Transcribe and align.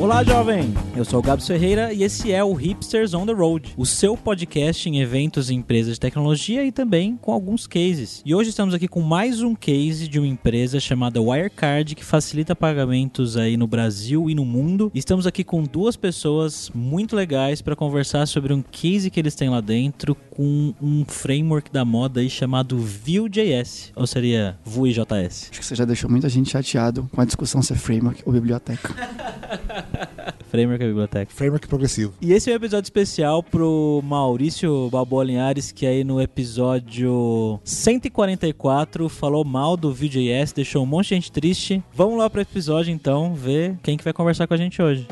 Olá, 0.00 0.22
jovem! 0.22 0.72
Eu 0.96 1.04
sou 1.04 1.18
o 1.18 1.22
Gabs 1.22 1.44
Ferreira 1.44 1.92
e 1.92 2.04
esse 2.04 2.30
é 2.32 2.42
o 2.42 2.52
Hipsters 2.52 3.14
on 3.14 3.26
the 3.26 3.32
Road, 3.32 3.74
o 3.76 3.84
seu 3.84 4.16
podcast 4.16 4.88
em 4.88 5.00
eventos 5.00 5.50
e 5.50 5.54
empresas 5.54 5.94
de 5.94 6.00
tecnologia 6.00 6.64
e 6.64 6.70
também 6.70 7.16
com 7.16 7.32
alguns 7.32 7.66
cases. 7.66 8.22
E 8.24 8.32
hoje 8.32 8.50
estamos 8.50 8.74
aqui 8.74 8.86
com 8.86 9.00
mais 9.00 9.42
um 9.42 9.56
case 9.56 10.06
de 10.06 10.20
uma 10.20 10.28
empresa 10.28 10.78
chamada 10.78 11.20
Wirecard 11.20 11.96
que 11.96 12.04
facilita 12.04 12.54
pagamentos 12.54 13.36
aí 13.36 13.56
no 13.56 13.66
Brasil 13.66 14.30
e 14.30 14.36
no 14.36 14.44
mundo. 14.44 14.88
E 14.94 15.00
estamos 15.00 15.26
aqui 15.26 15.42
com 15.42 15.64
duas 15.64 15.96
pessoas 15.96 16.70
muito 16.72 17.16
legais 17.16 17.60
para 17.60 17.74
conversar 17.74 18.26
sobre 18.26 18.52
um 18.52 18.62
case 18.62 19.10
que 19.10 19.18
eles 19.18 19.34
têm 19.34 19.50
lá 19.50 19.60
dentro 19.60 20.14
com 20.30 20.72
um 20.80 21.04
framework 21.04 21.72
da 21.72 21.84
moda 21.84 22.20
aí 22.20 22.30
chamado 22.30 22.78
Vue.js, 22.78 23.92
ou 23.96 24.06
seria 24.06 24.56
Vue.js. 24.64 25.48
Acho 25.50 25.60
que 25.60 25.66
você 25.66 25.74
já 25.74 25.84
deixou 25.84 26.08
muita 26.08 26.28
gente 26.28 26.50
chateado 26.50 27.10
com 27.12 27.20
a 27.20 27.24
discussão 27.24 27.60
se 27.62 27.72
é 27.72 27.76
framework 27.76 28.22
ou 28.24 28.32
biblioteca. 28.32 28.94
Framework 30.50 30.82
é 30.82 30.86
biblioteca. 30.86 31.32
Framework 31.32 31.68
progressivo. 31.68 32.14
E 32.20 32.32
esse 32.32 32.50
é 32.50 32.52
um 32.52 32.56
episódio 32.56 32.86
especial 32.86 33.42
pro 33.42 34.00
Maurício 34.04 34.88
Balboa 34.90 35.24
Linhares, 35.24 35.72
que 35.72 35.86
aí 35.86 36.04
no 36.04 36.20
episódio 36.20 37.60
144 37.64 39.08
falou 39.08 39.44
mal 39.44 39.76
do 39.76 39.92
Vue.js, 39.92 40.52
deixou 40.52 40.82
um 40.82 40.86
monte 40.86 41.08
de 41.08 41.14
gente 41.16 41.32
triste. 41.32 41.82
Vamos 41.94 42.18
lá 42.18 42.28
pro 42.30 42.40
episódio 42.40 42.92
então, 42.92 43.34
ver 43.34 43.76
quem 43.82 43.96
que 43.96 44.04
vai 44.04 44.12
conversar 44.12 44.46
com 44.46 44.54
a 44.54 44.58
gente 44.58 44.80
hoje. 44.80 45.06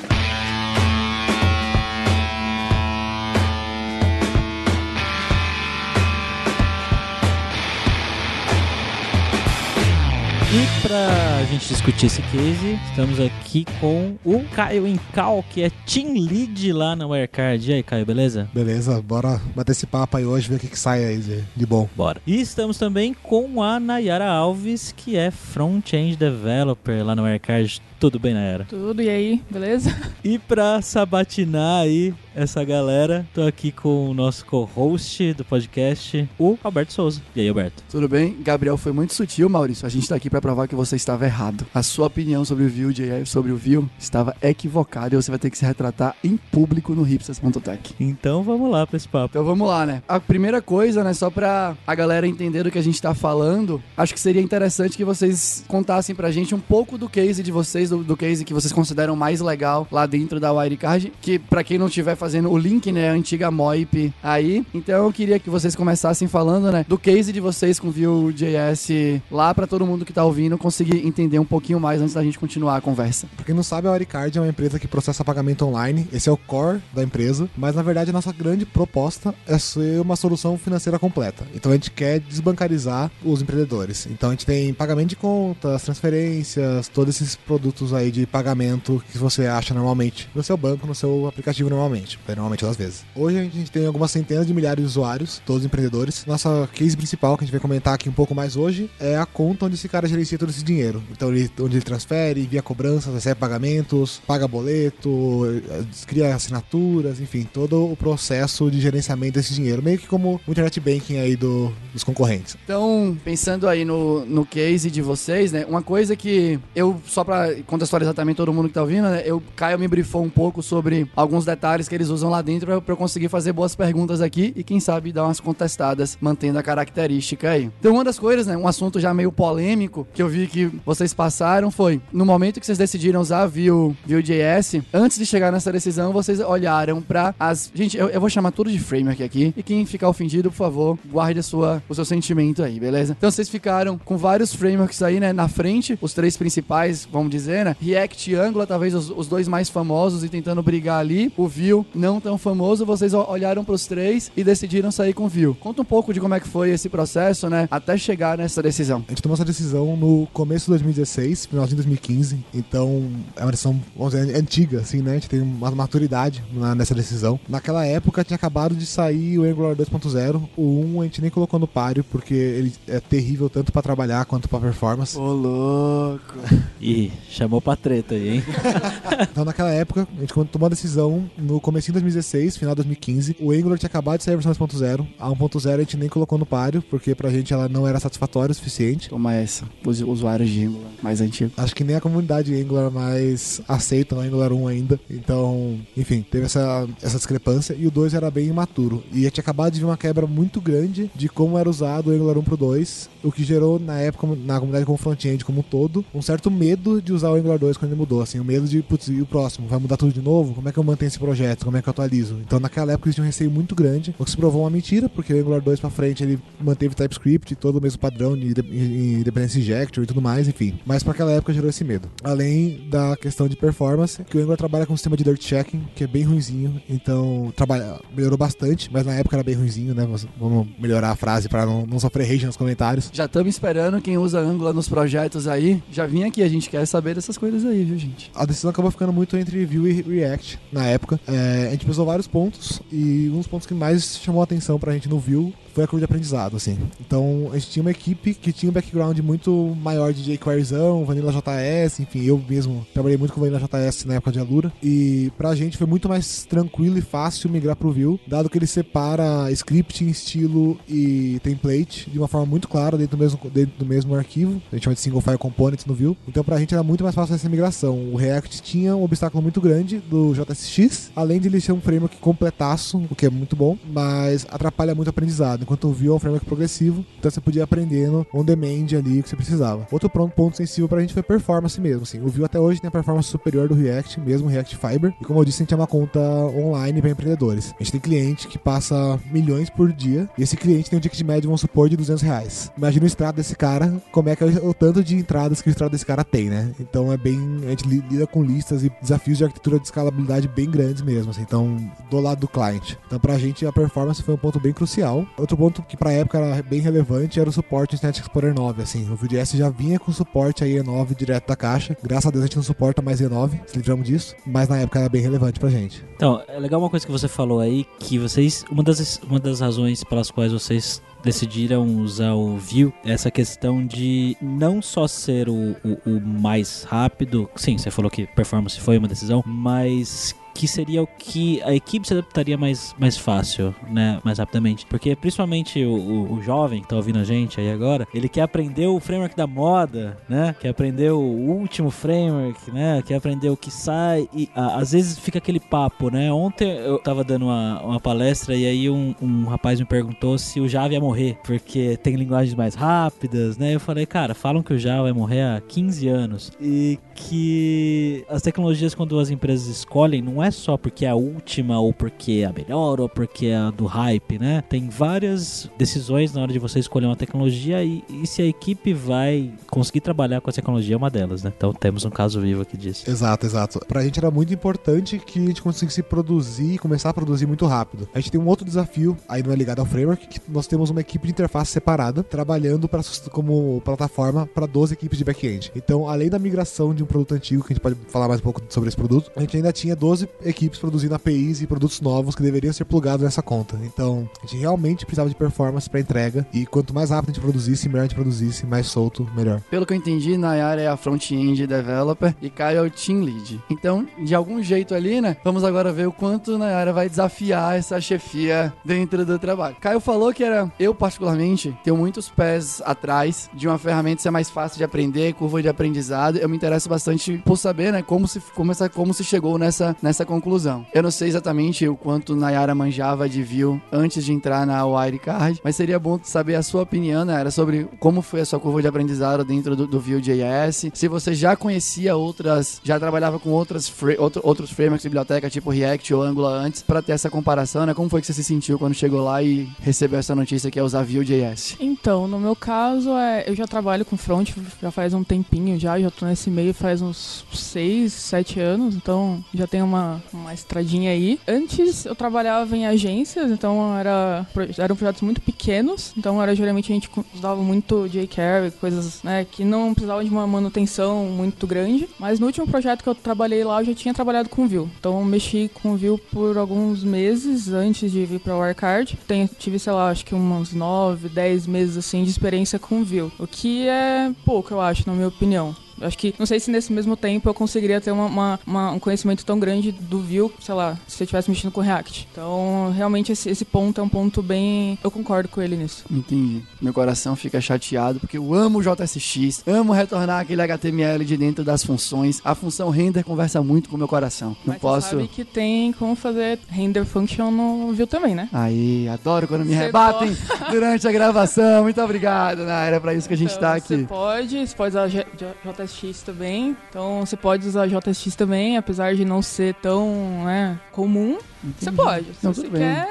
E 10.57 10.80
pra 10.80 11.45
gente 11.51 11.68
discutir 11.68 12.07
esse 12.07 12.23
case, 12.23 12.80
estamos 12.88 13.21
aqui 13.21 13.66
com 13.79 14.16
o 14.24 14.43
Caio 14.54 14.87
Incal, 14.87 15.45
que 15.51 15.63
é 15.63 15.68
Team 15.85 16.15
Lead 16.15 16.73
lá 16.73 16.96
na 16.96 17.07
Wirecard. 17.07 17.71
E 17.71 17.74
aí, 17.74 17.82
Caio, 17.82 18.07
beleza? 18.07 18.48
Beleza, 18.54 19.02
bora 19.02 19.38
bater 19.54 19.73
esse 19.73 19.87
papo 19.87 20.16
aí 20.16 20.24
hoje, 20.24 20.48
ver 20.48 20.57
o 20.57 20.59
que, 20.59 20.68
que 20.68 20.79
sai 20.79 21.04
aí 21.04 21.18
de, 21.18 21.45
de 21.54 21.66
bom. 21.66 21.87
Bora. 21.95 22.23
E 22.26 22.40
estamos 22.40 22.79
também 22.79 23.13
com 23.13 23.63
a 23.63 23.79
Nayara 23.79 24.30
Alves, 24.30 24.95
que 24.96 25.15
é 25.15 25.30
Front-End 25.30 26.16
Developer 26.16 27.04
lá 27.04 27.15
na 27.15 27.24
Wirecard. 27.24 27.82
Tudo 27.99 28.19
bem, 28.19 28.35
Nayara? 28.35 28.66
Tudo, 28.69 29.01
e 29.01 29.09
aí, 29.09 29.43
beleza? 29.51 29.95
E 30.23 30.39
pra 30.39 30.83
sabatinar 30.83 31.83
aí 31.83 32.13
essa 32.35 32.63
galera, 32.63 33.27
tô 33.33 33.43
aqui 33.43 33.73
com 33.73 34.11
o 34.11 34.15
nosso 34.15 34.45
co-host 34.45 35.33
do 35.33 35.45
podcast, 35.45 36.29
o 36.38 36.59
Alberto 36.63 36.93
Souza. 36.93 37.23
E 37.35 37.41
aí, 37.41 37.49
Alberto? 37.49 37.83
Tudo 37.91 38.07
bem? 38.07 38.37
Gabriel 38.43 38.77
foi 38.77 38.93
muito 38.93 39.15
sutil, 39.15 39.49
Maurício. 39.49 39.87
A 39.87 39.88
gente 39.88 40.07
tá 40.07 40.15
aqui 40.15 40.29
para 40.29 40.43
provar 40.43 40.69
que 40.69 40.75
você 40.75 40.97
estava 40.97 41.25
errado. 41.25 41.65
A 41.73 41.83
sua 41.83 42.09
opinião 42.09 42.45
sobre 42.45 42.65
o 42.65 42.69
Vue.js, 42.69 43.27
sobre 43.30 43.51
o 43.51 43.57
Vue, 43.57 43.88
estava 43.99 44.37
equivocada 44.43 45.15
e 45.15 45.16
você 45.16 45.31
vai 45.31 45.38
ter 45.38 45.49
que 45.49 45.57
se 45.57 45.65
retratar 45.65 46.15
em 46.23 46.37
público 46.37 46.95
no 46.95 47.03
hipsters.tech. 47.03 47.95
Então 47.99 48.43
vamos 48.43 48.71
lá 48.71 48.87
pra 48.87 48.99
esse 48.99 49.09
papo. 49.09 49.31
Então 49.33 49.45
vamos 49.45 49.66
lá, 49.66 49.87
né? 49.87 50.03
A 50.07 50.21
primeira 50.21 50.60
coisa, 50.60 51.03
né, 51.03 51.15
só 51.15 51.31
pra 51.31 51.75
a 51.87 51.95
galera 51.95 52.29
entender 52.29 52.65
do 52.65 52.71
que 52.71 52.79
a 52.79 52.83
gente 52.83 53.01
tá 53.01 53.15
falando, 53.15 53.83
acho 53.97 54.13
que 54.13 54.21
seria 54.21 54.43
interessante 54.43 54.97
que 54.97 55.05
vocês 55.05 55.65
contassem 55.66 56.15
pra 56.15 56.31
gente 56.31 56.55
um 56.55 56.60
pouco 56.60 56.99
do 56.99 57.09
case 57.09 57.43
de 57.43 57.51
vocês, 57.51 57.85
do, 57.90 58.02
do 58.02 58.16
case 58.16 58.45
que 58.45 58.54
vocês 58.54 58.73
consideram 58.73 59.16
mais 59.16 59.40
legal 59.40 59.87
lá 59.90 60.06
dentro 60.06 60.38
da 60.40 60.52
Wirecard, 60.52 61.12
que 61.20 61.38
pra 61.38 61.65
quem 61.65 61.79
não 61.79 61.87
estiver 61.87 62.16
fazendo 62.16 62.51
o 62.51 62.59
link, 62.59 62.90
né, 62.92 63.10
a 63.10 63.12
antiga 63.12 63.51
Moip 63.51 64.12
aí, 64.22 64.65
então 64.75 65.04
eu 65.04 65.12
queria 65.12 65.38
que 65.38 65.50
vocês 65.50 65.75
começassem 65.75 66.28
falando, 66.28 66.70
né, 66.70 66.84
do 66.88 66.98
case 66.98 67.32
de 67.32 67.41
vocês 67.41 67.78
com 67.78 67.91
Vue.js 67.91 68.88
lá 69.31 69.54
pra 69.54 69.66
todo 69.66 69.86
mundo 69.86 70.04
que 70.04 70.12
tá 70.12 70.25
ouvindo 70.25 70.56
conseguir 70.58 71.06
entender 71.06 71.38
um 71.38 71.44
pouquinho 71.44 71.80
mais 71.80 72.00
antes 72.00 72.14
da 72.14 72.22
gente 72.22 72.38
continuar 72.38 72.76
a 72.76 72.80
conversa. 72.80 73.26
Pra 73.36 73.44
quem 73.44 73.54
não 73.54 73.62
sabe, 73.62 73.88
a 73.88 73.91
Waricard 73.91 74.36
é 74.36 74.41
uma 74.41 74.48
empresa 74.48 74.78
que 74.78 74.88
processa 74.88 75.25
pagamento 75.25 75.64
online. 75.64 76.06
Esse 76.12 76.28
é 76.28 76.32
o 76.32 76.36
core 76.36 76.80
da 76.92 77.02
empresa. 77.02 77.48
Mas 77.56 77.75
na 77.75 77.82
verdade, 77.82 78.10
a 78.10 78.12
nossa 78.12 78.32
grande 78.32 78.64
proposta 78.64 79.34
é 79.46 79.58
ser 79.58 80.00
uma 80.00 80.16
solução 80.16 80.56
financeira 80.58 80.98
completa. 80.98 81.46
Então 81.54 81.72
a 81.72 81.75
gente 81.75 81.91
quer 81.91 82.20
desbancarizar 82.20 83.10
os 83.25 83.42
empreendedores. 83.42 84.06
Então 84.06 84.30
a 84.30 84.32
gente 84.32 84.46
tem 84.46 84.72
pagamento 84.72 85.10
de 85.10 85.16
contas, 85.16 85.82
transferências, 85.82 86.88
todos 86.88 87.16
esses 87.16 87.36
produtos 87.36 87.75
aí 87.94 88.10
de 88.10 88.26
pagamento 88.26 89.03
que 89.10 89.19
você 89.19 89.47
acha 89.47 89.75
normalmente 89.75 90.28
no 90.34 90.42
seu 90.42 90.56
banco, 90.56 90.87
no 90.87 90.94
seu 90.94 91.26
aplicativo 91.26 91.69
normalmente. 91.69 92.19
Normalmente 92.26 92.64
às 92.64 92.76
vezes. 92.76 93.04
Hoje 93.14 93.38
a 93.38 93.42
gente 93.42 93.70
tem 93.70 93.87
algumas 93.87 94.10
centenas 94.10 94.47
de 94.47 94.54
milhares 94.54 94.82
de 94.82 94.87
usuários, 94.87 95.41
todos 95.44 95.64
empreendedores. 95.64 96.25
Nossa 96.26 96.69
case 96.72 96.97
principal, 96.97 97.37
que 97.37 97.44
a 97.44 97.47
gente 97.47 97.53
vai 97.53 97.60
comentar 97.60 97.94
aqui 97.94 98.09
um 98.09 98.12
pouco 98.12 98.34
mais 98.34 98.56
hoje, 98.56 98.91
é 99.00 99.16
a 99.16 99.26
conta 99.26 99.66
onde 99.66 99.75
esse 99.75 99.88
cara 99.88 100.09
gerencia 100.09 100.38
todo 100.38 100.50
esse 100.50 100.64
dinheiro. 100.64 101.03
Então, 101.10 101.31
ele, 101.31 101.50
onde 101.60 101.76
ele 101.76 101.84
transfere, 101.84 102.42
envia 102.42 102.62
cobranças, 102.62 103.12
recebe 103.12 103.38
pagamentos, 103.38 104.20
paga 104.26 104.47
boleto, 104.47 105.44
eh, 105.47 105.84
cria 106.06 106.34
assinaturas, 106.34 107.20
enfim, 107.20 107.48
todo 107.50 107.91
o 107.91 107.97
processo 107.97 108.70
de 108.70 108.81
gerenciamento 108.81 109.34
desse 109.34 109.54
dinheiro. 109.54 109.82
Meio 109.82 109.98
que 109.98 110.06
como 110.06 110.41
o 110.47 110.50
internet 110.50 110.81
banking 110.81 111.19
aí 111.19 111.37
do, 111.37 111.72
dos 111.93 112.04
concorrentes. 112.04 112.56
Então, 112.64 113.16
pensando 113.25 113.69
aí 113.69 113.84
no, 113.84 114.25
no 114.25 114.44
case 114.44 114.91
de 114.91 115.03
vocês, 115.03 115.53
né? 115.53 115.64
Uma 115.66 115.82
coisa 115.82 116.16
que 116.16 116.58
eu, 116.75 117.00
só 117.06 117.25
pra 117.25 117.54
contextualizar 117.66 118.15
também 118.15 118.34
todo 118.34 118.53
mundo 118.53 118.69
que 118.69 118.75
tá 118.75 118.82
ouvindo, 118.82 119.09
né? 119.09 119.22
Eu, 119.25 119.43
Caio 119.54 119.78
me 119.78 119.88
brifou 119.88 120.22
um 120.22 120.31
pouco 120.31 120.62
sobre 120.62 121.09
alguns 121.15 121.44
detalhes 121.44 121.88
que 121.88 121.94
eles 121.94 122.09
usam 122.09 122.31
lá 122.31 122.43
dentro 122.43 122.66
pra, 122.66 122.81
pra 122.81 122.93
eu 122.93 122.97
conseguir 122.97 123.28
fazer 123.28 123.53
boas 123.53 123.75
perguntas 123.75 124.21
aqui 124.21 124.53
e 124.56 124.62
quem 124.62 124.81
sabe 124.81 125.12
dar 125.12 125.25
umas 125.25 125.41
contestadas, 125.41 126.16
mantendo 126.21 126.59
a 126.59 126.62
característica 126.62 127.50
aí. 127.50 127.71
Então, 127.81 127.94
uma 127.94 128.05
das 128.05 128.19
coisas, 128.19 128.47
né? 128.47 128.56
Um 128.56 128.69
assunto 128.69 129.00
já 129.00 129.12
meio 129.12 129.32
polêmico 129.32 130.06
que 130.15 130.22
eu 130.22 130.28
vi 130.28 130.47
que 130.47 130.71
vocês 130.84 131.12
passaram 131.12 131.71
foi 131.71 132.00
no 132.12 132.25
momento 132.25 132.60
que 132.60 132.66
vocês 132.66 132.78
decidiram 132.78 133.21
usar 133.21 133.47
Vue, 133.47 133.94
Vue.js, 134.06 134.82
antes 134.93 135.19
de 135.19 135.26
chegar 135.26 135.50
nessa 135.53 135.72
decisão, 135.72 136.12
vocês 136.12 136.41
olharam 136.41 137.00
para 137.00 137.34
as. 137.38 137.71
Gente, 137.75 137.97
eu, 137.97 138.09
eu, 138.09 138.21
vou 138.21 138.31
chamar 138.31 138.53
tudo 138.53 138.71
de 138.71 138.78
framework 138.78 139.22
aqui. 139.22 139.55
E 139.56 139.62
quem 139.62 139.84
ficar 139.87 140.09
ofendido, 140.09 140.50
por 140.50 140.56
favor, 140.56 140.99
guarde 141.06 141.41
a 141.41 141.43
sua, 141.43 141.82
o 141.88 141.94
seu 141.94 142.05
sentimento 142.05 142.62
aí, 142.62 142.78
beleza? 142.78 143.15
Então 143.16 143.31
vocês 143.31 143.49
ficaram 143.49 143.99
com 143.99 144.16
vários 144.16 144.55
frameworks 144.55 145.03
aí, 145.03 145.21
né, 145.21 145.32
na 145.32 145.49
frente, 145.49 145.99
os 146.00 146.12
três 146.12 146.37
principais, 146.37 147.06
vamos 147.10 147.31
dizer, 147.31 147.56
né? 147.65 147.77
React 147.81 148.31
e 148.31 148.34
Angular, 148.34 148.67
talvez 148.67 148.94
os, 148.94 149.11
os 149.11 149.27
dois 149.27 149.49
mais 149.49 149.69
famosos 149.69 150.25
e 150.25 150.28
tentando 150.28 150.62
brigar 150.62 151.00
ali. 151.00 151.33
O 151.37 151.47
Vue 151.47 151.84
não 151.94 152.21
tão 152.21 152.39
famoso, 152.39 152.87
vocês 152.87 153.15
olharam 153.15 153.65
para 153.65 153.75
os 153.75 153.87
três 153.87 154.31
e 154.37 154.43
decidiram 154.43 154.91
sair 154.91 155.12
com 155.12 155.28
Vue. 155.28 155.55
Conta 155.55 155.83
um 155.83 155.84
pouco 155.84 156.12
de 156.12 156.21
como 156.21 156.34
é 156.34 156.41
que 156.41 156.49
foi 156.49 156.71
esse 156.71 156.89
processo, 156.89 157.49
né, 157.49 157.69
até 157.71 157.97
chegar 157.97 158.39
nessa 158.39 158.62
decisão. 158.62 159.05
A 159.06 159.11
gente 159.11 159.22
tomou 159.22 159.34
essa 159.34 159.44
decisão 159.44 159.97
no 159.97 160.27
começo 160.33 160.67
de 160.67 160.71
2016, 160.71 161.47
final 161.47 161.67
de 161.67 161.75
2015. 161.75 162.39
Então, 162.55 163.11
é 163.37 163.43
uma 163.43 163.50
decisão, 163.50 163.81
vamos 163.97 164.15
dizer, 164.15 164.37
antiga, 164.37 164.81
assim, 164.81 165.03
né? 165.03 165.12
A 165.12 165.15
gente 165.15 165.28
tem 165.28 165.41
uma 165.41 165.71
maturidade 165.71 166.43
na, 166.53 166.75
nessa 166.75 166.94
decisão. 166.94 167.38
Naquela 167.49 167.84
época, 167.84 168.25
tinha 168.25 168.37
acabado 168.37 168.75
de 168.75 168.87
sair 168.87 169.38
o 169.38 169.44
Angular 169.44 169.75
2.0. 169.75 170.43
O 170.56 170.81
1 170.97 171.00
a 171.00 171.05
gente 171.05 171.21
nem 171.21 171.31
colocou 171.31 171.59
no 171.59 171.67
páreo, 171.67 172.05
porque 172.05 172.34
ele 172.34 172.73
é 172.87 173.00
terrível 173.00 173.49
tanto 173.49 173.73
para 173.73 173.83
trabalhar 173.83 174.25
quanto 174.25 174.49
para 174.49 174.61
performance. 174.61 175.17
Ô, 175.19 175.33
louco! 175.33 176.34
Ih, 176.81 177.12
chamou 177.46 177.60
pra 177.60 177.76
treta 177.76 178.14
aí, 178.14 178.36
hein? 178.36 178.42
então, 179.30 179.44
naquela 179.44 179.70
época, 179.70 180.06
a 180.16 180.20
gente 180.20 180.32
tomou 180.32 180.66
a 180.66 180.70
decisão 180.70 181.30
no 181.38 181.60
começo 181.60 181.86
de 181.86 181.92
2016, 181.92 182.56
final 182.56 182.74
de 182.74 182.82
2015. 182.82 183.36
O 183.40 183.52
Angular 183.52 183.78
tinha 183.78 183.86
acabado 183.86 184.18
de 184.18 184.24
sair 184.24 184.34
a 184.34 184.36
versão 184.36 184.52
2.0. 184.52 185.06
A 185.18 185.28
1.0 185.30 185.74
a 185.74 185.78
gente 185.78 185.96
nem 185.96 186.08
colocou 186.08 186.36
no 186.36 186.44
páreo, 186.44 186.82
porque 186.82 187.14
pra 187.14 187.30
gente 187.30 187.52
ela 187.52 187.68
não 187.68 187.86
era 187.86 188.00
satisfatória 188.00 188.52
o 188.52 188.54
suficiente. 188.54 189.08
Toma 189.08 189.34
essa, 189.34 189.64
os 189.84 190.00
usuários 190.00 190.50
de 190.50 190.64
Angular 190.64 190.90
mais 191.02 191.20
antigos. 191.20 191.52
Acho 191.56 191.74
que 191.74 191.84
nem 191.84 191.96
a 191.96 192.00
comunidade 192.00 192.54
Angular 192.54 192.90
mais 192.90 193.60
aceita 193.68 194.16
o 194.16 194.20
Angular 194.20 194.52
1 194.52 194.66
ainda. 194.66 195.00
Então, 195.08 195.78
enfim, 195.96 196.24
teve 196.28 196.46
essa, 196.46 196.88
essa 197.00 197.16
discrepância. 197.16 197.76
E 197.78 197.87
o 197.87 197.90
2 197.90 198.14
era 198.14 198.31
bem 198.31 198.49
imaturo. 198.49 199.04
E 199.12 199.31
tinha 199.31 199.42
acabado 199.42 199.72
de 199.72 199.81
vir 199.81 199.87
uma 199.87 199.96
quebra 199.96 200.26
muito 200.26 200.60
grande 200.60 201.10
de 201.14 201.28
como 201.28 201.56
era 201.56 201.70
usado 201.70 202.10
o 202.10 202.12
Angular 202.12 202.38
1 202.38 202.42
pro 202.42 202.56
2, 202.56 203.10
o 203.22 203.31
que 203.31 203.44
gerou, 203.44 203.78
na 203.78 203.99
época, 203.99 204.26
na 204.44 204.58
comunidade 204.58 204.87
com 204.87 204.96
front-end 204.96 205.44
como 205.44 205.60
um 205.60 205.62
todo, 205.62 206.04
um 206.14 206.22
certo 206.22 206.50
medo 206.50 207.00
de 207.00 207.12
usar 207.12 207.31
o 207.31 207.36
Angular 207.37 207.59
2 207.59 207.77
quando 207.77 207.93
ele 207.93 208.00
mudou. 208.00 208.23
Assim, 208.23 208.38
o 208.38 208.44
medo 208.44 208.67
de, 208.67 208.83
putz, 208.83 209.09
e 209.09 209.21
o 209.21 209.27
próximo? 209.27 209.69
Vai 209.69 209.79
mudar 209.79 209.97
tudo 209.97 210.12
de 210.12 210.21
novo? 210.21 210.55
Como 210.55 210.69
é 210.69 210.73
que 210.73 210.79
eu 210.79 210.85
mantenho 210.85 211.09
esse 211.09 211.19
projeto? 211.19 211.65
Como 211.65 211.77
é 211.77 211.83
que 211.83 211.88
eu 211.88 211.91
atualizo? 211.91 212.38
Então, 212.44 212.61
naquela 212.61 212.93
época, 212.93 213.09
eles 213.09 213.15
tinham 213.15 213.25
um 213.25 213.29
receio 213.29 213.50
muito 213.50 213.75
grande, 213.75 214.15
o 214.19 214.25
que 214.25 214.31
se 214.31 214.37
provou 214.37 214.62
uma 214.62 214.71
mentira, 214.71 215.09
porque 215.09 215.33
o 215.33 215.41
Angular 215.41 215.61
2 215.61 215.81
pra 215.81 215.91
frente 215.91 216.23
ele 216.23 216.38
manteve 216.61 216.94
TypeScript, 216.94 217.55
todo 217.56 217.77
o 217.77 217.83
mesmo 217.83 217.99
padrão 217.99 218.37
de 218.37 218.55
Dependency 218.55 219.61
Injector 219.61 220.05
e 220.05 220.06
tudo 220.06 220.23
mais, 220.23 220.49
enfim. 220.49 220.79
Mas 220.85 221.03
para 221.03 221.12
aquela 221.12 221.33
época 221.33 221.53
gerou 221.53 221.71
esse 221.71 221.85
medo. 221.85 222.09
Além 222.23 222.88
da 222.91 223.17
questão 223.17 223.49
de 223.49 223.56
performance, 223.56 224.23
que 224.25 224.37
o 224.37 224.41
Angular 224.41 224.56
trabalha 224.56 224.87
com 224.87 224.93
um 224.93 224.97
sistema 224.97 225.17
de 225.17 225.25
dirt 225.25 225.43
checking, 225.43 225.83
que 225.94 226.05
é 226.05 226.06
bem 226.06 226.23
ruinzinho, 226.23 226.81
então 226.88 227.53
trabalha, 227.56 228.00
melhorou 228.15 228.38
bastante, 228.38 228.91
mas 228.93 229.05
na 229.05 229.15
época 229.15 229.37
era 229.37 229.44
bem 229.44 229.55
ruinzinho, 229.55 229.94
né? 229.94 230.06
Vamos 230.38 230.67
melhorar 230.79 231.11
a 231.11 231.17
frase 231.17 231.49
para 231.49 231.67
não, 231.67 231.87
não 231.87 231.99
sofrer 231.99 232.29
rage 232.29 232.47
nos 232.47 232.56
comentários. 232.56 233.11
Já 233.12 233.27
estamos 233.27 233.49
esperando 233.49 234.00
quem 234.00 234.19
usa 234.19 234.41
Angular 234.41 234.73
nos 234.73 234.88
projetos 234.88 235.49
aí. 235.49 235.83
Já 235.91 236.06
vim 236.06 236.25
aqui, 236.25 236.43
a 236.43 236.49
gente 236.49 236.69
quer 236.69 236.85
saber 236.87 237.17
essas 237.26 237.38
coisas 237.38 237.64
aí, 237.64 237.84
viu, 237.84 237.99
gente? 237.99 238.31
A 238.34 238.44
decisão 238.44 238.70
acabou 238.70 238.90
ficando 238.90 239.12
muito 239.12 239.37
entre 239.37 239.64
Vue 239.67 239.90
e 239.90 240.02
React 240.02 240.58
na 240.73 240.87
época. 240.87 241.20
É, 241.26 241.67
a 241.69 241.70
gente 241.73 241.84
pesou 241.84 242.06
vários 242.06 242.26
pontos 242.26 242.81
e 242.90 243.28
um 243.32 243.38
dos 243.38 243.46
pontos 243.46 243.67
que 243.67 243.75
mais 243.75 244.19
chamou 244.19 244.40
a 244.40 244.44
atenção 244.44 244.78
pra 244.78 244.93
gente 244.93 245.08
no 245.08 245.19
Vue 245.19 245.52
foi 245.76 245.84
a 245.84 245.87
curva 245.87 246.00
de 246.00 246.05
aprendizado, 246.06 246.56
assim. 246.56 246.78
Então, 246.99 247.50
a 247.52 247.58
gente 247.58 247.70
tinha 247.70 247.82
uma 247.82 247.90
equipe 247.90 248.32
que 248.32 248.50
tinha 248.50 248.70
um 248.70 248.73
background 248.73 249.19
muito 249.19 249.76
maior 249.82 250.11
de 250.11 250.23
jQueryzão, 250.23 251.05
Vanilla 251.05 251.31
JS, 251.31 252.00
enfim, 252.00 252.25
eu 252.25 252.43
mesmo 252.49 252.87
trabalhei 252.94 253.19
muito 253.19 253.34
com 253.34 253.43
Vanilla 253.43 253.61
JS 253.61 254.06
na 254.06 254.14
época 254.14 254.32
de 254.32 254.38
Alura, 254.38 254.73
e 254.82 255.31
pra 255.37 255.55
gente 255.55 255.76
foi 255.76 255.87
muito 255.87 256.08
mais 256.08 256.44
tranquilo 256.44 256.96
e 256.96 257.02
fácil 257.02 257.50
migrar 257.50 257.76
pro 257.76 257.93
Vue, 257.93 258.19
dado 258.26 258.49
que 258.49 258.56
ele 258.56 258.67
separa 258.67 259.52
scripting, 259.52 260.06
estilo 260.06 260.78
e 260.88 261.38
template 261.43 262.08
de 262.08 262.19
uma 262.19 262.26
forma 262.26 262.46
muito 262.46 262.69
clara 262.69 262.96
dentro 262.96 263.19
do 263.19 263.20
mesmo, 263.20 263.38
dentro 263.50 263.78
do 263.78 263.84
mesmo 263.84 264.14
arquivo, 264.14 264.62
a 264.73 264.76
gente 264.76 264.84
chama 264.84 264.94
de 264.94 265.00
single 265.02 265.20
file 265.20 265.37
components 265.37 265.84
no 265.84 265.94
Vue, 265.94 266.17
então 266.26 266.43
pra 266.43 266.58
gente 266.58 266.73
era 266.73 266.82
muito 266.82 267.05
mais 267.05 267.14
fácil 267.16 267.34
essa 267.34 267.48
migração. 267.48 268.12
O 268.12 268.16
React 268.16 268.62
tinha 268.62 268.94
um 268.94 269.02
obstáculo 269.02 269.42
muito 269.42 269.58
grande 269.58 269.98
do 269.98 270.34
JSX, 270.34 271.10
além 271.16 271.40
de 271.40 271.48
ele 271.48 271.60
ser 271.60 271.72
um 271.72 271.80
framework 271.80 272.18
completaço, 272.18 272.98
o 273.10 273.14
que 273.14 273.24
é 273.24 273.30
muito 273.30 273.56
bom, 273.56 273.78
mas 273.90 274.46
atrapalha 274.50 274.94
muito 274.94 275.08
o 275.08 275.10
aprendizado 275.10 275.62
enquanto 275.62 275.88
o 275.88 275.92
Vue 275.92 276.08
é 276.08 276.12
um 276.12 276.18
framework 276.18 276.44
progressivo, 276.44 277.04
então 277.18 277.30
você 277.30 277.40
podia 277.40 277.64
aprendendo 277.64 278.26
on 278.34 278.44
demand 278.44 278.86
ali 278.96 279.20
o 279.20 279.22
que 279.22 279.30
você 279.30 279.36
precisava. 279.36 279.86
Outro 279.90 280.10
ponto, 280.10 280.56
sensível 280.56 280.88
pra 280.88 281.00
gente 281.00 281.14
foi 281.14 281.22
performance 281.22 281.80
mesmo, 281.80 282.02
assim. 282.02 282.20
O 282.20 282.28
Vue 282.28 282.44
até 282.44 282.60
hoje 282.60 282.80
tem 282.80 282.88
a 282.88 282.90
performance 282.90 283.28
superior 283.28 283.66
do 283.68 283.74
React, 283.74 284.20
mesmo 284.20 284.48
React 284.48 284.76
Fiber, 284.76 285.14
e 285.20 285.24
como 285.24 285.40
eu 285.40 285.44
disse, 285.44 285.62
a 285.62 285.64
gente 285.64 285.72
é 285.72 285.76
uma 285.76 285.86
conta 285.86 286.20
online 286.20 287.00
para 287.00 287.10
empreendedores. 287.10 287.74
A 287.80 287.82
gente 287.82 287.92
tem 287.92 288.00
cliente 288.00 288.46
que 288.46 288.58
passa 288.58 289.18
milhões 289.32 289.70
por 289.70 289.90
dia, 289.92 290.28
e 290.36 290.42
esse 290.42 290.56
cliente 290.56 290.90
tem 290.90 290.98
um 290.98 291.00
ticket 291.00 291.22
médio, 291.22 291.48
vamos 291.48 291.62
supor, 291.62 291.88
de 291.88 291.96
200 291.96 292.22
reais. 292.22 292.70
Imagina 292.76 293.04
o 293.04 293.06
extrato 293.06 293.36
desse 293.36 293.56
cara, 293.56 293.94
como 294.12 294.28
é 294.28 294.36
que 294.36 294.44
é 294.44 294.46
o 294.46 294.74
tanto 294.74 295.02
de 295.02 295.16
entradas 295.16 295.62
que 295.62 295.68
o 295.68 295.70
extrato 295.70 295.92
desse 295.92 296.06
cara 296.06 296.24
tem, 296.24 296.48
né? 296.50 296.72
Então 296.78 296.95
é 297.12 297.16
bem, 297.16 297.58
a 297.64 297.70
gente 297.70 297.87
lida 297.88 298.26
com 298.26 298.43
listas 298.43 298.84
e 298.84 298.93
desafios 299.00 299.38
de 299.38 299.44
arquitetura 299.44 299.78
de 299.78 299.87
escalabilidade 299.87 300.48
bem 300.48 300.70
grandes 300.70 301.02
mesmo, 301.02 301.31
assim. 301.31 301.43
Então, 301.43 301.76
do 302.10 302.20
lado 302.20 302.40
do 302.40 302.48
cliente. 302.48 302.98
Então, 303.06 303.19
pra 303.19 303.38
gente, 303.38 303.66
a 303.66 303.72
performance 303.72 304.22
foi 304.22 304.34
um 304.34 304.38
ponto 304.38 304.58
bem 304.60 304.72
crucial. 304.72 305.26
Outro 305.37 305.56
ponto 305.56 305.82
que 305.82 305.96
pra 305.96 306.12
época 306.12 306.38
era 306.38 306.62
bem 306.62 306.81
relevante 306.81 307.38
era 307.40 307.48
o 307.48 307.52
suporte 307.52 307.94
ao 307.94 307.98
Internet 307.98 308.20
Explorer 308.20 308.54
9, 308.54 308.82
assim. 308.82 309.10
O 309.10 309.16
Vue.js 309.16 309.52
já 309.52 309.69
vinha 309.69 309.98
com 309.98 310.12
suporte 310.12 310.64
a 310.64 310.66
E9 310.66 311.14
direto 311.14 311.48
da 311.48 311.56
caixa. 311.56 311.96
Graças 312.02 312.26
a 312.26 312.31
Deus 312.31 312.44
a 312.44 312.46
gente 312.46 312.56
não 312.56 312.62
suporta 312.62 313.02
mais 313.02 313.20
E9, 313.20 313.60
se 313.66 313.76
livramos 313.76 314.06
disso. 314.06 314.34
Mas 314.46 314.69
na 314.69 314.78
época 314.78 315.00
era 315.00 315.08
bem 315.08 315.22
relevante 315.22 315.60
pra 315.60 315.69
gente. 315.69 316.04
Então, 316.14 316.42
é 316.49 316.58
legal 316.58 316.81
uma 316.81 316.90
coisa 316.90 317.04
que 317.04 317.12
você 317.12 317.28
falou 317.28 317.60
aí, 317.60 317.87
que 317.99 318.19
vocês... 318.19 318.64
Uma 318.70 318.82
das, 318.82 319.20
uma 319.28 319.38
das 319.38 319.60
razões 319.60 320.02
pelas 320.04 320.31
quais 320.31 320.52
vocês 320.52 321.02
decidiram 321.26 321.84
usar 321.99 322.34
o 322.34 322.56
Vue, 322.56 322.94
essa 323.05 323.32
questão 323.32 323.84
de 323.84 324.37
não 324.40 324.81
só 324.81 325.08
ser 325.08 325.49
o, 325.49 325.76
o, 325.84 326.11
o 326.11 326.20
mais 326.20 326.84
rápido, 326.84 327.50
sim, 327.56 327.76
você 327.76 327.90
falou 327.90 328.08
que 328.08 328.26
performance 328.28 328.81
foi 328.81 328.96
uma 328.96 329.08
decisão, 329.08 329.43
mas 329.44 330.34
que 330.56 330.67
seria 330.67 331.03
o 331.03 331.06
que 331.06 331.62
a 331.62 331.75
equipe 331.75 332.06
se 332.06 332.14
adaptaria 332.14 332.56
mais, 332.56 332.94
mais 332.99 333.17
fácil, 333.17 333.75
né? 333.91 334.19
Mais 334.25 334.38
rapidamente. 334.38 334.87
Porque 334.87 335.14
principalmente 335.14 335.85
o, 335.85 335.93
o, 335.93 336.32
o, 336.35 336.43
jovem 336.43 336.81
que 336.81 336.88
tá 336.88 336.97
ouvindo 336.97 337.19
a 337.19 337.25
gente 337.25 337.61
aí 337.61 337.70
agora, 337.70 338.08
ele 338.14 338.29
quer 338.29 338.43
aprender 338.43 338.87
o 338.87 338.99
framework 338.99 339.37
da 339.37 339.47
moda, 339.47 340.17
né? 340.29 340.55
Quer 340.58 340.70
aprender 340.70 341.11
o 341.11 341.20
último 341.20 341.91
framework, 341.91 342.70
né? 342.70 343.03
Quer 343.06 343.17
aprender 343.17 343.50
o 343.50 343.56
que 343.56 343.70
sai. 343.70 344.29
E 344.32 344.49
a, 344.55 344.79
às 344.79 344.93
vezes 344.93 345.19
fica 345.19 345.38
aquele 345.38 345.61
papo, 345.61 346.11
né? 346.11 346.32
Ontem 346.32 346.70
eu 346.70 346.99
tava 346.99 347.23
dando 347.23 347.47
uma, 347.47 347.82
uma 347.82 348.00
palestra 348.00 348.55
e 348.55 348.67
aí 348.67 348.88
um, 348.88 349.14
um 349.20 349.44
rapaz 349.44 349.79
me 349.79 349.87
perguntou 349.87 350.38
se 350.38 350.61
o 350.61 350.69
Java 350.69 350.94
ia 350.94 351.00
morrer, 351.00 351.38
porque 351.44 351.99
tem 351.99 352.17
linguagens 352.17 352.55
mais 352.55 352.75
rápidas, 352.75 353.59
né? 353.59 353.75
Eu 353.75 353.81
falei, 353.81 354.06
cara, 354.06 354.35
falam 354.35 354.62
que 354.62 354.73
o 354.73 354.79
Java 354.79 355.02
vai 355.02 355.12
morrer 355.12 355.43
há 355.43 355.61
15 355.61 356.09
anos. 356.09 356.52
E 356.61 356.99
que 357.14 358.25
as 358.29 358.43
tecnologias, 358.43 358.94
quando 358.94 359.19
as 359.19 359.31
empresas 359.31 359.67
escolhem, 359.67 360.23
não 360.23 360.43
é 360.43 360.45
só 360.50 360.76
porque 360.76 361.04
é 361.04 361.10
a 361.10 361.14
última, 361.14 361.78
ou 361.78 361.93
porque 361.93 362.43
é 362.43 362.46
a 362.46 362.52
melhor, 362.52 363.00
ou 363.00 363.08
porque 363.08 363.46
é 363.46 363.56
a 363.56 363.70
do 363.70 363.87
hype, 363.87 364.38
né? 364.38 364.62
Tem 364.69 364.88
várias 364.88 365.70
decisões 365.78 366.32
na 366.32 366.43
hora 366.43 366.52
de 366.52 366.58
você 366.58 366.78
escolher 366.78 367.06
uma 367.06 367.16
tecnologia 367.16 367.82
e, 367.84 368.04
e 368.08 368.26
se 368.26 368.43
a 368.43 368.46
equipe 368.46 368.93
vai 368.93 369.52
conseguir 369.70 370.00
trabalhar 370.00 370.40
com 370.40 370.50
a 370.50 370.52
tecnologia 370.52 370.94
é 370.94 370.98
uma 370.98 371.10
delas, 371.10 371.43
né? 371.43 371.52
Então 371.56 371.72
temos 371.72 372.04
um 372.04 372.10
caso 372.10 372.40
vivo 372.40 372.62
aqui 372.62 372.76
disso. 372.76 373.08
Exato, 373.08 373.46
exato. 373.46 373.81
Pra 373.87 374.02
gente 374.02 374.19
era 374.19 374.31
muito 374.31 374.52
importante 374.52 375.19
que 375.19 375.38
a 375.38 375.46
gente 375.46 375.62
conseguisse 375.62 376.02
produzir 376.02 376.75
e 376.75 376.78
começar 376.78 377.10
a 377.10 377.14
produzir 377.14 377.46
muito 377.46 377.66
rápido. 377.66 378.08
A 378.14 378.20
gente 378.20 378.31
tem 378.31 378.40
um 378.40 378.46
outro 378.46 378.64
desafio, 378.64 379.16
aí 379.28 379.42
não 379.42 379.52
é 379.52 379.56
ligado 379.56 379.81
ao 379.81 379.87
framework, 379.87 380.26
que 380.26 380.40
nós 380.49 380.66
temos 380.66 380.90
uma 380.90 381.00
equipe 381.00 381.26
de 381.26 381.32
interface 381.32 381.72
separada, 381.72 382.22
trabalhando 382.22 382.88
pra, 382.88 383.00
como 383.31 383.81
plataforma 383.84 384.46
para 384.46 384.66
12 384.66 384.94
equipes 384.94 385.19
de 385.19 385.25
back-end. 385.25 385.72
Então, 385.75 386.08
além 386.08 386.28
da 386.28 386.38
migração 386.38 386.94
de 386.94 387.02
um 387.02 387.06
produto 387.06 387.34
antigo, 387.34 387.62
que 387.62 387.72
a 387.72 387.75
gente 387.75 387.82
pode 387.82 387.96
falar 388.08 388.28
mais 388.28 388.40
um 388.40 388.44
pouco 388.44 388.62
sobre 388.69 388.88
esse 388.88 388.96
produto, 388.96 389.31
a 389.37 389.40
gente 389.40 389.56
ainda 389.56 389.72
tinha 389.72 389.96
12 389.96 390.26
equipes 390.44 390.79
produzindo 390.79 391.15
APIs 391.15 391.62
e 391.62 391.67
produtos 391.67 392.00
novos 392.00 392.35
que 392.35 392.43
deveriam 392.43 392.73
ser 392.73 392.85
plugados 392.85 393.25
nessa 393.25 393.43
conta. 393.43 393.79
Então, 393.83 394.29
a 394.43 394.47
gente 394.47 394.61
realmente 394.61 395.05
precisava 395.05 395.29
de 395.29 395.35
performance 395.35 395.88
para 395.88 396.00
entrega 396.00 396.47
e 396.53 396.67
quanto 396.67 396.94
mais 396.94 397.11
rápido 397.11 397.31
a 397.31 397.33
gente 397.33 397.43
produzisse, 397.43 397.88
melhor 397.88 398.00
a 398.00 398.05
gente 398.05 398.15
produzisse, 398.15 398.67
mais 398.67 398.87
solto, 398.87 399.29
melhor. 399.35 399.61
Pelo 399.71 399.87
que 399.87 399.93
eu 399.93 399.97
entendi, 399.97 400.37
Nayara 400.37 400.81
é 400.81 400.87
a 400.87 400.97
front-end 400.97 401.67
developer 401.67 402.35
e 402.41 402.50
Caio 402.50 402.79
é 402.79 402.83
o 402.83 402.91
team 402.91 403.21
lead. 403.21 403.61
Então, 403.71 404.06
de 404.19 404.35
algum 404.35 404.62
jeito 404.62 404.94
ali, 404.94 405.21
né, 405.21 405.37
vamos 405.44 405.65
agora 405.65 405.93
ver 405.93 406.06
o 406.06 406.12
quanto 406.12 406.59
Nayara 406.59 406.93
vai 406.93 407.09
desafiar 407.09 407.77
essa 407.77 408.00
chefia 408.00 408.73
dentro 408.85 409.25
do 409.25 409.38
trabalho. 409.38 409.77
Caio 409.81 410.00
falou 410.00 410.33
que 410.33 410.44
era, 410.44 410.71
eu 410.79 410.94
particularmente, 410.94 411.77
tenho 411.83 411.97
muitos 411.97 412.29
pés 412.29 412.83
atrás 412.85 413.50
de 413.55 413.67
uma 413.67 413.79
ferramenta 413.79 414.23
ser 414.23 414.31
mais 414.31 414.50
fácil 414.50 414.79
de 414.79 414.85
aprender, 414.85 415.35
curva 415.35 415.62
de 415.62 415.69
aprendizado. 415.69 416.37
Eu 416.37 416.49
me 416.49 416.56
interesso 416.56 416.88
bastante 416.88 417.38
por 417.44 417.56
saber, 417.56 417.93
né, 417.93 418.03
como 418.03 418.27
se, 418.29 418.41
como 418.55 418.73
essa, 418.73 418.88
como 418.88 419.12
se 419.12 419.25
chegou 419.25 419.59
nessa, 419.59 419.97
nessa 420.03 420.15
conclusão. 420.24 420.86
Eu 420.94 421.02
não 421.02 421.10
sei 421.10 421.28
exatamente 421.28 421.86
o 421.88 421.96
quanto 421.96 422.36
Nayara 422.36 422.74
manjava 422.74 423.28
de 423.28 423.42
Vue 423.42 423.80
antes 423.92 424.24
de 424.24 424.32
entrar 424.32 424.66
na 424.66 424.84
Wirecard, 424.86 425.60
mas 425.62 425.76
seria 425.76 425.98
bom 425.98 426.18
saber 426.22 426.54
a 426.54 426.62
sua 426.62 426.82
opinião, 426.82 427.24
Nayara, 427.24 427.50
sobre 427.50 427.88
como 428.00 428.22
foi 428.22 428.40
a 428.40 428.44
sua 428.44 428.60
curva 428.60 428.80
de 428.80 428.88
aprendizado 428.88 429.44
dentro 429.44 429.76
do, 429.76 429.86
do 429.86 430.00
Vue.js, 430.00 430.90
se 430.92 431.08
você 431.08 431.34
já 431.34 431.56
conhecia 431.56 432.16
outras, 432.16 432.80
já 432.82 432.98
trabalhava 432.98 433.38
com 433.38 433.50
outras 433.50 433.92
outro, 434.18 434.40
outros 434.44 434.70
frameworks 434.70 435.02
de 435.02 435.08
biblioteca, 435.08 435.50
tipo 435.50 435.70
React 435.70 436.14
ou 436.14 436.22
Angular 436.22 436.64
antes, 436.64 436.82
para 436.82 437.02
ter 437.02 437.12
essa 437.12 437.30
comparação, 437.30 437.86
né? 437.86 437.94
Como 437.94 438.08
foi 438.08 438.20
que 438.20 438.26
você 438.26 438.32
se 438.32 438.44
sentiu 438.44 438.78
quando 438.78 438.94
chegou 438.94 439.22
lá 439.22 439.42
e 439.42 439.68
recebeu 439.80 440.18
essa 440.18 440.34
notícia 440.34 440.70
que 440.70 440.78
é 440.78 440.82
usar 440.82 441.02
Vue.js? 441.02 441.76
Então, 441.80 442.26
no 442.26 442.38
meu 442.38 442.56
caso, 442.56 443.10
é, 443.16 443.44
eu 443.46 443.54
já 443.54 443.66
trabalho 443.66 444.04
com 444.04 444.16
front 444.16 444.46
já 444.80 444.90
faz 444.90 445.14
um 445.14 445.24
tempinho 445.24 445.78
já, 445.78 445.98
já 445.98 446.10
tô 446.10 446.26
nesse 446.26 446.50
meio 446.50 446.72
faz 446.72 447.02
uns 447.02 447.44
6, 447.52 448.12
7 448.12 448.60
anos, 448.60 448.94
então 448.94 449.44
já 449.54 449.66
tenho 449.66 449.84
uma 449.84 450.06
uma, 450.32 450.55
estradinha 450.55 451.11
aí. 451.11 451.38
Antes 451.47 452.05
eu 452.05 452.14
trabalhava 452.14 452.76
em 452.76 452.87
agências, 452.87 453.50
então 453.50 453.97
era, 453.97 454.47
eram 454.78 454.97
projetos 454.97 455.23
muito 455.23 455.40
pequenos, 455.40 456.12
então 456.16 456.42
era 456.42 456.54
geralmente 456.54 456.92
a 456.92 456.95
gente 456.95 457.11
usava 457.35 457.62
muito 457.62 458.09
jQuery, 458.09 458.71
coisas 458.80 459.23
né, 459.23 459.47
que 459.50 459.64
não 459.64 459.92
precisavam 459.92 460.25
de 460.25 460.30
uma 460.30 460.47
manutenção 460.47 461.25
muito 461.26 461.66
grande. 461.66 462.09
Mas 462.19 462.38
no 462.38 462.47
último 462.47 462.66
projeto 462.66 463.02
que 463.02 463.09
eu 463.09 463.14
trabalhei 463.14 463.64
lá, 463.64 463.80
eu 463.80 463.87
já 463.87 463.95
tinha 463.95 464.14
trabalhado 464.14 464.49
com 464.49 464.69
Vue. 464.69 464.88
Então 464.99 465.25
mexi 465.25 465.71
com 465.75 465.97
Vue 465.97 466.19
por 466.33 466.57
alguns 466.57 467.02
meses 467.04 467.69
antes 467.69 468.11
de 468.11 468.25
vir 468.25 468.40
para 468.40 468.54
o 468.54 468.61
Wirecard. 468.61 469.19
Tive, 469.59 469.78
sei 469.78 469.92
lá, 469.92 470.11
acho 470.11 470.25
que 470.25 470.35
uns 470.35 470.73
9, 470.73 471.28
10 471.28 471.66
meses 471.66 471.97
assim 471.97 472.25
de 472.25 472.30
experiência 472.30 472.78
com 472.78 473.04
Vue. 473.04 473.33
O 473.38 473.47
que 473.47 473.87
é 473.87 474.30
pouco, 474.45 474.73
eu 474.73 474.80
acho, 474.80 475.07
na 475.07 475.14
minha 475.14 475.28
opinião. 475.28 475.75
Acho 476.00 476.19
que, 476.19 476.35
não 476.38 476.47
sei 476.47 476.61
se 476.61 476.71
nesse 476.71 476.93
mesmo 476.93 477.17
tempo 477.17 477.49
eu 477.49 477.55
conseguiria 477.55 478.00
ter 478.00 478.11
uma, 478.11 478.26
uma, 478.26 478.61
uma, 478.67 478.91
um 478.93 478.99
conhecimento 478.99 479.45
tão 479.45 479.59
grande 479.59 479.93
do 479.93 480.21
Vue, 480.21 480.53
sei 480.61 480.75
lá, 480.75 480.97
se 481.07 481.23
eu 481.23 481.25
estivesse 481.25 481.50
mexendo 481.50 481.73
com 481.73 481.81
React. 481.81 482.29
Então, 482.31 482.93
realmente, 482.95 483.33
esse, 483.33 483.49
esse 483.49 483.65
ponto 483.65 484.00
é 484.00 484.05
um 484.05 484.09
ponto 484.09 484.43
bem. 484.43 484.99
Eu 485.03 485.11
concordo 485.11 485.49
com 485.49 485.62
ele 485.62 485.76
nisso. 485.76 486.05
Entendi. 486.11 486.62
Meu 486.81 486.93
coração 486.93 487.35
fica 487.35 487.61
chateado 487.61 488.21
porque 488.21 488.37
eu 488.37 488.53
amo 488.53 488.79
o 488.79 488.83
JSX, 488.83 489.62
amo 489.67 489.93
retornar 489.93 490.41
aquele 490.41 490.62
HTML 490.62 491.25
de 491.25 491.37
dentro 491.37 491.65
das 491.65 491.83
funções. 491.83 492.41
A 492.45 492.55
função 492.55 492.91
render 492.91 493.25
conversa 493.25 493.62
muito 493.62 493.88
com 493.88 493.97
o 493.97 493.99
meu 493.99 494.09
coração. 494.09 494.50
Não 494.65 494.75
Mas 494.75 494.79
posso. 494.79 495.09
Você 495.09 495.17
sabe 495.17 495.29
que 495.29 495.45
tem 495.45 495.93
como 495.93 496.15
fazer 496.15 496.59
render 496.69 497.05
function 497.05 497.50
no 497.50 497.95
Vue 497.95 498.07
também, 498.07 498.35
né? 498.35 498.49
Aí, 498.53 499.09
adoro 499.09 499.49
quando 499.49 499.65
me 499.65 499.73
Cê 499.73 499.87
rebatem 499.87 500.37
durante 500.71 501.09
a 501.09 501.12
gravação. 501.12 501.85
Muito 501.85 502.00
obrigado, 502.00 502.62
Era 502.62 503.00
pra 503.00 503.15
isso 503.15 503.26
que 503.26 503.35
a 503.35 503.37
gente 503.37 503.50
então, 503.50 503.61
tá 503.61 503.75
aqui. 503.75 503.97
Você 503.97 504.05
pode, 504.05 504.67
você 504.67 504.76
pode 504.76 504.91
usar 504.91 505.09
JSX 505.09 505.86
JSX 505.87 506.23
também. 506.23 506.76
Então 506.90 507.25
você 507.25 507.37
pode 507.37 507.66
usar 507.66 507.87
JSX 507.87 508.35
também, 508.35 508.76
apesar 508.76 509.14
de 509.14 509.25
não 509.25 509.40
ser 509.43 509.75
tão 509.75 510.45
né, 510.45 510.78
comum. 510.93 511.38
Entendi. 511.62 511.76
Você 511.81 511.93
pode. 511.93 512.35
Se 512.35 512.45
não, 512.45 512.52
você 512.52 512.69
quer, 512.69 513.09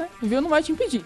né? 0.00 0.08
Vue 0.22 0.40
não 0.40 0.48
vai 0.48 0.62
te 0.62 0.72
impedir. 0.72 1.02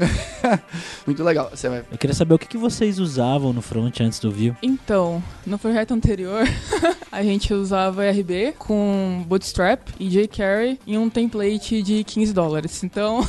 Muito 1.04 1.22
legal. 1.22 1.50
Você 1.52 1.68
vai... 1.68 1.84
Eu 1.90 1.98
queria 1.98 2.14
saber 2.14 2.34
o 2.34 2.38
que, 2.38 2.46
que 2.46 2.56
vocês 2.56 2.98
usavam 2.98 3.52
no 3.52 3.60
front 3.60 4.00
antes 4.00 4.18
do 4.20 4.30
Vue. 4.30 4.54
Então, 4.62 5.22
no 5.44 5.58
projeto 5.58 5.92
anterior, 5.92 6.44
a 7.10 7.22
gente 7.22 7.52
usava 7.52 8.08
RB 8.10 8.54
com 8.58 9.24
Bootstrap 9.26 9.88
e 9.98 10.08
jQuery 10.08 10.78
e 10.86 10.96
um 10.96 11.10
template 11.10 11.82
de 11.82 12.04
15 12.04 12.32
dólares. 12.32 12.84
Então, 12.84 13.20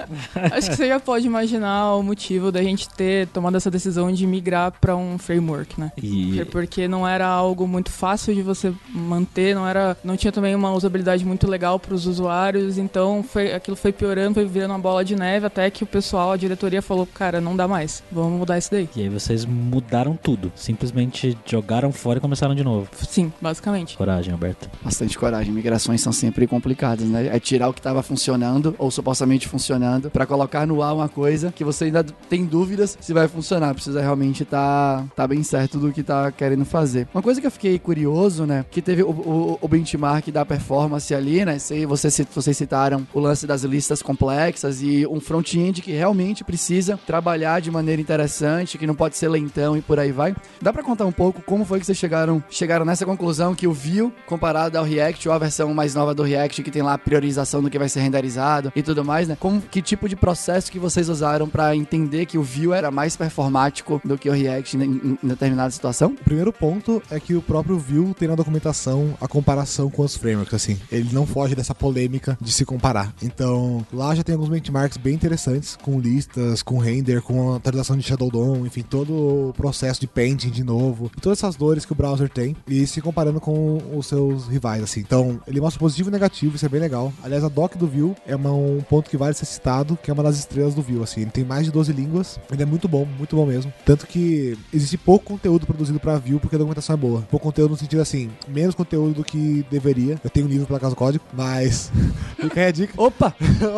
acho 0.52 0.70
que 0.70 0.76
você 0.76 0.88
já 0.88 1.00
pode 1.00 1.26
imaginar 1.26 1.94
o 1.94 2.02
motivo 2.02 2.52
da 2.52 2.62
gente 2.62 2.88
ter 2.90 3.26
tomado 3.28 3.56
essa 3.56 3.70
decisão 3.70 4.12
de 4.12 4.26
migrar 4.26 4.72
para 4.80 4.94
um 4.94 5.18
framework, 5.18 5.80
né? 5.80 5.90
E 6.02 6.44
Porque 6.50 6.86
não 6.86 7.06
era 7.06 7.26
algo 7.26 7.66
muito 7.66 7.90
fácil 7.90 8.34
de 8.34 8.42
você 8.42 8.72
manter, 8.90 9.54
não 9.54 9.66
era, 9.66 9.96
não 10.04 10.16
tinha 10.16 10.32
também 10.32 10.54
uma 10.54 10.72
usabilidade 10.72 11.24
muito 11.24 11.48
legal 11.48 11.78
para 11.78 11.94
os 11.94 12.06
usuários, 12.06 12.76
então 12.76 13.22
foi, 13.22 13.52
aquilo 13.52 13.76
foi 13.76 13.92
piorando, 13.92 14.34
foi 14.34 14.44
virando 14.44 14.72
uma 14.72 14.78
bola 14.78 15.04
de 15.14 15.20
neve 15.20 15.46
até 15.46 15.70
que 15.70 15.84
o 15.84 15.86
pessoal, 15.86 16.32
a 16.32 16.36
diretoria 16.36 16.82
falou, 16.82 17.06
cara, 17.06 17.40
não 17.40 17.56
dá 17.56 17.66
mais, 17.66 18.02
vamos 18.10 18.38
mudar 18.38 18.58
isso 18.58 18.70
daí. 18.70 18.88
E 18.94 19.02
aí 19.02 19.08
vocês 19.08 19.44
mudaram 19.44 20.16
tudo. 20.16 20.52
Simplesmente 20.54 21.38
jogaram 21.46 21.92
fora 21.92 22.18
e 22.18 22.20
começaram 22.20 22.54
de 22.54 22.64
novo. 22.64 22.88
Sim, 23.08 23.32
basicamente. 23.40 23.96
Coragem, 23.96 24.32
Alberto. 24.32 24.68
Bastante 24.82 25.18
coragem. 25.18 25.52
Migrações 25.52 26.00
são 26.00 26.12
sempre 26.12 26.46
complicadas, 26.46 27.06
né? 27.06 27.28
É 27.34 27.38
tirar 27.38 27.68
o 27.68 27.72
que 27.72 27.80
estava 27.80 28.02
funcionando 28.02 28.74
ou 28.78 28.90
supostamente 28.90 29.48
funcionando 29.48 30.10
para 30.10 30.26
colocar 30.26 30.66
no 30.66 30.82
ar 30.82 30.94
uma 30.94 31.08
coisa 31.08 31.52
que 31.52 31.64
você 31.64 31.84
ainda 31.84 32.02
tem 32.02 32.44
dúvidas 32.44 32.98
se 33.00 33.12
vai 33.12 33.28
funcionar. 33.28 33.74
Precisa 33.74 34.00
realmente 34.00 34.42
estar 34.42 35.02
tá, 35.02 35.06
tá 35.14 35.28
bem 35.28 35.42
certo 35.42 35.78
do 35.78 35.92
que 35.92 36.02
tá 36.02 36.32
querendo 36.32 36.64
fazer. 36.64 37.06
Uma 37.14 37.22
coisa 37.22 37.40
que 37.40 37.46
eu 37.46 37.50
fiquei 37.50 37.78
curioso, 37.78 38.44
né? 38.44 38.64
Que 38.70 38.82
teve 38.82 39.02
o, 39.02 39.10
o, 39.10 39.58
o 39.60 39.68
benchmark 39.68 40.28
da 40.30 40.44
performance 40.44 41.14
ali, 41.14 41.44
né? 41.44 41.58
Sei, 41.58 41.86
vocês, 41.86 42.20
vocês 42.34 42.56
citaram 42.56 43.06
o 43.12 43.20
lance 43.20 43.46
das 43.46 43.62
listas 43.62 44.02
complexas 44.02 44.82
e 44.82 45.03
um 45.06 45.20
front-end 45.20 45.82
que 45.82 45.92
realmente 45.92 46.44
precisa 46.44 46.98
trabalhar 47.06 47.60
de 47.60 47.70
maneira 47.70 48.00
interessante, 48.00 48.78
que 48.78 48.86
não 48.86 48.94
pode 48.94 49.16
ser 49.16 49.28
lentão 49.28 49.76
e 49.76 49.82
por 49.82 49.98
aí 49.98 50.12
vai. 50.12 50.34
Dá 50.60 50.72
para 50.72 50.82
contar 50.82 51.06
um 51.06 51.12
pouco 51.12 51.42
como 51.42 51.64
foi 51.64 51.80
que 51.80 51.86
vocês 51.86 51.98
chegaram, 51.98 52.42
chegaram 52.50 52.84
nessa 52.84 53.04
conclusão 53.04 53.54
que 53.54 53.66
o 53.66 53.72
Vue 53.72 54.12
comparado 54.26 54.78
ao 54.78 54.84
React 54.84 55.28
ou 55.28 55.34
a 55.34 55.38
versão 55.38 55.72
mais 55.74 55.94
nova 55.94 56.14
do 56.14 56.22
React 56.22 56.62
que 56.62 56.70
tem 56.70 56.82
lá 56.82 56.94
a 56.94 56.98
priorização 56.98 57.62
do 57.62 57.70
que 57.70 57.78
vai 57.78 57.88
ser 57.88 58.00
renderizado 58.00 58.72
e 58.74 58.82
tudo 58.82 59.04
mais, 59.04 59.28
né? 59.28 59.36
Como 59.38 59.60
que 59.60 59.82
tipo 59.82 60.08
de 60.08 60.16
processo 60.16 60.70
que 60.70 60.78
vocês 60.78 61.08
usaram 61.08 61.48
para 61.48 61.74
entender 61.76 62.26
que 62.26 62.38
o 62.38 62.42
Vue 62.42 62.72
era 62.72 62.90
mais 62.90 63.16
performático 63.16 64.00
do 64.04 64.18
que 64.18 64.28
o 64.28 64.32
React 64.32 64.76
em, 64.76 65.18
em 65.22 65.28
determinada 65.28 65.70
situação? 65.70 66.10
O 66.10 66.24
primeiro 66.24 66.52
ponto 66.52 67.02
é 67.10 67.18
que 67.18 67.34
o 67.34 67.42
próprio 67.42 67.78
Vue 67.78 68.14
tem 68.14 68.28
na 68.28 68.34
documentação 68.34 69.16
a 69.20 69.28
comparação 69.28 69.90
com 69.90 70.02
os 70.02 70.16
frameworks, 70.16 70.54
assim. 70.54 70.78
Ele 70.90 71.12
não 71.12 71.26
foge 71.26 71.54
dessa 71.54 71.74
polêmica 71.74 72.36
de 72.40 72.52
se 72.52 72.64
comparar. 72.64 73.12
Então, 73.22 73.84
lá 73.92 74.14
já 74.14 74.22
tem 74.22 74.34
alguns 74.34 74.48
benchmarks 74.48 74.93
bem 74.96 75.14
interessantes, 75.14 75.76
com 75.82 75.98
listas, 76.00 76.62
com 76.62 76.78
render, 76.78 77.20
com 77.22 77.54
atualização 77.54 77.96
de 77.96 78.02
Shadow 78.02 78.30
DOM, 78.30 78.66
enfim, 78.66 78.82
todo 78.82 79.12
o 79.48 79.52
processo 79.56 80.00
de 80.00 80.06
painting 80.06 80.50
de 80.50 80.64
novo, 80.64 81.10
todas 81.20 81.38
essas 81.38 81.56
dores 81.56 81.84
que 81.84 81.92
o 81.92 81.94
browser 81.94 82.28
tem, 82.28 82.56
e 82.66 82.86
se 82.86 83.00
comparando 83.00 83.40
com 83.40 83.78
os 83.96 84.06
seus 84.06 84.46
rivais, 84.48 84.82
assim. 84.82 85.00
Então, 85.00 85.40
ele 85.46 85.60
mostra 85.60 85.78
positivo 85.80 86.08
e 86.10 86.12
negativo, 86.12 86.56
isso 86.56 86.66
é 86.66 86.68
bem 86.68 86.80
legal. 86.80 87.12
Aliás, 87.22 87.44
a 87.44 87.48
doc 87.48 87.76
do 87.76 87.86
Vue 87.86 88.14
é 88.26 88.34
uma- 88.36 88.52
um 88.52 88.80
ponto 88.88 89.10
que 89.10 89.16
vale 89.16 89.34
ser 89.34 89.46
citado, 89.46 89.98
que 90.02 90.10
é 90.10 90.14
uma 90.14 90.22
das 90.22 90.38
estrelas 90.38 90.74
do 90.74 90.82
Vue, 90.82 91.02
assim. 91.02 91.22
Ele 91.22 91.30
tem 91.30 91.44
mais 91.44 91.64
de 91.66 91.70
12 91.72 91.92
línguas, 91.92 92.38
ele 92.50 92.62
é 92.62 92.66
muito 92.66 92.88
bom, 92.88 93.06
muito 93.18 93.34
bom 93.36 93.46
mesmo. 93.46 93.72
Tanto 93.84 94.06
que 94.06 94.56
existe 94.72 94.96
pouco 94.96 95.24
conteúdo 95.26 95.66
produzido 95.66 95.98
pra 96.00 96.18
Vue, 96.18 96.38
porque 96.38 96.56
a 96.56 96.58
documentação 96.58 96.94
é 96.94 96.96
boa. 96.96 97.22
Pouco 97.30 97.44
conteúdo 97.46 97.72
no 97.72 97.76
sentido 97.76 98.00
assim, 98.00 98.30
menos 98.48 98.74
conteúdo 98.74 99.14
do 99.14 99.24
que 99.24 99.64
deveria. 99.70 100.18
Eu 100.22 100.30
tenho 100.30 100.46
um 100.46 100.48
livro 100.48 100.66
pela 100.66 100.78
Casa 100.80 100.94
do 100.94 100.98
Código, 100.98 101.24
mas. 101.32 101.90
Fica 102.40 102.60
aí 102.60 102.66
a 102.66 102.70
dica. 102.70 102.92
Opa! 103.00 103.34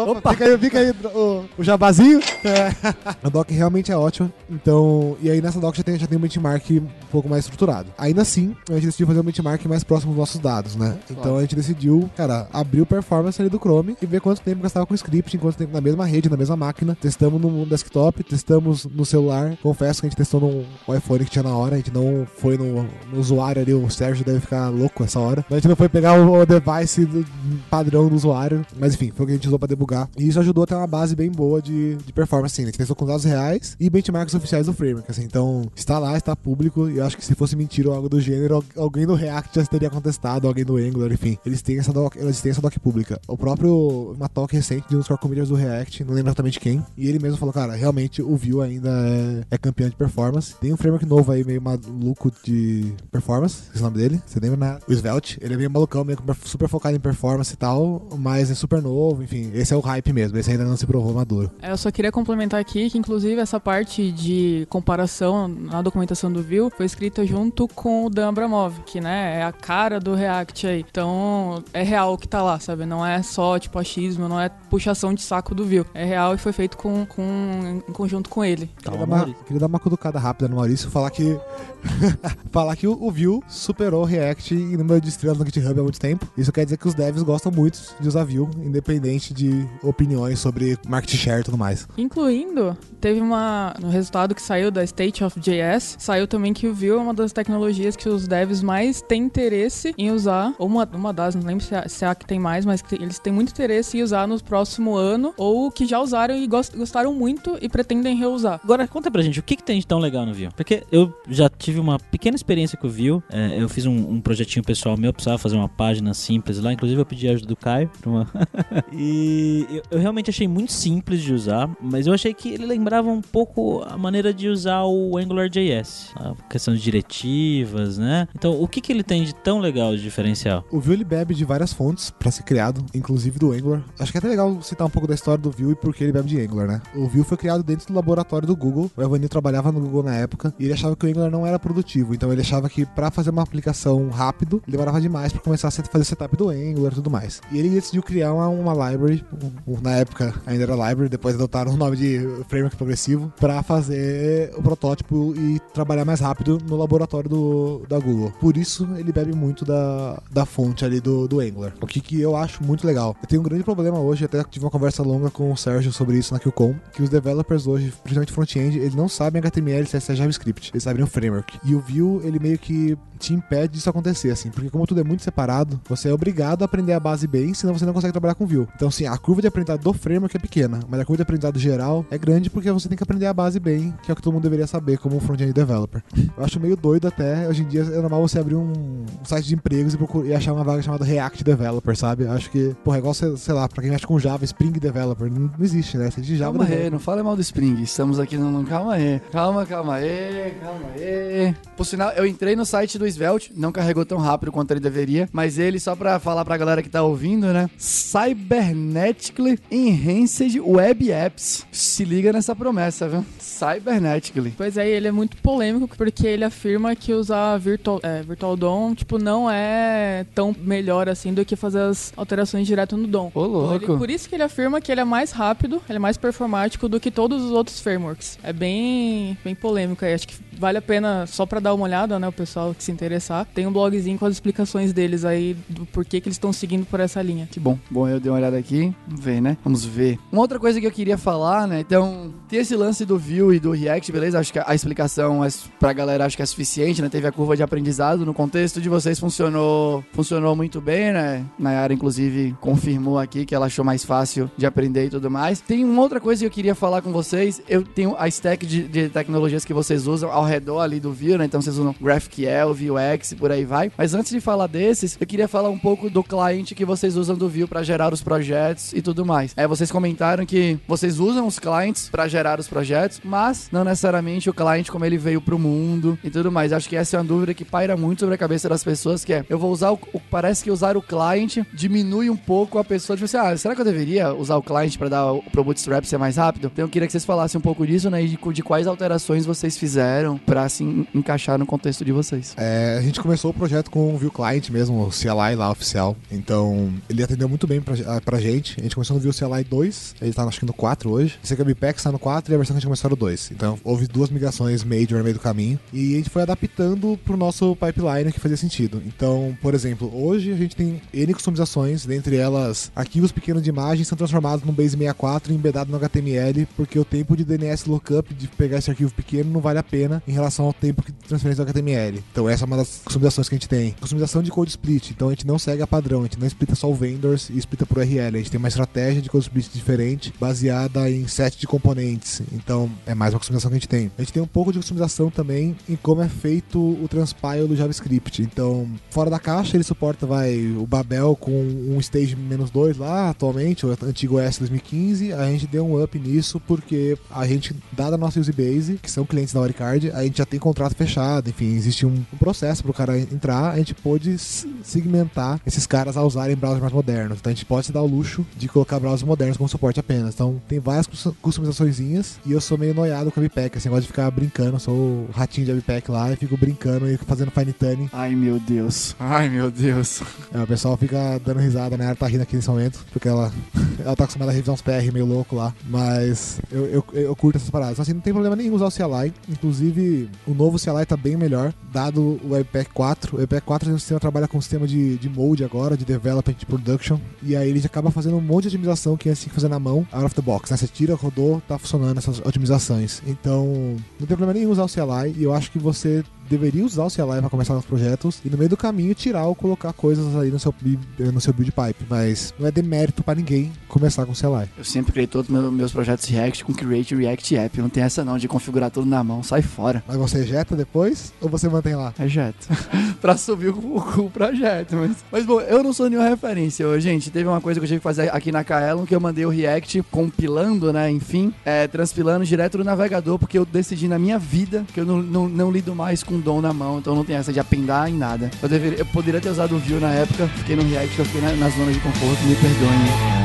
Opa, 0.09 0.33
Fica 0.33 0.45
aí, 0.45 0.59
fica 0.59 0.79
aí 0.81 0.93
o, 1.05 1.45
o 1.59 1.65
jabazinho. 1.65 2.21
É. 2.45 2.75
A 3.23 3.29
doc 3.29 3.51
realmente 3.51 3.91
é 3.93 3.97
ótima. 3.97 4.33
Então, 4.51 5.17
e 5.21 5.31
aí 5.31 5.41
nessa 5.41 5.61
doc 5.61 5.75
já 5.77 5.83
tem, 5.83 5.99
já 5.99 6.07
tem 6.07 6.17
um 6.19 6.21
benchmark 6.21 6.71
um 6.71 6.87
pouco 7.11 7.29
mais 7.29 7.45
estruturado. 7.45 7.89
Ainda 7.99 8.23
assim, 8.23 8.55
a 8.71 8.75
gente 8.75 8.87
decidiu 8.87 9.07
fazer 9.07 9.21
um 9.21 9.25
benchmark 9.25 9.65
mais 9.67 9.83
próximo 9.85 10.13
dos 10.13 10.19
nossos 10.19 10.41
dados, 10.41 10.77
né? 10.77 10.99
Então 11.11 11.37
a 11.37 11.41
gente 11.41 11.57
decidiu, 11.57 12.09
cara, 12.17 12.49
abrir 12.53 12.81
o 12.81 12.87
performance 12.87 13.41
ali 13.41 13.51
do 13.51 13.59
Chrome 13.59 13.97
e 14.01 14.07
ver 14.07 14.21
quanto 14.21 14.41
tempo 14.41 14.63
gastava 14.63 14.87
com 14.87 14.93
o 14.93 14.97
script, 14.97 15.37
quanto 15.39 15.57
tempo 15.57 15.73
na 15.73 15.81
mesma 15.81 16.05
rede, 16.07 16.29
na 16.31 16.37
mesma 16.37 16.57
máquina. 16.57 16.97
Testamos 17.01 17.41
no 17.41 17.67
desktop, 17.67 18.23
testamos 18.25 18.85
no 18.87 19.05
celular. 19.05 19.57
Confesso 19.63 20.01
que 20.01 20.07
a 20.07 20.09
gente 20.11 20.17
testou 20.19 20.41
no 20.41 20.95
iPhone 20.95 21.25
que 21.25 21.31
tinha 21.31 21.43
na 21.43 21.57
hora, 21.57 21.75
a 21.75 21.79
gente 21.79 21.93
não 21.93 22.27
foi 22.37 22.57
no, 22.57 22.83
no 23.13 23.19
usuário 23.21 23.61
ali, 23.63 23.75
o 23.75 23.89
Sérgio 23.91 24.25
deve 24.25 24.41
ficar 24.41 24.69
louco 24.69 25.03
essa 25.05 25.19
hora. 25.19 25.45
A 25.51 25.55
gente 25.55 25.69
não 25.69 25.77
foi 25.77 25.89
pegar 25.89 26.19
o, 26.21 26.41
o 26.41 26.47
device 26.47 27.05
do- 27.05 27.25
padrão 27.71 28.09
do 28.09 28.15
usuário. 28.15 28.65
Mas 28.79 28.95
enfim, 28.95 29.13
foi 29.15 29.25
o 29.25 29.27
que 29.27 29.33
a 29.33 29.37
gente 29.37 29.47
usou 29.47 29.59
pra 29.59 29.67
debugar. 29.69 30.09
E 30.19 30.27
isso 30.29 30.39
ajudou 30.41 30.65
a 30.65 30.67
ter 30.67 30.75
base 30.87 31.15
bem 31.17 31.31
boa 31.31 31.61
de, 31.61 31.97
de 31.97 32.13
performance, 32.13 32.55
assim. 32.55 32.63
né? 32.63 32.67
Gente 32.69 32.79
testou 32.79 32.97
com 32.97 33.07
dados 33.07 33.25
reais 33.25 33.77
e 33.79 33.89
benchmarks 33.91 34.35
oficiais 34.35 34.67
do 34.67 34.73
framework, 34.73 35.11
assim. 35.11 35.25
Então, 35.25 35.71
está 35.75 35.99
lá, 35.99 36.17
está 36.17 36.35
público. 36.35 36.89
E 36.89 36.99
eu 36.99 37.05
acho 37.05 37.17
que 37.17 37.25
se 37.25 37.35
fosse 37.35 37.57
mentira 37.57 37.89
ou 37.91 37.95
algo 37.95 38.09
do 38.09 38.21
gênero, 38.21 38.57
al- 38.57 38.65
alguém 38.77 39.07
do 39.07 39.15
React 39.15 39.61
já 39.61 39.67
teria 39.67 39.91
contestado, 39.91 40.47
alguém 40.47 40.65
do 40.65 40.77
Angular, 40.77 41.13
enfim. 41.13 41.39
Eles 41.45 41.63
têm 41.63 41.79
essa 41.79 41.93
doc, 41.93 42.17
eles 42.17 42.41
têm 42.41 42.51
essa 42.51 42.61
doc 42.61 42.75
pública. 42.79 43.21
O 43.27 43.37
próprio, 43.37 44.13
uma 44.17 44.29
talk 44.29 44.55
recente 44.55 44.89
de 44.89 44.95
um 44.97 44.99
dos 44.99 45.09
core 45.09 45.21
committers 45.21 45.49
do 45.49 45.55
React, 45.55 46.05
não 46.05 46.15
lembro 46.15 46.29
exatamente 46.31 46.61
quem. 46.61 46.85
E 46.97 47.09
ele 47.09 47.19
mesmo 47.19 47.37
falou, 47.39 47.53
cara, 47.53 47.75
realmente 47.75 48.23
o 48.23 48.37
Vue 48.37 48.63
ainda 48.63 48.91
é, 48.91 49.45
é 49.53 49.59
campeão 49.59 49.89
de 49.89 49.97
performance. 49.97 50.55
Tem 50.61 50.73
um 50.73 50.77
framework 50.77 51.07
novo 51.07 51.33
aí, 51.33 51.45
meio 51.45 51.61
maluco 51.61 52.33
de 52.45 52.93
performance, 53.11 53.63
esse 53.71 53.79
é 53.79 53.81
o 53.81 53.85
nome 53.85 53.97
dele. 53.99 54.21
Você 54.27 54.39
lembra, 54.41 54.57
né? 54.57 54.79
O 54.89 54.93
Svelte. 54.93 55.39
Ele 55.41 55.55
é 55.55 55.57
meio 55.57 55.71
malucão, 55.71 56.05
meio 56.05 56.19
super 56.45 56.69
focado 56.69 56.97
em 56.97 57.01
performance 57.01 57.53
e 57.53 57.57
tal, 57.57 58.09
mas 58.19 58.51
é 58.51 58.55
super 58.55 58.83
novo, 58.83 59.23
enfim. 59.23 59.51
Esse 59.55 59.73
é 59.75 59.77
o 59.77 59.81
hype 59.81 60.13
mesmo, 60.13 60.37
esse 60.39 60.51
ainda 60.51 60.65
não 60.65 60.76
se 60.77 60.87
provou 60.87 61.13
maduro. 61.13 61.51
É, 61.61 61.71
Eu 61.73 61.77
só 61.77 61.91
queria 61.91 62.13
complementar 62.13 62.61
aqui 62.61 62.89
que, 62.91 62.99
inclusive, 62.99 63.41
essa 63.41 63.59
parte 63.61 64.11
de 64.13 64.67
comparação 64.71 65.49
na 65.49 65.83
documentação 65.83 66.31
do 66.33 66.43
Vue 66.43 66.71
foi 66.77 66.87
escrita 66.87 67.25
junto 67.27 67.67
com 67.69 68.07
o 68.07 68.11
Dan 68.11 68.29
Abramov, 68.29 68.75
que, 68.87 69.01
né, 69.01 69.41
é 69.41 69.43
a 69.43 69.53
cara 69.53 69.99
do 70.01 70.15
React 70.15 70.67
aí. 70.67 70.85
Então, 70.89 71.63
é 71.73 71.83
real 71.83 72.15
o 72.15 72.19
que 72.19 72.29
tá 72.29 72.43
lá, 72.43 72.59
sabe? 72.61 72.87
Não 72.87 73.05
é 73.05 73.23
só, 73.23 73.59
tipo, 73.59 73.79
achismo, 73.79 74.29
não 74.29 74.41
é 74.41 74.49
puxação 74.49 75.13
de 75.15 75.23
saco 75.23 75.55
do 75.55 75.65
Vue. 75.65 75.85
É 75.95 76.05
real 76.05 76.35
e 76.35 76.39
foi 76.39 76.53
feito 76.53 76.77
com, 76.77 77.05
com, 77.07 77.83
em 77.89 77.93
conjunto 77.93 78.29
com 78.31 78.45
ele. 78.45 78.71
Queria 78.79 78.83
Calma, 78.83 78.99
dar, 78.99 79.05
uma, 79.07 79.17
Maurício. 79.17 79.45
queria 79.45 79.61
dar 79.61 79.67
uma 79.67 79.79
cutucada 79.81 80.19
rápida 80.19 80.49
no 80.49 80.57
Maurício, 80.57 80.91
falar 80.91 81.11
que 81.11 81.39
falar 82.51 82.77
que 82.77 82.87
o, 82.87 82.93
o 82.93 83.11
Vue 83.11 83.41
superou 83.49 84.03
o 84.03 84.05
React 84.05 84.55
em 84.55 84.77
número 84.77 85.01
de 85.01 85.09
estrelas 85.09 85.39
no 85.39 85.45
GitHub 85.45 85.79
há 85.79 85.83
muito 85.83 86.01
tempo. 86.01 86.27
Isso 86.37 86.53
quer 86.53 86.65
dizer 86.65 86.77
que 86.79 86.89
os 86.89 86.95
devs 86.95 87.23
gostam 87.23 87.53
muito 87.53 87.79
de 88.01 88.09
usar 88.09 88.25
Vue, 88.25 88.49
independente 88.63 89.33
de 89.33 89.67
opiniões 89.83 90.39
sobre 90.39 90.66
market 90.87 91.15
share 91.17 91.41
e 91.41 91.45
tudo 91.45 91.57
mais. 91.59 91.87
Incluindo, 91.99 92.77
teve 93.01 93.21
uma. 93.21 93.75
No 93.81 93.89
resultado 93.91 94.35
que 94.35 94.43
saiu 94.43 94.71
da 94.71 94.83
State 94.85 95.23
of 95.23 95.39
JS, 95.39 95.97
saiu 95.99 96.27
também 96.27 96.53
que 96.53 96.67
o 96.67 96.75
Vue 96.75 96.89
é 96.91 96.95
uma 96.97 97.13
das 97.15 97.33
tecnologias 97.33 97.95
que 97.97 98.09
os 98.09 98.27
devs 98.27 98.63
mais 98.63 99.03
têm 99.03 99.23
interesse 99.25 99.95
em 99.99 100.11
usar. 100.11 100.55
Ou 100.59 100.67
uma, 100.67 100.89
uma 100.93 101.13
das, 101.13 101.35
não 101.35 101.43
lembro 101.43 101.65
se 101.65 101.75
é, 101.75 101.87
se 101.89 102.05
é 102.05 102.09
a 102.09 102.15
que 102.15 102.27
tem 102.27 102.39
mais, 102.39 102.65
mas 102.65 102.81
que 102.83 102.89
tem- 102.91 103.03
eles 103.03 103.19
têm 103.19 103.33
muito 103.33 103.51
interesse 103.51 103.99
em 103.99 104.03
usar 104.03 104.27
no 104.27 104.43
próximo 104.43 104.95
ano. 104.97 105.33
Ou 105.37 105.71
que 105.71 105.87
já 105.87 106.01
usaram 106.01 106.35
e 106.37 106.47
gos- 106.47 106.71
gostaram 106.71 107.13
muito 107.15 107.57
e 107.61 107.69
pretendem 107.69 108.17
reusar. 108.17 108.61
Agora, 108.65 108.87
conta 108.89 109.11
pra 109.11 109.23
gente, 109.23 109.39
o 109.39 109.43
que, 109.43 109.57
que 109.57 109.63
tem 109.63 109.79
de 109.79 109.87
tão 109.87 109.99
legal 109.99 110.25
no 110.27 110.33
Vue? 110.35 110.49
Porque 110.57 110.83
eu 110.91 111.13
já 111.29 111.49
tive 111.49 111.79
uma 111.81 111.99
pequena 111.99 112.35
experiência 112.37 112.77
com 112.79 112.87
o 112.87 112.91
Vue. 112.91 113.23
É, 113.31 113.61
eu 113.63 113.69
fiz 113.69 113.85
um, 113.87 113.93
um 114.13 114.21
projetinho 114.21 114.65
pessoal 114.65 114.97
meu, 114.97 115.13
precisava 115.13 115.39
fazer 115.39 115.57
uma 115.57 115.69
página 115.69 116.15
simples 116.15 116.59
lá. 116.61 116.73
Inclusive, 116.73 117.01
eu 117.01 117.07
pedi 117.07 117.29
a 117.29 117.33
ajuda 117.33 117.47
do 117.49 117.57
Caio. 117.57 117.91
uma- 118.05 118.27
e 118.93 119.67
eu, 119.71 119.83
eu 119.93 119.99
realmente 119.99 120.31
achei 120.31 120.47
muito 120.49 120.56
simples 120.69 121.21
de 121.23 121.35
usar, 121.35 121.69
mas 121.83 122.07
eu 122.07 122.13
achei 122.15 122.33
que 122.33 122.51
ele 122.51 122.65
lembrava 122.65 123.09
um 123.11 123.21
pouco 123.21 123.83
a 123.83 123.97
maneira 123.99 124.33
de 124.33 124.49
usar 124.49 124.85
o 124.85 125.19
AngularJS. 125.19 126.13
A 126.15 126.35
questão 126.49 126.73
de 126.73 126.81
diretivas, 126.81 127.99
né? 127.99 128.29
Então, 128.35 128.61
o 128.61 128.69
que, 128.69 128.81
que 128.81 128.93
ele 128.93 129.03
tem 129.03 129.25
de 129.25 129.35
tão 129.35 129.59
legal 129.59 129.97
de 129.97 130.03
diferencial? 130.03 130.65
O 130.71 130.79
Vue 130.79 130.95
ele 130.95 131.05
bebe 131.05 131.35
de 131.35 131.45
várias 131.45 131.73
fontes 131.73 132.11
pra 132.11 132.31
ser 132.31 132.45
criado, 132.45 132.85
inclusive 132.95 133.39
do 133.39 133.53
Angular. 133.53 133.83
Acho 133.99 134.13
que 134.13 134.19
é 134.19 134.21
até 134.21 134.29
legal 134.29 134.63
citar 134.63 134.87
um 134.87 134.91
pouco 134.91 135.09
da 135.09 135.15
história 135.15 135.39
do 135.43 135.51
Vue 135.51 135.73
e 135.73 135.75
por 135.75 135.95
que 135.95 136.05
ele 136.05 136.13
bebe 136.13 136.29
de 136.29 136.41
Angular, 136.41 136.67
né? 136.69 136.83
O 136.95 137.07
Vue 137.09 137.25
foi 137.25 137.37
criado 137.37 137.63
dentro 137.63 137.89
do 137.89 137.95
laboratório 137.95 138.47
do 138.47 138.55
Google. 138.55 138.91
O 138.97 139.03
Evanil 139.03 139.29
trabalhava 139.29 139.73
no 139.73 139.81
Google 139.81 140.05
na 140.05 140.15
época 140.15 140.55
e 140.59 140.65
ele 140.65 140.73
achava 140.75 140.95
que 140.95 141.05
o 141.05 141.09
Angular 141.09 141.31
não 141.31 141.47
era 141.47 141.59
produtivo. 141.59 142.15
Então 142.15 142.31
ele 142.33 142.41
achava 142.43 142.69
que 142.69 142.85
pra 142.87 143.11
fazer 143.11 143.31
uma 143.31 143.43
aplicação 143.43 144.09
rápido, 144.11 144.63
demorava 144.67 145.01
demais 145.01 145.33
pra 145.33 145.41
começar 145.41 145.69
a 145.69 145.71
fazer 145.71 146.05
setup 146.05 146.37
do 146.37 146.49
Angular 146.51 146.93
e 146.93 146.95
tudo 146.95 147.11
mais. 147.11 147.41
E 147.51 147.59
ele 147.59 147.69
decidiu 147.71 148.03
criar 148.03 148.33
uma, 148.33 148.49
uma 148.49 148.91
library, 148.91 149.25
um- 149.67 149.75
um- 149.75 149.81
na 149.81 149.93
época 149.97 150.35
ainda 150.47 150.63
era 150.65 150.73
library, 150.75 151.09
depois 151.09 151.35
adotaram 151.35 151.73
o 151.73 151.77
nome 151.77 151.97
de 151.97 152.21
framework 152.49 152.77
progressivo, 152.77 153.33
pra 153.39 153.63
fazer 153.63 154.53
o 154.57 154.63
protótipo 154.63 155.35
e 155.37 155.61
trabalhar 155.75 156.05
mais 156.05 156.21
rápido 156.21 156.59
no 156.67 156.77
laboratório 156.77 157.29
do, 157.29 157.83
da 157.89 157.99
Google. 157.99 158.33
Por 158.41 158.57
isso 158.57 158.89
ele 158.97 159.13
bebe 159.13 159.35
muito 159.35 159.65
da, 159.65 160.21
da 160.31 160.47
fonte 160.47 160.85
ali 160.85 161.01
do, 161.01 161.27
do 161.27 161.41
Angular. 161.41 161.75
O 161.81 161.87
que, 161.87 162.01
que 162.01 162.21
eu 162.21 162.37
acho 162.37 162.63
muito 162.63 162.87
legal. 162.87 163.17
Eu 163.23 163.29
tenho 163.29 163.41
um 163.41 163.45
grande 163.45 163.65
problema 163.65 163.99
hoje, 163.99 164.25
até 164.25 164.43
tive 164.45 164.65
uma 164.65 164.71
conversa 164.71 165.03
longa 165.03 165.31
com 165.31 165.53
o 165.53 165.57
Sérgio 165.57 165.93
sobre 165.93 166.19
isso 166.19 166.33
na 166.33 166.41
QCon, 166.41 166.75
que 166.93 167.03
os 167.03 167.09
developers 167.09 167.67
hoje, 167.67 167.93
principalmente 168.03 168.33
front-end, 168.33 168.79
eles 168.79 168.95
não 168.95 169.09
sabem 169.09 169.41
HTML, 169.41 169.85
CSS 169.85 170.13
e 170.13 170.17
JavaScript. 170.17 170.71
Eles 170.73 170.83
sabem 170.83 171.03
o 171.03 171.07
framework. 171.07 171.59
E 171.65 171.75
o 171.75 171.81
Vue, 171.81 172.27
ele 172.27 172.39
meio 172.39 172.59
que 172.59 172.97
te 173.19 173.33
impede 173.33 173.75
disso 173.75 173.89
acontecer, 173.89 174.31
assim, 174.31 174.51
porque 174.51 174.71
como 174.71 174.87
tudo 174.87 175.01
é 175.01 175.05
muito 175.05 175.23
separado, 175.23 175.81
você 175.89 176.09
é 176.09 176.13
obrigado 176.13 176.63
a 176.63 176.65
aprender 176.67 176.93
a 176.93 177.01
base 177.01 177.27
bem, 177.27 177.55
senão 177.55 177.73
você 177.73 177.87
não 177.87 177.93
consegue 177.93 178.13
trabalhar 178.13 178.35
com 178.35 178.47
Vue. 178.47 178.67
Então, 178.75 178.89
assim, 178.89 179.07
a 179.07 179.17
curva 179.17 179.41
de 179.41 179.49
aprendizado 179.49 179.83
do 179.83 179.93
framework 179.93 180.36
que 180.37 180.39
é 180.39 180.39
pequena, 180.39 180.81
mas 180.89 181.01
a 181.01 181.05
curva 181.05 181.17
de 181.17 181.23
aprendizado 181.23 181.59
geral 181.59 182.05
é 182.11 182.19
grande 182.19 182.51
porque 182.51 182.71
você 182.71 182.89
tem 182.89 182.97
que 182.97 183.03
aprender 183.03 183.27
a 183.27 183.33
base 183.33 183.59
bem, 183.59 183.95
que 184.03 184.11
é 184.11 184.13
o 184.13 184.17
que 184.17 184.23
todo 184.23 184.35
mundo 184.35 184.43
deveria 184.43 184.67
saber 184.67 184.99
como 184.99 185.19
front-end 185.19 185.53
developer. 185.53 186.03
Eu 186.37 186.45
acho 186.45 186.61
meio 186.61 186.77
doido 186.77 187.09
até, 187.09 187.49
hoje 187.49 187.63
em 187.63 187.67
dia 187.67 187.83
é 187.83 188.01
normal 188.01 188.21
você 188.21 188.39
abrir 188.39 188.55
um, 188.55 189.05
site 189.25 189.47
de 189.47 189.55
empregos 189.55 189.95
e, 189.95 189.97
procurar, 189.97 190.27
e 190.27 190.35
achar 190.35 190.53
uma 190.53 190.65
vaga 190.65 190.83
chamada 190.83 191.05
React 191.05 191.43
Developer, 191.43 191.97
sabe? 191.97 192.25
Eu 192.25 192.33
acho 192.33 192.51
que, 192.51 192.75
porra, 192.85 192.99
é 192.99 193.01
igual, 193.01 193.15
sei, 193.15 193.37
sei 193.37 193.55
lá, 193.55 193.69
pra 193.69 193.83
quem 193.83 193.91
mexe 193.91 194.07
com 194.07 194.19
Java, 194.19 194.45
Spring 194.45 194.73
Developer, 194.73 195.31
não, 195.31 195.51
não 195.57 195.65
existe, 195.65 195.97
né? 195.97 196.11
Você 196.11 196.21
diz 196.21 196.39
Java 196.39 196.53
Calma 196.53 196.65
aí, 196.65 196.69
Developer. 196.69 196.93
não 196.93 196.99
fala 196.99 197.23
mal 197.23 197.35
do 197.35 197.43
Spring. 197.43 197.83
Estamos 197.83 198.21
aqui 198.21 198.37
no. 198.37 198.65
Calma 198.65 198.95
aí. 198.95 199.21
Calma, 199.33 199.65
calma 199.65 199.95
aí, 199.95 200.55
calma 200.61 200.87
aí. 200.95 201.55
Por 201.77 201.85
sinal, 201.85 202.11
eu 202.13 202.27
entrei 202.27 202.57
no 202.57 202.65
site 202.65 202.99
do 202.99 203.07
Svelte, 203.07 203.53
não 203.57 203.73
carregou 203.73 204.05
tão 204.05 204.19
rápido 204.19 204.53
quanto 204.53 204.71
ele 204.73 204.81
deveria, 204.81 205.29
mas 205.33 205.59
ele, 205.59 205.79
só 205.81 205.95
pra 205.95 206.19
falar 206.19 206.45
pra 206.45 206.57
galera 206.57 206.83
que 206.83 206.89
tá 206.89 207.03
ouvindo, 207.03 207.53
né? 207.53 207.71
Cybernetically 207.79 209.59
Enhanced 209.71 210.26
Web 210.61 211.11
Apps. 211.11 211.67
Se 211.73 212.05
liga 212.05 212.33
nessa 212.33 212.55
promessa, 212.55 213.09
viu? 213.09 213.25
Cybernetically. 213.39 214.55
Pois 214.57 214.77
é, 214.77 214.89
ele 214.89 215.09
é 215.09 215.13
muito 215.13 215.37
polêmico 215.39 215.97
porque 215.97 216.27
ele 216.27 216.45
afirma 216.45 216.95
que 216.95 217.13
usar 217.13 217.57
Virtual, 217.59 218.01
é, 218.03 218.23
Virtual 218.23 218.57
DOM, 218.57 218.95
tipo, 218.95 219.19
não 219.19 219.51
é 219.51 220.25
tão 220.35 220.55
melhor 220.59 221.09
assim 221.09 221.33
do 221.35 221.45
que 221.45 221.57
fazer 221.57 221.81
as 221.81 222.13
alterações 222.17 222.67
direto 222.67 222.97
no 222.97 223.07
DOM. 223.07 223.31
Ô, 223.35 223.45
louco. 223.45 223.75
Ele- 223.75 223.87
por 223.99 224.11
isso 224.11 224.29
que 224.29 224.35
ele 224.35 224.43
afirma 224.43 224.81
que 224.81 224.91
ele 224.93 225.01
é 225.01 225.05
mais 225.05 225.31
rápido, 225.33 225.83
ele 225.89 225.97
é 225.97 226.01
mais 226.01 226.17
performático 226.17 226.89
do 226.89 227.01
que 227.01 227.11
todos 227.11 227.43
os 227.43 227.51
outros 227.53 227.81
frameworks. 227.81 228.39
É 228.43 228.53
bem, 228.53 229.37
bem 229.45 229.55
polêmico 229.55 230.05
aí. 230.05 230.15
Acho 230.15 230.29
que 230.29 230.35
vale 230.59 230.79
a 230.79 230.83
pena 230.83 231.27
só 231.27 231.47
pra 231.47 231.61
dar 231.61 231.75
uma 231.75 231.85
olhada, 231.85 232.19
né, 232.19 232.29
o 232.29 232.33
pessoal 232.33 232.75
que 232.75 232.83
se 232.83 232.91
interessar. 232.91 233.47
Tem 233.55 233.67
um 233.67 233.73
blogzinho 233.73 234.19
com 234.19 234.27
as 234.27 234.35
explicações 234.35 234.93
deles 234.93 235.25
aí 235.25 235.57
do 235.69 235.87
porquê 235.87 236.21
que 236.21 236.29
eles 236.29 236.37
estão 236.37 236.53
seguindo 236.53 236.87
por 236.87 237.01
essa 237.01 237.21
linha. 237.23 237.49
Que 237.51 237.61
bom. 237.61 237.79
Bom, 237.91 238.09
eu 238.09 238.21
dei 238.21 238.31
uma 238.31 238.39
olhada 238.39 238.57
aqui. 238.57 238.95
Vamos 239.07 239.25
ver, 239.25 239.41
né? 239.41 239.57
Vamos 239.63 239.85
ver. 239.85 240.19
Uma 240.31 240.43
outra 240.43 240.59
coisa 240.59 240.81
que 240.81 240.87
eu 240.87 240.91
queria 240.91 241.19
falar, 241.19 241.67
né? 241.67 241.81
Então, 241.81 242.33
tem 242.49 242.61
esse 242.61 242.75
lance 242.75 243.05
do 243.05 243.19
Vue 243.19 243.57
e 243.57 243.61
do 243.61 243.71
React, 243.71 244.13
beleza? 244.13 244.39
Acho 244.39 244.53
que 244.53 244.59
a 244.59 244.75
explicação 244.75 245.45
é, 245.45 245.49
pra 245.79 245.93
galera 245.93 246.25
acho 246.25 246.37
que 246.37 246.43
é 246.43 246.47
suficiente, 246.47 247.03
né? 247.03 247.09
Teve 247.09 247.27
a 247.27 247.33
curva 247.33 247.57
de 247.57 247.63
aprendizado. 247.63 248.25
No 248.25 248.35
contexto 248.35 248.81
de 248.81 248.89
vocês 248.89 249.19
funcionou, 249.19 250.05
funcionou 250.13 250.55
muito 250.57 250.81
bem, 250.81 251.13
né? 251.13 251.45
Nayara, 251.59 251.93
inclusive, 251.93 252.57
confirmou 252.61 253.19
aqui 253.19 253.45
que 253.45 253.55
ela 253.55 253.67
achou 253.67 253.85
mais 253.85 254.05
fácil 254.05 254.51
de 254.57 254.67
aprender 254.67 255.07
e 255.07 255.11
tudo 255.11 255.31
mais. 255.31 255.61
Tem 255.61 255.85
uma 255.85 256.03
outra 256.03 256.21
coisa 256.21 256.41
que 256.41 256.47
eu 256.47 256.51
queria 256.51 256.75
falar 256.75 257.03
com 257.03 257.13
vocês. 257.13 257.63
Eu 257.69 257.83
tenho 257.83 258.15
a 258.19 258.29
stack 258.29 258.67
de, 258.67 258.83
de 258.89 259.09
tecnologias 259.09 259.65
que 259.65 259.75
vocês 259.75 260.07
usam 260.07 260.31
ao 260.31 260.46
redor 260.47 260.81
ali 260.81 261.01
do 261.01 261.13
Vue, 261.13 261.37
né? 261.37 261.45
Então 261.45 261.61
vocês 261.61 261.77
usam 261.79 261.95
GraphQL, 262.01 262.73
Vuex 262.73 263.33
e 263.33 263.37
por 263.37 263.51
aí 263.51 263.65
vai. 263.65 263.91
Mas 263.97 264.15
antes 264.15 264.31
de 264.31 264.41
falar 264.41 264.67
desses, 264.67 265.17
eu 265.21 265.27
queria 265.27 265.49
falar 265.49 265.69
um 265.69 265.79
pouco 265.79 266.09
do 266.09 266.23
cliente 266.23 266.75
que 266.75 266.85
vocês 266.85 267.17
usam 267.17 267.37
do 267.37 267.49
Vue 267.49 267.67
para 267.67 267.83
gerar 267.83 268.13
os 268.13 268.23
projetos 268.23 268.93
e 268.93 269.03
tudo 269.03 269.25
mais. 269.25 269.53
É, 269.57 269.67
vocês 269.67 269.91
comentaram 269.91 270.47
que 270.47 270.79
vocês 270.87 271.19
usam 271.19 271.47
os 271.47 271.59
clients 271.59 272.09
para 272.09 272.29
gerar 272.29 272.59
os 272.59 272.69
projetos, 272.69 273.21
mas 273.25 273.69
não 273.71 273.85
necessariamente 273.85 274.49
o 274.49 274.55
cliente 274.55 274.91
como 274.91 275.05
ele 275.05 275.19
veio 275.19 275.41
pro 275.41 275.59
mundo 275.59 276.19
e 276.23 276.31
tudo 276.31 276.51
mais. 276.51 276.73
Acho 276.73 276.89
que 276.89 276.97
essa 276.97 277.17
é 277.17 277.21
uma 277.21 277.27
dúvida 277.27 277.55
que 277.55 277.65
paira 277.65 277.97
muito 277.97 278.21
sobre 278.21 278.35
a 278.35 278.39
cabeça 278.39 278.69
das 278.69 278.83
pessoas, 278.83 279.25
que 279.25 279.33
é, 279.33 279.45
eu 279.49 279.59
vou 279.59 279.71
usar 279.71 279.93
o, 279.93 279.99
parece 280.31 280.63
que 280.63 280.71
usar 280.71 280.97
o 280.97 281.03
client 281.03 281.59
diminui 281.73 282.31
um 282.31 282.37
pouco 282.37 282.79
a 282.79 282.85
pessoa 282.85 283.17
de 283.17 283.27
você, 283.27 283.37
ah, 283.37 283.57
será 283.57 283.75
que 283.75 283.81
eu 283.81 283.85
deveria 283.85 284.35
usar 284.35 284.57
o 284.57 284.63
client 284.63 284.97
para 284.97 285.09
dar 285.09 285.35
pro 285.53 285.65
Bootstrap 285.65 286.05
ser 286.05 286.19
mais 286.19 286.37
rápido? 286.37 286.71
Então 286.73 286.85
eu 286.85 286.89
queria 286.89 287.07
que 287.07 287.13
vocês 287.13 287.25
falassem 287.25 287.59
um 287.59 287.63
pouco 287.63 287.87
disso, 287.87 288.11
né, 288.11 288.23
e 288.23 288.29
de, 288.29 288.39
de 288.53 288.63
quais 288.63 288.87
alterações 288.87 289.47
vocês 289.47 289.77
fizeram 289.77 290.36
para 290.39 290.69
se 290.69 290.85
en- 290.85 291.07
encaixar 291.15 291.59
no 291.59 291.67
contexto 291.67 292.05
de 292.05 292.13
vocês. 292.13 292.55
É, 292.57 292.97
a 292.99 293.03
gente 293.03 293.21
começou 293.21 293.51
o 293.51 293.55
projeto 293.55 293.91
com 293.91 294.15
o 294.15 294.19
Vue 294.19 294.31
Client 294.31 294.71
mesmo, 294.71 295.03
o 295.07 295.11
CLI 295.11 295.55
lá 295.57 295.71
oficial. 295.71 296.17
Então, 296.31 296.93
ele 297.09 297.23
atendeu 297.23 297.49
muito 297.49 297.67
bem 297.67 297.81
pra, 297.81 298.21
pra 298.21 298.41
gente. 298.41 298.79
A 298.79 298.83
gente 298.83 298.95
começou 298.95 299.17
no 299.17 299.23
Vue 299.23 299.33
CLI 299.33 299.65
2, 299.65 300.15
ele 300.21 300.33
tá 300.33 300.45
acho 300.45 300.61
que 300.61 300.67
no 300.67 300.73
4 300.73 301.11
hoje. 301.11 301.39
Esse 301.43 301.55
é 301.55 301.63
o 301.63 301.65
Bipex 301.65 302.03
tá 302.03 302.13
no 302.13 302.19
4 302.19 302.53
e 302.53 302.55
a 302.55 302.59
versão 302.59 302.75
que 302.75 302.79
a 302.79 302.81
gente 302.81 302.87
começou 302.87 303.09
era 303.09 303.15
o 303.15 303.17
2. 303.17 303.51
Então, 303.53 303.79
houve 303.85 304.07
duas 304.07 304.31
migrações 304.31 304.85
major 304.85 305.19
no 305.19 305.25
meio 305.25 305.35
do 305.35 305.41
caminho. 305.41 305.79
E 305.93 306.15
a 306.15 306.17
gente 306.19 306.31
foi 306.31 306.43
adaptando 306.43 307.19
pro 307.25 307.37
nosso 307.37 307.77
pipeline 307.77 308.33
que 308.33 308.41
fazia 308.41 308.57
sentido. 308.57 309.03
Então, 309.07 309.57
por 309.63 309.75
exemplo, 309.75 310.11
hoje 310.15 310.53
a 310.53 310.57
gente 310.57 310.77
tem 310.77 311.01
N 311.13 311.35
customizações, 311.35 312.05
dentre 312.07 312.37
elas 312.37 312.91
arquivos 312.95 313.33
pequenos 313.33 313.63
de 313.63 313.71
imagens 313.71 314.09
são 314.09 314.17
transformados 314.17 314.65
no 314.65 314.73
Base 314.73 314.91
64 314.91 315.53
e 315.53 315.57
embedado 315.57 315.91
no 315.91 315.97
HTML, 315.97 316.67
porque 316.77 316.99
o 316.99 317.05
tempo 317.05 317.37
de 317.37 317.45
DNS 317.45 317.89
lookup 317.89 318.33
de 318.35 318.49
pegar 318.49 318.79
esse 318.79 318.91
arquivo 318.91 319.13
pequeno 319.15 319.51
não 319.51 319.61
vale 319.61 319.79
a 319.79 319.83
pena 319.83 320.23
em 320.27 320.33
relação 320.33 320.67
ao 320.67 320.73
tempo 320.73 321.03
de 321.03 321.13
transferência 321.13 321.65
do 321.65 321.69
HTML. 321.69 322.23
Então 322.33 322.49
essa 322.49 322.65
é 322.65 322.67
uma 322.67 322.77
das 322.77 323.01
customizações 323.05 323.49
que 323.49 323.55
a 323.55 323.59
gente 323.59 323.69
tem. 323.69 323.93
Customização 324.01 324.43
de 324.43 324.51
code 324.51 324.71
split, 324.71 325.11
então 325.11 325.29
a 325.29 325.31
gente 325.31 325.47
não 325.47 325.59
segue 325.59 325.83
a 325.83 325.87
padrão, 325.87 326.21
a 326.21 326.25
gente 326.25 326.39
não 326.39 326.47
splita 326.47 326.75
só 326.75 326.91
o 326.91 326.95
vendors 326.95 327.51
e 327.51 327.59
splita 327.59 327.87
por 327.87 327.99
URL, 327.99 328.37
a 328.37 328.39
gente 328.39 328.51
tem 328.51 328.59
uma 328.59 328.69
estratégia 328.69 329.23
de 329.23 329.31
code 329.31 329.45
split 329.45 329.69
diferente, 329.73 330.33
baseada 330.39 331.11
em 331.11 331.27
set 331.29 331.59
de 331.59 331.67
componentes. 331.67 332.43
Então 332.53 332.91
é 333.07 333.15
mais 333.15 333.33
uma 333.33 333.39
customização 333.39 333.71
que 333.71 333.77
a 333.77 333.79
gente 333.79 333.89
tem. 333.89 334.11
A 334.17 334.23
gente 334.23 334.33
tem 334.33 334.43
um 334.43 334.47
pouco 334.47 334.73
de 334.73 334.79
customização 334.79 335.31
também 335.31 335.77
em 335.89 335.97
como 335.97 336.23
é 336.23 336.29
feito 336.29 336.79
o 336.79 337.07
transpile 337.09 337.67
do 337.67 337.77
JavaScript. 337.77 338.43
Então, 338.43 338.89
fora 339.11 339.31
da 339.31 339.39
caixa 339.39 339.77
ele 339.77 339.85
suporta 339.85 340.27
vai 340.27 340.75
o 340.77 340.87
Babel 340.87 341.37
com 341.37 341.51
um 341.51 341.99
stage 342.01 342.37
menos 342.37 342.71
2 342.71 342.99
lá 342.99 343.31
atualmente, 343.31 343.87
o 343.87 343.97
antigo 344.03 344.39
OS 344.39 344.59
2015. 344.59 345.33
A 345.33 345.47
gente 345.47 345.67
deu 345.67 345.87
um 345.87 346.03
up 346.03 346.19
nisso 346.19 346.61
porque 346.61 347.17
a 347.31 347.47
gente, 347.47 347.75
dada 347.93 348.15
a 348.15 348.19
nossa 348.19 348.41
user 348.41 348.55
base, 348.55 348.99
que 349.03 349.11
são 349.11 349.25
clientes 349.25 349.53
da 349.53 349.61
Wirecard, 349.61 350.11
a 350.17 350.23
gente 350.25 350.39
já 350.39 350.47
tem 350.47 350.59
contrato 350.59 350.95
fechado, 350.95 351.49
enfim, 351.51 351.75
existe 351.75 352.07
um, 352.07 352.25
um 352.33 352.37
processo 352.39 352.83
para 352.83 352.91
o 352.91 352.95
cara 352.95 353.19
entrar, 353.19 353.71
a 353.73 353.77
gente 353.79 353.95
pôde 353.95 354.37
segmentar 354.83 355.61
esses 355.67 355.87
caras 355.87 356.17
a 356.17 356.23
usarem 356.23 356.57
browsers 356.57 356.81
mais 356.81 356.93
modernos. 356.93 357.39
Então 357.39 357.51
a 357.51 357.55
gente 357.55 357.65
pode 357.65 357.87
se 357.87 357.93
dar 357.93 358.03
o 358.03 358.07
luxo 358.07 358.47
de 358.57 358.69
colocar 358.69 358.99
browsers 358.99 359.23
modernos 359.23 359.57
com 359.57 359.67
suporte 359.69 360.01
apenas. 360.01 360.35
Então 360.35 360.61
tem 360.69 360.79
várias 360.79 361.07
cus- 361.07 361.33
customizaçõezinhas 361.43 362.39
e 362.47 362.53
eu 362.53 362.61
sou 362.61 362.79
meio 362.79 362.95
noiado 362.95 363.31
com 363.31 363.41
a 363.41 363.43
Webpack, 363.43 363.77
assim, 363.79 363.89
eu 363.89 363.93
gosto 363.93 364.03
de 364.03 364.09
ficar 364.09 364.31
brincando, 364.31 364.79
sou 364.81 364.95
o 364.95 365.29
ratinho 365.33 365.67
de 365.67 365.73
Webpack 365.73 366.11
lá 366.11 366.33
e 366.33 366.37
fico 366.37 366.57
brincando 366.57 367.09
e 367.11 367.17
fazendo 367.19 367.51
fine 367.51 367.73
tuning. 367.73 368.09
Ai, 368.13 368.35
meu 368.35 368.59
Deus. 368.59 369.15
Ai, 369.19 369.49
meu 369.49 369.71
Deus. 369.71 370.23
É, 370.53 370.63
o 370.63 370.67
pessoal 370.67 370.97
fica 370.97 371.41
dando 371.45 371.61
risada, 371.61 371.97
né? 371.97 372.07
Ela 372.07 372.17
tá 372.17 372.27
rindo 372.27 372.43
aqui 372.43 372.57
nesse 372.57 372.69
momento, 372.69 373.05
porque 373.13 373.29
ela, 373.29 373.53
ela 374.05 374.17
tá 374.17 374.25
acostumada 374.25 374.51
a 374.51 374.55
revisar 374.55 374.75
uns 374.75 374.83
PR 374.83 375.13
meio 375.13 375.27
louco 375.27 375.57
lá. 375.57 375.75
Mas 375.89 376.61
eu, 376.71 376.87
eu, 376.87 377.05
eu 377.13 377.37
curto 377.37 377.57
essas 377.57 377.71
paradas. 377.71 377.95
Então, 377.95 378.03
assim, 378.03 378.13
não 378.15 378.21
tem 378.21 378.33
problema 378.33 378.57
nenhum 378.57 378.75
usar 378.75 378.87
o 378.87 378.91
CLI. 378.93 379.33
Inclusive, 379.49 380.06
o 380.47 380.55
novo 380.55 380.79
CLI 380.79 381.07
tá 381.07 381.17
bem 381.17 381.37
melhor, 381.37 381.73
dado 381.93 382.41
o 382.43 382.53
Webpack 382.53 382.91
4. 382.93 383.37
O 383.37 383.39
Webpack 383.39 383.67
4 383.67 383.91
é 383.91 383.95
um 383.95 383.99
sistema 383.99 384.21
trabalha 384.21 384.49
com 384.49 384.59
um 384.59 384.61
sistema 384.61 384.87
de, 384.87 385.17
de 385.17 385.29
mode 385.29 385.65
agora, 385.65 385.97
de 385.97 386.05
development, 386.05 386.55
de 386.55 386.67
production. 386.67 387.19
E 387.43 387.57
aí 387.57 387.69
ele 387.69 387.83
acaba 387.85 388.11
fazendo 388.11 388.37
um 388.37 388.41
monte 388.41 388.63
de 388.63 388.69
otimização 388.77 389.17
que 389.17 389.29
antes 389.29 389.43
tinha 389.43 389.51
que 389.51 389.55
fazer 389.55 389.69
na 389.69 389.79
mão, 389.79 390.07
out 390.13 390.25
of 390.25 390.35
the 390.35 390.43
box. 390.43 390.71
Né? 390.71 390.77
Você 390.77 390.87
tira, 390.87 391.15
rodou, 391.15 391.63
tá 391.67 391.79
funcionando 391.79 392.19
essas 392.19 392.41
otimizações. 392.41 393.23
Então, 393.27 393.97
não 394.19 394.27
tem 394.27 394.37
problema 394.37 394.53
nenhum 394.53 394.71
usar 394.71 394.85
o 394.85 394.89
CLI. 394.89 395.35
E 395.37 395.43
eu 395.43 395.53
acho 395.53 395.71
que 395.71 395.79
você 395.79 396.25
deveria 396.49 396.85
usar 396.85 397.05
o 397.05 397.11
CLI 397.11 397.41
para 397.41 397.51
começar 397.51 397.75
nos 397.75 397.85
projetos 397.85 398.41
e 398.45 398.51
no 398.51 398.57
meio 398.57 398.71
do 398.71 398.77
caminho 398.77 399.15
tirar 399.15 399.47
ou 399.47 399.55
colocar 399.55 399.93
coisas 399.93 400.35
aí 400.37 400.51
no 400.51 400.59
seu, 400.59 400.75
bi- 400.81 400.99
no 401.19 401.41
seu 401.41 401.53
build 401.53 401.73
pipe. 401.73 402.05
Mas 402.09 402.55
não 402.59 402.67
é 402.67 402.71
demérito 402.71 403.23
para 403.23 403.35
ninguém 403.37 403.73
começar 403.89 404.25
com 404.27 404.33
CLI. 404.33 404.69
Eu 404.79 404.85
sempre 404.85 405.13
criei 405.13 405.27
todos 405.27 405.49
os 405.49 405.53
meus- 405.55 405.73
meus 405.73 405.93
projetos 405.93 406.27
React 406.27 406.65
com 406.65 406.73
Create 406.75 407.15
React 407.15 407.57
App. 407.57 407.81
Não 407.81 407.89
tem 407.89 408.03
essa 408.03 408.25
não 408.25 408.39
de 408.39 408.49
configurar 408.49 408.91
tudo 408.91 409.07
na 409.07 409.23
mão. 409.23 409.43
Sai 409.43 409.63
fora. 409.63 410.03
Mas 410.07 410.17
você 410.17 410.39
ejeta 410.39 410.75
depois 410.77 411.33
ou 411.41 411.49
você 411.49 411.69
mantém 411.69 411.95
lá? 411.95 412.13
Projeto. 412.13 412.69
pra 413.21 413.37
subir 413.37 413.69
o, 413.71 413.79
o- 413.79 414.21
o 414.27 414.31
projeto. 414.31 414.97
Mas, 414.97 415.17
mas, 415.31 415.47
bom, 415.47 415.61
eu 415.61 415.83
não 415.83 415.93
sou 415.93 416.09
nenhuma 416.09 416.29
referência. 416.29 416.87
Ô, 416.89 416.99
Gente, 416.99 417.31
teve 417.31 417.49
uma 417.49 417.61
coisa 417.61 417.79
que 417.81 417.85
eu 417.85 417.89
tive 417.89 418.01
que 418.01 418.05
fazer 418.05 418.35
aqui 418.35 418.51
na 418.51 418.65
Kaelon 418.65 419.05
que 419.07 419.15
eu 419.15 419.21
mandei 419.21 419.45
o 419.47 419.49
React 419.51 420.03
compilando, 420.11 420.93
né? 420.93 421.11
Enfim, 421.11 421.53
é, 421.65 421.87
transpilando 421.87 422.45
direto 422.45 422.79
do 422.79 422.85
navegador, 422.85 423.39
porque 423.39 423.59
eu 423.59 423.65
decidi 423.65 424.09
na 424.09 424.19
minha 424.19 424.39
vida 424.39 424.85
que 424.93 425.01
eu 425.01 425.05
não, 425.07 425.23
não, 425.23 425.49
não 425.49 425.71
lido 425.71 425.95
mais 425.95 426.23
com 426.23 426.36
DOM 426.41 426.61
na 426.61 426.73
mão, 426.73 426.99
então 426.99 427.15
não 427.15 427.25
tem 427.25 427.37
essa 427.37 427.53
de 427.53 427.61
apendar 427.61 428.09
em 428.09 428.17
nada. 428.17 428.51
Eu, 428.63 428.69
deveria, 428.69 428.99
eu 428.99 429.07
poderia 429.07 429.41
ter 429.41 429.51
usado 429.51 429.77
o 429.77 429.79
Vue 429.79 430.01
na 430.01 430.11
época, 430.11 430.49
fiquei 430.49 430.77
no 430.77 430.83
React, 430.83 431.19
eu 431.19 431.25
fiquei 431.25 431.41
na, 431.41 431.53
na 431.53 431.69
zona 431.69 431.93
de 431.93 432.01
conforto, 432.01 432.43
me 432.45 432.55
perdoem. 432.55 433.36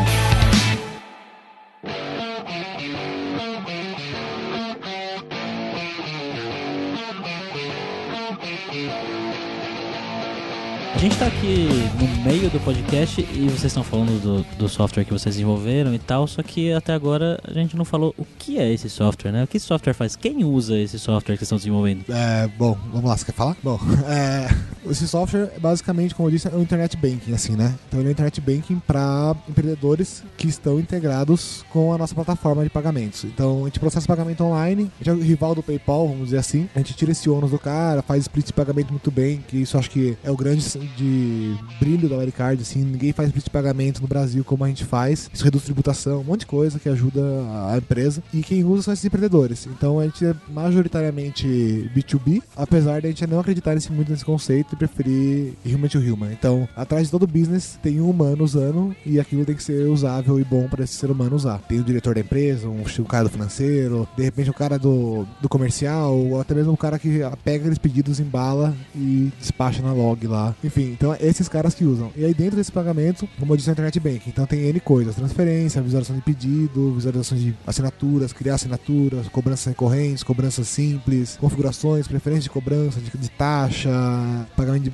Gente 11.02 11.18
tá 11.18 11.26
aqui 11.26 11.68
no 12.00 12.24
meio 12.24 12.48
do 12.52 12.60
podcast 12.60 13.22
e 13.22 13.46
vocês 13.46 13.64
estão 13.64 13.84
falando 13.84 14.22
do, 14.22 14.44
do 14.56 14.70
software 14.70 15.04
que 15.04 15.12
vocês 15.12 15.34
desenvolveram 15.34 15.96
e 15.96 15.98
tal, 15.98 16.28
só 16.28 16.44
que 16.44 16.72
até 16.72 16.94
agora 16.94 17.40
a 17.44 17.52
gente 17.54 17.76
não 17.76 17.84
falou 17.84 18.14
o 18.20 18.26
que 18.38 18.60
é 18.60 18.72
esse 18.72 18.88
software, 18.88 19.32
né? 19.32 19.44
O 19.44 19.48
que 19.48 19.58
esse 19.58 19.66
software 19.66 19.96
faz? 19.96 20.16
Quem 20.16 20.44
usa 20.44 20.78
esse 20.78 21.00
software 21.00 21.38
que 21.38 21.40
vocês 21.40 21.48
estão 21.48 21.58
desenvolvendo? 21.58 22.06
É, 22.08 22.48
bom, 22.56 22.78
vamos 22.94 23.10
lá, 23.10 23.18
você 23.18 23.26
quer 23.26 23.32
falar? 23.32 23.58
Bom, 23.64 23.80
é, 24.08 24.48
esse 24.86 25.08
software, 25.08 25.52
basicamente, 25.60 26.14
como 26.14 26.28
eu 26.28 26.34
disse, 26.34 26.48
é 26.48 26.52
um 26.52 26.62
internet 26.62 26.96
banking, 26.96 27.34
assim, 27.34 27.56
né? 27.56 27.74
Então 27.88 28.00
ele 28.00 28.10
é 28.10 28.10
um 28.10 28.12
internet 28.12 28.40
banking 28.40 28.78
para 28.86 29.36
empreendedores 29.50 30.24
que 30.38 30.48
estão 30.48 30.80
integrados 30.80 31.66
com 31.72 31.92
a 31.92 31.98
nossa 31.98 32.14
plataforma 32.14 32.64
de 32.64 32.70
pagamentos. 32.70 33.24
Então 33.24 33.62
a 33.62 33.66
gente 33.66 33.80
processa 33.80 34.06
pagamento 34.06 34.44
online, 34.44 34.92
a 35.02 35.04
gente 35.04 35.10
é 35.10 35.14
o 35.14 35.26
rival 35.26 35.56
do 35.56 35.64
PayPal, 35.64 36.08
vamos 36.08 36.26
dizer 36.26 36.38
assim. 36.38 36.70
A 36.76 36.78
gente 36.78 36.94
tira 36.94 37.12
esse 37.12 37.28
ônus 37.28 37.50
do 37.50 37.58
cara, 37.58 38.04
faz 38.04 38.22
split 38.22 38.46
de 38.46 38.54
pagamento 38.54 38.92
muito 38.92 39.10
bem, 39.10 39.44
que 39.48 39.58
isso 39.58 39.80
acho 39.80 39.90
que 39.90 40.16
é 40.24 40.30
o 40.30 40.38
grande 40.38 40.62
de 40.98 41.56
brilho 41.80 42.10
da 42.10 42.18
Wirecard, 42.18 42.62
assim, 42.62 42.84
ninguém 42.84 43.14
faz 43.14 43.30
split 43.30 43.46
de 43.46 43.50
pagamento 43.50 44.02
no 44.02 44.08
Brasil 44.08 44.44
como 44.44 44.64
a 44.64 44.68
gente 44.68 44.86
faz. 44.86 45.30
Isso 45.34 45.44
reduz 45.44 45.64
tributação, 45.64 46.22
um 46.22 46.24
monte 46.24 46.42
de 46.42 46.46
coisa 46.46 46.80
que 46.80 46.90
ajuda 46.90 47.22
a 47.72 47.78
empresa. 47.78 48.24
E 48.34 48.42
quem 48.42 48.64
usa 48.64 48.84
são 48.84 48.94
esses 48.94 49.06
empreendedores. 49.06 49.68
Então 49.68 50.00
a 50.00 50.06
gente 50.06 50.26
é 50.26 50.36
majoritariamente 50.50 51.90
B2B, 51.96 52.42
apesar 52.56 53.02
de 53.02 53.08
a 53.08 53.10
gente 53.10 53.28
não 53.28 53.40
acreditar 53.40 53.74
nesse, 53.74 53.92
muito 53.92 54.12
nesse 54.12 54.26
conceito 54.26 54.74
e 54.74 54.76
preferir 54.76 55.54
human 55.66 55.88
to 55.88 56.00
human. 56.00 56.32
Então, 56.32 56.68
atrás 56.76 57.06
de 57.06 57.12
todo 57.12 57.28
business 57.28 57.80
tem 57.82 58.00
um 58.00 58.10
humano 58.10 58.44
usando 58.44 58.96
e 59.06 59.20
aquilo 59.20 59.46
tem 59.46 59.56
que 59.56 59.64
ser 59.64 59.88
usável 59.88 60.40
e 60.40 60.44
bom 60.44 60.68
para 60.68 60.84
esse 60.84 60.94
ser 60.94 61.12
humano 61.12 61.36
usar. 61.36 61.60
Tem 61.68 61.80
o 61.80 61.84
diretor 61.84 62.16
da 62.16 62.22
empresa, 62.22 62.68
um, 62.68 62.82
um 62.82 63.04
cara 63.04 63.26
do 63.26 63.30
financeiro, 63.30 64.08
de 64.16 64.24
repente 64.24 64.50
o 64.50 64.52
um 64.52 64.56
cara 64.56 64.78
do, 64.78 65.26
do 65.42 65.50
comercial, 65.50 66.18
ou 66.18 66.40
até 66.40 66.54
mesmo 66.54 66.72
o 66.72 66.74
um 66.74 66.78
cara 66.78 67.00
que 67.00 67.20
pega 67.44 67.60
aqueles 67.60 67.78
pedidos, 67.78 68.20
embala 68.20 68.76
e 68.96 69.32
despacha 69.40 69.82
na 69.82 69.94
log 69.94 70.26
lá. 70.28 70.56
Enfim, 70.64 70.81
então 70.84 71.14
é 71.14 71.18
esses 71.22 71.48
caras 71.48 71.74
que 71.74 71.84
usam. 71.84 72.12
E 72.16 72.26
aí 72.26 72.34
dentro 72.34 72.56
desse 72.56 72.72
pagamento, 72.72 73.28
como 73.40 73.54
eu 73.54 73.58
disse, 73.58 73.70
é 73.70 73.74
internet 73.74 74.00
banking. 74.00 74.30
Então 74.30 74.46
tem 74.46 74.62
N 74.62 74.80
coisas: 74.80 75.16
transferência, 75.16 75.82
visualização 75.82 76.16
de 76.16 76.22
pedido, 76.22 76.94
visualização 76.94 77.38
de 77.38 77.56
assinaturas, 77.66 78.34
criar 78.34 78.56
assinaturas, 78.56 79.28
cobranças 79.30 79.66
recorrentes, 79.66 80.24
cobranças 80.24 80.68
simples, 80.68 81.38
configurações, 81.40 82.08
preferência 82.08 82.44
de 82.44 82.50
cobrança, 82.50 83.00
de, 83.00 83.10
de 83.18 83.30
taxa, 83.30 83.90
pagamento 84.56 84.84
de 84.84 84.94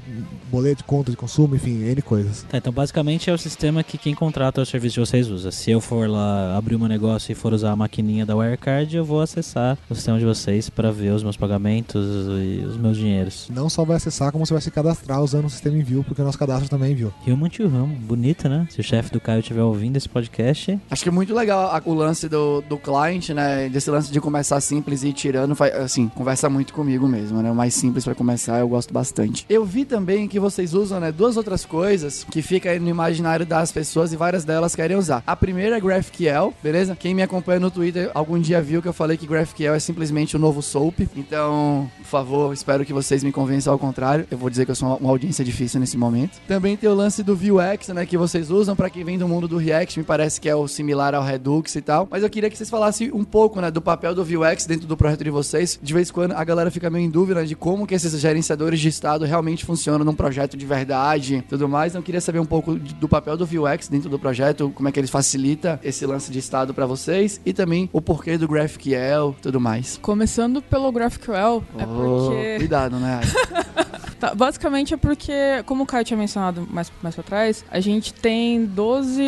boleto, 0.52 0.78
de 0.78 0.84
conta 0.84 1.12
de 1.12 1.17
consumo, 1.17 1.56
enfim, 1.56 1.84
N 1.84 2.02
coisas. 2.02 2.43
Tá, 2.50 2.58
então 2.58 2.71
basicamente 2.73 3.30
é 3.30 3.34
o 3.34 3.38
sistema 3.38 3.84
que 3.84 3.97
quem 3.97 4.13
contrata 4.13 4.62
o 4.62 4.65
serviço 4.65 4.95
de 4.95 5.00
vocês 5.02 5.30
usa. 5.30 5.52
Se 5.52 5.71
eu 5.71 5.82
for 5.82 6.10
lá 6.10 6.58
abrir 6.58 6.76
um 6.76 6.88
negócio 6.88 7.32
e 7.32 7.36
for 7.36 7.54
usar 7.54 7.71
a 7.71 7.76
maquininha 7.76 8.26
da 8.26 8.36
Wirecard, 8.36 8.95
eu 8.95 9.06
vou 9.06 9.21
acessar 9.21 9.78
o 9.89 9.95
sistema 9.95 10.19
de 10.19 10.26
vocês 10.26 10.69
para 10.69 10.91
ver 10.91 11.12
os 11.12 11.23
meus 11.23 11.38
pagamentos 11.38 12.06
e 12.06 12.65
os 12.65 12.78
meus 12.78 12.97
dinheiros. 12.97 13.47
Não 13.50 13.69
só 13.69 13.84
vai 13.84 13.97
acessar, 13.97 14.32
como 14.32 14.45
você 14.45 14.54
vai 14.54 14.62
se 14.62 14.71
cadastrar 14.71 15.21
usando 15.21 15.45
o 15.45 15.50
sistema 15.50 15.76
envio, 15.77 16.03
porque 16.03 16.21
o 16.21 16.25
nosso 16.25 16.37
cadastro 16.37 16.69
também 16.69 16.91
envio. 16.91 17.13
Human 17.25 17.49
to 17.49 17.63
Human, 17.63 17.87
bonita, 17.87 18.49
né? 18.49 18.67
Se 18.69 18.79
o 18.79 18.83
chefe 18.83 19.11
do 19.11 19.19
Caio 19.19 19.39
estiver 19.39 19.61
ouvindo 19.61 19.97
esse 19.97 20.09
podcast. 20.09 20.79
Acho 20.89 21.03
que 21.03 21.09
é 21.09 21.11
muito 21.11 21.33
legal 21.33 21.71
a, 21.75 21.81
o 21.85 21.93
lance 21.93 22.27
do, 22.27 22.61
do 22.61 22.77
client, 22.77 23.29
né? 23.29 23.69
Desse 23.69 23.89
lance 23.89 24.11
de 24.11 24.19
começar 24.19 24.59
simples 24.61 25.03
e 25.03 25.09
ir 25.09 25.13
tirando, 25.13 25.55
assim, 25.83 26.07
conversa 26.09 26.49
muito 26.49 26.73
comigo 26.73 27.07
mesmo, 27.07 27.41
né? 27.41 27.51
O 27.51 27.55
mais 27.55 27.73
simples 27.73 28.03
para 28.03 28.15
começar 28.15 28.59
eu 28.59 28.67
gosto 28.67 28.93
bastante. 28.93 29.45
Eu 29.49 29.65
vi 29.65 29.85
também 29.85 30.27
que 30.27 30.39
vocês 30.39 30.73
usam, 30.73 30.99
né? 30.99 31.11
Duas 31.11 31.37
outras 31.37 31.65
coisas 31.65 32.25
que 32.29 32.41
fica 32.41 32.69
aí 32.69 32.79
no 32.79 32.89
imaginário 32.89 33.45
das 33.45 33.71
pessoas 33.71 34.11
e 34.13 34.15
várias 34.15 34.43
delas 34.43 34.75
querem 34.75 34.97
usar. 34.97 35.23
A 35.25 35.35
primeira 35.35 35.77
é 35.77 35.79
GraphQL, 35.79 36.53
beleza? 36.63 36.95
Quem 36.95 37.13
me 37.13 37.21
acompanha 37.21 37.59
no 37.59 37.71
Twitter 37.71 38.11
algum 38.13 38.39
dia 38.39 38.61
viu 38.61 38.81
que 38.81 38.87
eu 38.87 38.93
falei 38.93 39.17
que 39.17 39.27
GraphQL 39.27 39.73
é 39.75 39.79
simplesmente 39.79 40.35
o 40.35 40.39
novo 40.39 40.61
SOAP. 40.61 41.07
Então, 41.15 41.89
por 41.97 42.05
favor, 42.05 42.53
espero 42.53 42.85
que 42.85 42.93
vocês 42.93 43.23
me 43.23 43.31
convençam 43.31 43.73
ao 43.73 43.79
contrário. 43.79 44.27
Eu 44.31 44.37
vou 44.37 44.49
dizer 44.49 44.65
que 44.65 44.71
eu 44.71 44.75
sou 44.75 44.97
uma 44.97 45.09
audiência 45.09 45.43
difícil 45.43 45.66
nesse 45.75 45.97
momento. 45.97 46.39
Também 46.47 46.77
tem 46.77 46.89
o 46.89 46.93
lance 46.93 47.23
do 47.23 47.36
Vuex, 47.36 47.88
né? 47.89 48.06
Que 48.06 48.17
vocês 48.17 48.51
usam 48.51 48.75
para 48.75 48.89
quem 48.89 49.03
vem 49.03 49.17
do 49.17 49.27
mundo 49.27 49.47
do 49.47 49.58
React. 49.58 49.99
Me 49.99 50.06
parece 50.06 50.39
que 50.39 50.47
é 50.47 50.56
o 50.56 50.67
similar 50.67 51.15
ao 51.15 51.23
Redux 51.23 51.75
e 51.75 51.82
tal. 51.82 52.08
Mas 52.10 52.23
eu 52.23 52.30
queria 52.30 52.49
que 52.49 52.58
vocês 52.58 52.69
falassem 52.69 53.12
um 53.13 53.23
pouco, 53.23 53.60
né? 53.60 53.71
Do 53.71 53.82
papel 53.82 54.13
do 54.13 54.23
Vuex 54.23 54.65
dentro 54.65 54.88
do 54.88 54.95
projeto 54.95 55.23
de 55.23 55.30
vocês. 55.30 55.80
De 55.82 55.93
vez 55.93 56.10
em 56.10 56.13
quando 56.13 56.34
a 56.34 56.43
galera 56.43 56.69
fica 56.69 56.89
meio 56.89 57.06
em 57.06 57.10
dúvida 57.10 57.45
de 57.45 57.56
como 57.56 57.88
que 57.88 57.95
esses 57.95 58.19
gerenciadores 58.19 58.80
de 58.80 58.88
estado 58.88 59.25
realmente 59.25 59.65
funcionam 59.65 60.06
num 60.06 60.15
projeto 60.15 60.56
de 60.56 60.65
verdade 60.65 61.43
tudo 61.49 61.67
mais. 61.67 61.91
Então, 61.91 61.99
eu 62.01 62.06
queria 62.06 62.21
saber 62.21 62.39
um 62.39 62.45
pouco 62.45 62.75
do 62.75 63.08
papel 63.08 63.36
do 63.36 63.45
Vuex 63.45 63.88
dentro 63.88 64.10
do 64.10 64.19
projeto, 64.19 64.71
como 64.73 64.88
é 64.88 64.91
que 64.91 64.99
ele 64.99 65.08
facilita 65.08 65.80
esse 65.84 66.06
lance 66.06 66.32
de 66.32 66.39
estado 66.39 66.73
para 66.73 66.86
vocês 66.86 67.41
e 67.45 67.53
também 67.53 67.89
o 67.91 68.01
porquê 68.01 68.38
do 68.38 68.47
GraphQL 68.47 69.36
tudo 69.41 69.60
mais. 69.60 69.97
Começando 70.01 70.62
pelo 70.62 70.91
GraphQL, 70.91 71.63
é 71.77 71.86
porque... 71.86 72.56
Cuidado, 72.58 72.97
né? 72.97 73.21
Tá, 74.19 74.34
basicamente 74.34 74.93
é 74.93 74.97
porque, 74.97 75.32
como 75.65 75.84
o 75.84 75.86
Caio 75.86 76.03
tinha 76.03 76.17
mencionado 76.17 76.67
mais, 76.69 76.91
mais 77.01 77.15
pra 77.15 77.23
trás, 77.23 77.63
a 77.69 77.80
gente 77.80 78.13
tem 78.13 78.65
12, 78.65 79.21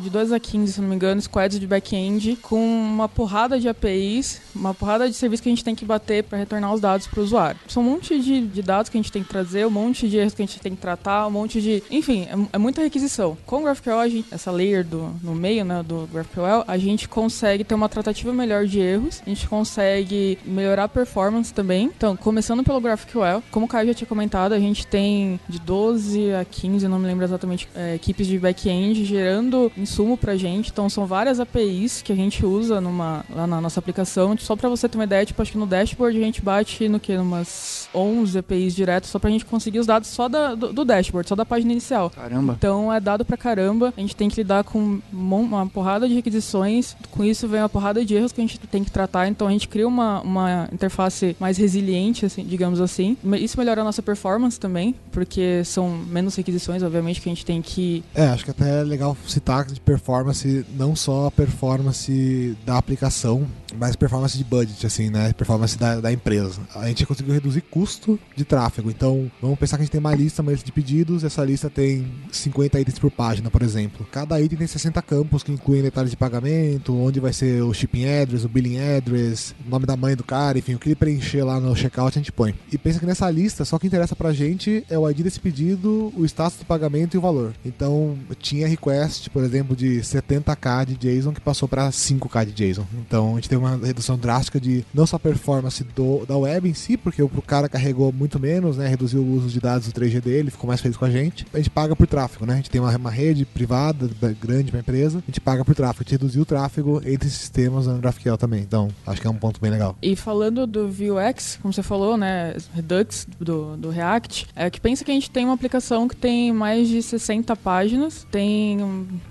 de 0.00 0.10
12 0.10 0.34
a 0.34 0.40
15, 0.40 0.72
se 0.72 0.80
não 0.80 0.88
me 0.88 0.94
engano, 0.94 1.20
squads 1.20 1.58
de 1.58 1.66
back-end 1.66 2.36
com 2.42 2.58
uma 2.58 3.08
porrada 3.08 3.58
de 3.58 3.68
APIs, 3.68 4.40
uma 4.54 4.74
porrada 4.74 5.08
de 5.08 5.14
serviços 5.14 5.42
que 5.42 5.48
a 5.48 5.52
gente 5.52 5.64
tem 5.64 5.74
que 5.74 5.84
bater 5.84 6.24
para 6.24 6.38
retornar 6.38 6.72
os 6.72 6.80
dados 6.80 7.06
para 7.06 7.20
o 7.20 7.22
usuário. 7.22 7.58
São 7.66 7.82
um 7.82 7.90
monte 7.90 8.20
de, 8.20 8.46
de, 8.46 8.62
dados 8.62 8.90
que 8.90 8.98
a 8.98 9.00
gente 9.00 9.12
tem 9.12 9.22
que 9.22 9.28
trazer, 9.28 9.66
um 9.66 9.70
monte 9.70 10.08
de 10.08 10.18
erros 10.18 10.34
que 10.34 10.42
a 10.42 10.46
gente 10.46 10.60
tem 10.60 10.74
que 10.74 10.80
tratar, 10.80 11.26
um 11.26 11.30
monte 11.30 11.60
de. 11.60 11.82
Enfim, 11.90 12.24
é, 12.24 12.56
é 12.56 12.58
muita 12.58 12.82
requisição. 12.82 13.36
Com 13.46 13.60
o 13.60 13.62
GraphQL, 13.62 13.98
a 13.98 14.08
gente, 14.08 14.28
essa 14.30 14.50
layer 14.50 14.84
do, 14.84 15.14
no 15.22 15.34
meio 15.34 15.64
né, 15.64 15.82
do 15.82 16.08
GraphQL, 16.12 16.64
a 16.66 16.76
gente 16.76 17.08
consegue 17.08 17.64
ter 17.64 17.74
uma 17.74 17.88
tratativa 17.88 18.32
melhor 18.32 18.66
de 18.66 18.80
erros, 18.80 19.22
a 19.26 19.28
gente 19.28 19.48
consegue 19.48 20.38
melhorar 20.44 20.84
a 20.84 20.88
performance 20.88 21.52
também. 21.52 21.90
Então, 21.96 22.16
começando 22.16 22.62
pelo 22.62 22.80
GraphQL, 22.80 23.42
como 23.50 23.66
o 23.66 23.68
Caio 23.68 23.88
já 23.88 23.94
tinha 23.94 24.08
comentado, 24.08 24.25
a 24.34 24.58
gente 24.58 24.86
tem 24.86 25.38
de 25.48 25.58
12 25.58 26.32
a 26.34 26.44
15, 26.44 26.88
não 26.88 26.98
me 26.98 27.06
lembro 27.06 27.24
exatamente, 27.24 27.68
é, 27.74 27.94
equipes 27.94 28.26
de 28.26 28.38
back-end 28.38 29.04
gerando 29.04 29.70
insumo 29.76 30.16
pra 30.16 30.36
gente. 30.36 30.70
Então 30.70 30.88
são 30.88 31.06
várias 31.06 31.40
APIs 31.40 32.02
que 32.02 32.12
a 32.12 32.16
gente 32.16 32.44
usa 32.44 32.80
numa, 32.80 33.24
lá 33.30 33.46
na 33.46 33.60
nossa 33.60 33.80
aplicação. 33.80 34.36
Só 34.38 34.56
pra 34.56 34.68
você 34.68 34.88
ter 34.88 34.98
uma 34.98 35.04
ideia, 35.04 35.24
tipo, 35.24 35.40
acho 35.40 35.52
que 35.52 35.58
no 35.58 35.66
dashboard 35.66 36.18
a 36.18 36.24
gente 36.24 36.42
bate 36.42 36.88
no 36.88 37.00
que? 37.00 37.16
Umas 37.16 37.88
11 37.94 38.38
APIs 38.38 38.74
direto, 38.74 39.06
só 39.06 39.18
pra 39.18 39.30
gente 39.30 39.44
conseguir 39.44 39.78
os 39.78 39.86
dados 39.86 40.08
só 40.08 40.28
da, 40.28 40.54
do, 40.54 40.72
do, 40.72 40.84
dashboard, 40.84 41.28
só 41.28 41.34
da 41.34 41.44
página 41.44 41.72
inicial. 41.72 42.10
Caramba. 42.10 42.54
Então 42.56 42.92
é 42.92 43.00
dado 43.00 43.24
pra 43.24 43.36
caramba. 43.36 43.92
A 43.96 44.00
gente 44.00 44.14
tem 44.14 44.28
que 44.28 44.36
lidar 44.36 44.64
com 44.64 45.00
uma 45.12 45.66
porrada 45.66 46.08
de 46.08 46.14
requisições. 46.14 46.96
Com 47.10 47.24
isso 47.24 47.48
vem 47.48 47.60
uma 47.60 47.68
porrada 47.68 48.04
de 48.04 48.14
erros 48.14 48.32
que 48.32 48.40
a 48.40 48.44
gente 48.44 48.58
tem 48.58 48.84
que 48.84 48.90
tratar. 48.90 49.28
Então 49.28 49.46
a 49.46 49.50
gente 49.50 49.68
cria 49.68 49.86
uma, 49.86 50.20
uma 50.20 50.68
interface 50.72 51.36
mais 51.38 51.56
resiliente, 51.56 52.26
assim, 52.26 52.44
digamos 52.44 52.80
assim. 52.80 53.16
Isso 53.40 53.58
melhora 53.58 53.80
a 53.80 53.84
nossa 53.84 54.02
performance 54.02 54.15
performance 54.16 54.58
também, 54.58 54.94
porque 55.12 55.62
são 55.64 55.90
menos 55.90 56.34
requisições, 56.34 56.82
obviamente, 56.82 57.20
que 57.20 57.28
a 57.28 57.32
gente 57.32 57.44
tem 57.44 57.60
que. 57.60 58.02
É, 58.14 58.26
acho 58.28 58.44
que 58.44 58.50
até 58.50 58.80
é 58.80 58.82
legal 58.82 59.16
citar 59.26 59.66
de 59.66 59.78
performance, 59.78 60.64
não 60.76 60.96
só 60.96 61.26
a 61.26 61.30
performance 61.30 62.56
da 62.64 62.78
aplicação, 62.78 63.46
mas 63.78 63.94
performance 63.94 64.36
de 64.36 64.44
budget, 64.44 64.86
assim, 64.86 65.10
né? 65.10 65.32
Performance 65.34 65.78
da, 65.78 66.00
da 66.00 66.12
empresa. 66.12 66.60
A 66.74 66.88
gente 66.88 67.04
conseguiu 67.04 67.34
reduzir 67.34 67.60
custo 67.60 68.18
de 68.34 68.44
tráfego. 68.44 68.90
Então, 68.90 69.30
vamos 69.40 69.58
pensar 69.58 69.76
que 69.76 69.82
a 69.82 69.84
gente 69.84 69.92
tem 69.92 70.00
uma 70.00 70.14
lista, 70.14 70.40
uma 70.40 70.52
lista 70.52 70.64
de 70.64 70.72
pedidos, 70.72 71.24
essa 71.24 71.44
lista 71.44 71.68
tem 71.68 72.10
50 72.32 72.80
itens 72.80 72.98
por 72.98 73.10
página, 73.10 73.50
por 73.50 73.62
exemplo. 73.62 74.06
Cada 74.10 74.40
item 74.40 74.58
tem 74.58 74.66
60 74.66 75.00
campos 75.02 75.42
que 75.42 75.52
incluem 75.52 75.82
detalhes 75.82 76.10
de 76.10 76.16
pagamento, 76.16 76.96
onde 76.96 77.20
vai 77.20 77.32
ser 77.32 77.62
o 77.62 77.74
shipping 77.74 78.06
address, 78.06 78.44
o 78.44 78.48
billing 78.48 78.78
address, 78.78 79.54
o 79.66 79.70
nome 79.70 79.84
da 79.84 79.96
mãe 79.96 80.16
do 80.16 80.24
cara, 80.24 80.58
enfim, 80.58 80.74
o 80.74 80.78
que 80.78 80.88
ele 80.88 80.96
preencher 80.96 81.42
lá 81.42 81.60
no 81.60 81.76
checkout 81.76 82.16
a 82.16 82.20
gente 82.20 82.32
põe. 82.32 82.54
E 82.72 82.78
pensa 82.78 82.98
que 82.98 83.06
nessa 83.06 83.30
lista, 83.30 83.64
só 83.64 83.78
que 83.78 83.86
interessa 83.86 84.05
pra 84.14 84.32
gente 84.32 84.84
é 84.88 84.98
o 84.98 85.08
ID 85.08 85.20
desse 85.20 85.40
pedido, 85.40 86.12
o 86.16 86.24
status 86.24 86.58
do 86.58 86.64
pagamento 86.64 87.14
e 87.14 87.18
o 87.18 87.20
valor. 87.20 87.54
Então, 87.64 88.16
tinha 88.38 88.68
request, 88.68 89.30
por 89.30 89.42
exemplo, 89.42 89.74
de 89.74 90.00
70k 90.00 90.84
de 90.84 90.96
JSON 90.96 91.32
que 91.32 91.40
passou 91.40 91.68
para 91.68 91.88
5k 91.88 92.46
de 92.46 92.52
JSON. 92.52 92.86
Então, 93.06 93.32
a 93.32 93.34
gente 93.36 93.48
teve 93.48 93.60
uma 93.60 93.76
redução 93.76 94.18
drástica 94.18 94.60
de 94.60 94.84
não 94.92 95.06
só 95.06 95.18
performance 95.18 95.82
do, 95.94 96.24
da 96.26 96.36
web 96.36 96.68
em 96.68 96.74
si, 96.74 96.96
porque 96.96 97.22
o 97.22 97.28
cara 97.42 97.68
carregou 97.68 98.12
muito 98.12 98.38
menos, 98.38 98.76
né? 98.76 98.86
Reduziu 98.86 99.22
o 99.22 99.34
uso 99.34 99.48
de 99.48 99.60
dados 99.60 99.90
do 99.90 100.00
3G 100.00 100.20
dele, 100.20 100.50
ficou 100.50 100.68
mais 100.68 100.80
feliz 100.80 100.96
com 100.96 101.04
a 101.04 101.10
gente. 101.10 101.46
A 101.52 101.58
gente 101.58 101.70
paga 101.70 101.96
por 101.96 102.06
tráfego, 102.06 102.46
né? 102.46 102.54
A 102.54 102.56
gente 102.56 102.70
tem 102.70 102.80
uma, 102.80 102.94
uma 102.96 103.10
rede 103.10 103.44
privada, 103.44 104.08
grande 104.40 104.70
pra 104.70 104.80
empresa, 104.80 105.18
a 105.18 105.26
gente 105.26 105.40
paga 105.40 105.64
por 105.64 105.74
tráfego. 105.74 106.02
A 106.02 106.04
gente 106.04 106.12
reduziu 106.12 106.42
o 106.42 106.46
tráfego 106.46 107.00
entre 107.04 107.28
sistemas 107.28 107.86
no 107.86 107.98
GraphQL 107.98 108.36
também. 108.36 108.60
Então, 108.60 108.88
acho 109.06 109.20
que 109.20 109.26
é 109.26 109.30
um 109.30 109.34
ponto 109.34 109.60
bem 109.60 109.70
legal. 109.70 109.96
E 110.02 110.14
falando 110.16 110.66
do 110.66 110.88
Vuex, 110.88 111.58
como 111.60 111.72
você 111.72 111.82
falou, 111.82 112.16
né? 112.16 112.56
Redux 112.74 113.26
do, 113.38 113.76
do 113.76 113.90
React 113.96 114.48
é 114.54 114.70
que 114.70 114.80
pensa 114.80 115.04
que 115.04 115.10
a 115.10 115.14
gente 115.14 115.30
tem 115.30 115.44
uma 115.44 115.54
aplicação 115.54 116.06
que 116.06 116.16
tem 116.16 116.52
mais 116.52 116.88
de 116.88 117.02
60 117.02 117.54
páginas, 117.56 118.26
tem, 118.30 118.78